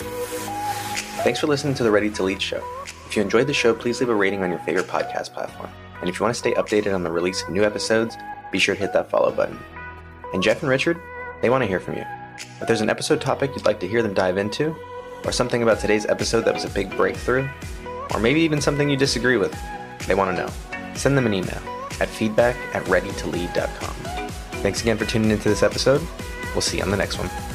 Thanks 0.00 1.38
for 1.38 1.46
listening 1.46 1.74
to 1.74 1.82
the 1.82 1.90
Ready 1.90 2.10
to 2.10 2.22
Lead 2.22 2.42
show. 2.42 2.62
If 3.06 3.16
you 3.16 3.22
enjoyed 3.22 3.46
the 3.46 3.54
show, 3.54 3.74
please 3.74 4.00
leave 4.00 4.08
a 4.08 4.14
rating 4.14 4.42
on 4.42 4.50
your 4.50 4.58
favorite 4.60 4.86
podcast 4.86 5.32
platform. 5.32 5.70
And 6.00 6.08
if 6.08 6.18
you 6.18 6.24
want 6.24 6.34
to 6.34 6.38
stay 6.38 6.54
updated 6.54 6.94
on 6.94 7.04
the 7.04 7.12
release 7.12 7.42
of 7.42 7.50
new 7.50 7.62
episodes, 7.62 8.16
be 8.50 8.58
sure 8.58 8.74
to 8.74 8.80
hit 8.80 8.92
that 8.94 9.10
follow 9.10 9.30
button. 9.30 9.58
And 10.32 10.42
Jeff 10.42 10.62
and 10.62 10.70
Richard, 10.70 10.98
they 11.42 11.50
want 11.50 11.62
to 11.62 11.68
hear 11.68 11.78
from 11.78 11.94
you. 11.94 12.04
If 12.60 12.66
there's 12.66 12.80
an 12.80 12.90
episode 12.90 13.20
topic 13.20 13.50
you'd 13.54 13.66
like 13.66 13.78
to 13.80 13.88
hear 13.88 14.02
them 14.02 14.14
dive 14.14 14.38
into, 14.38 14.74
or 15.24 15.30
something 15.30 15.62
about 15.62 15.78
today's 15.78 16.06
episode 16.06 16.44
that 16.46 16.54
was 16.54 16.64
a 16.64 16.70
big 16.70 16.90
breakthrough, 16.96 17.48
or 18.12 18.18
maybe 18.18 18.40
even 18.40 18.60
something 18.60 18.90
you 18.90 18.96
disagree 18.96 19.36
with, 19.36 19.56
they 20.06 20.14
want 20.14 20.36
to 20.36 20.42
know. 20.42 20.52
Send 20.94 21.16
them 21.16 21.26
an 21.26 21.34
email 21.34 21.60
at 22.00 22.08
feedback 22.08 22.56
at 22.74 22.82
readytolead.com. 22.84 23.94
Thanks 24.62 24.82
again 24.82 24.96
for 24.96 25.04
tuning 25.04 25.30
into 25.30 25.48
this 25.48 25.62
episode. 25.62 26.00
We'll 26.52 26.60
see 26.60 26.78
you 26.78 26.84
on 26.84 26.90
the 26.90 26.96
next 26.96 27.18
one. 27.18 27.51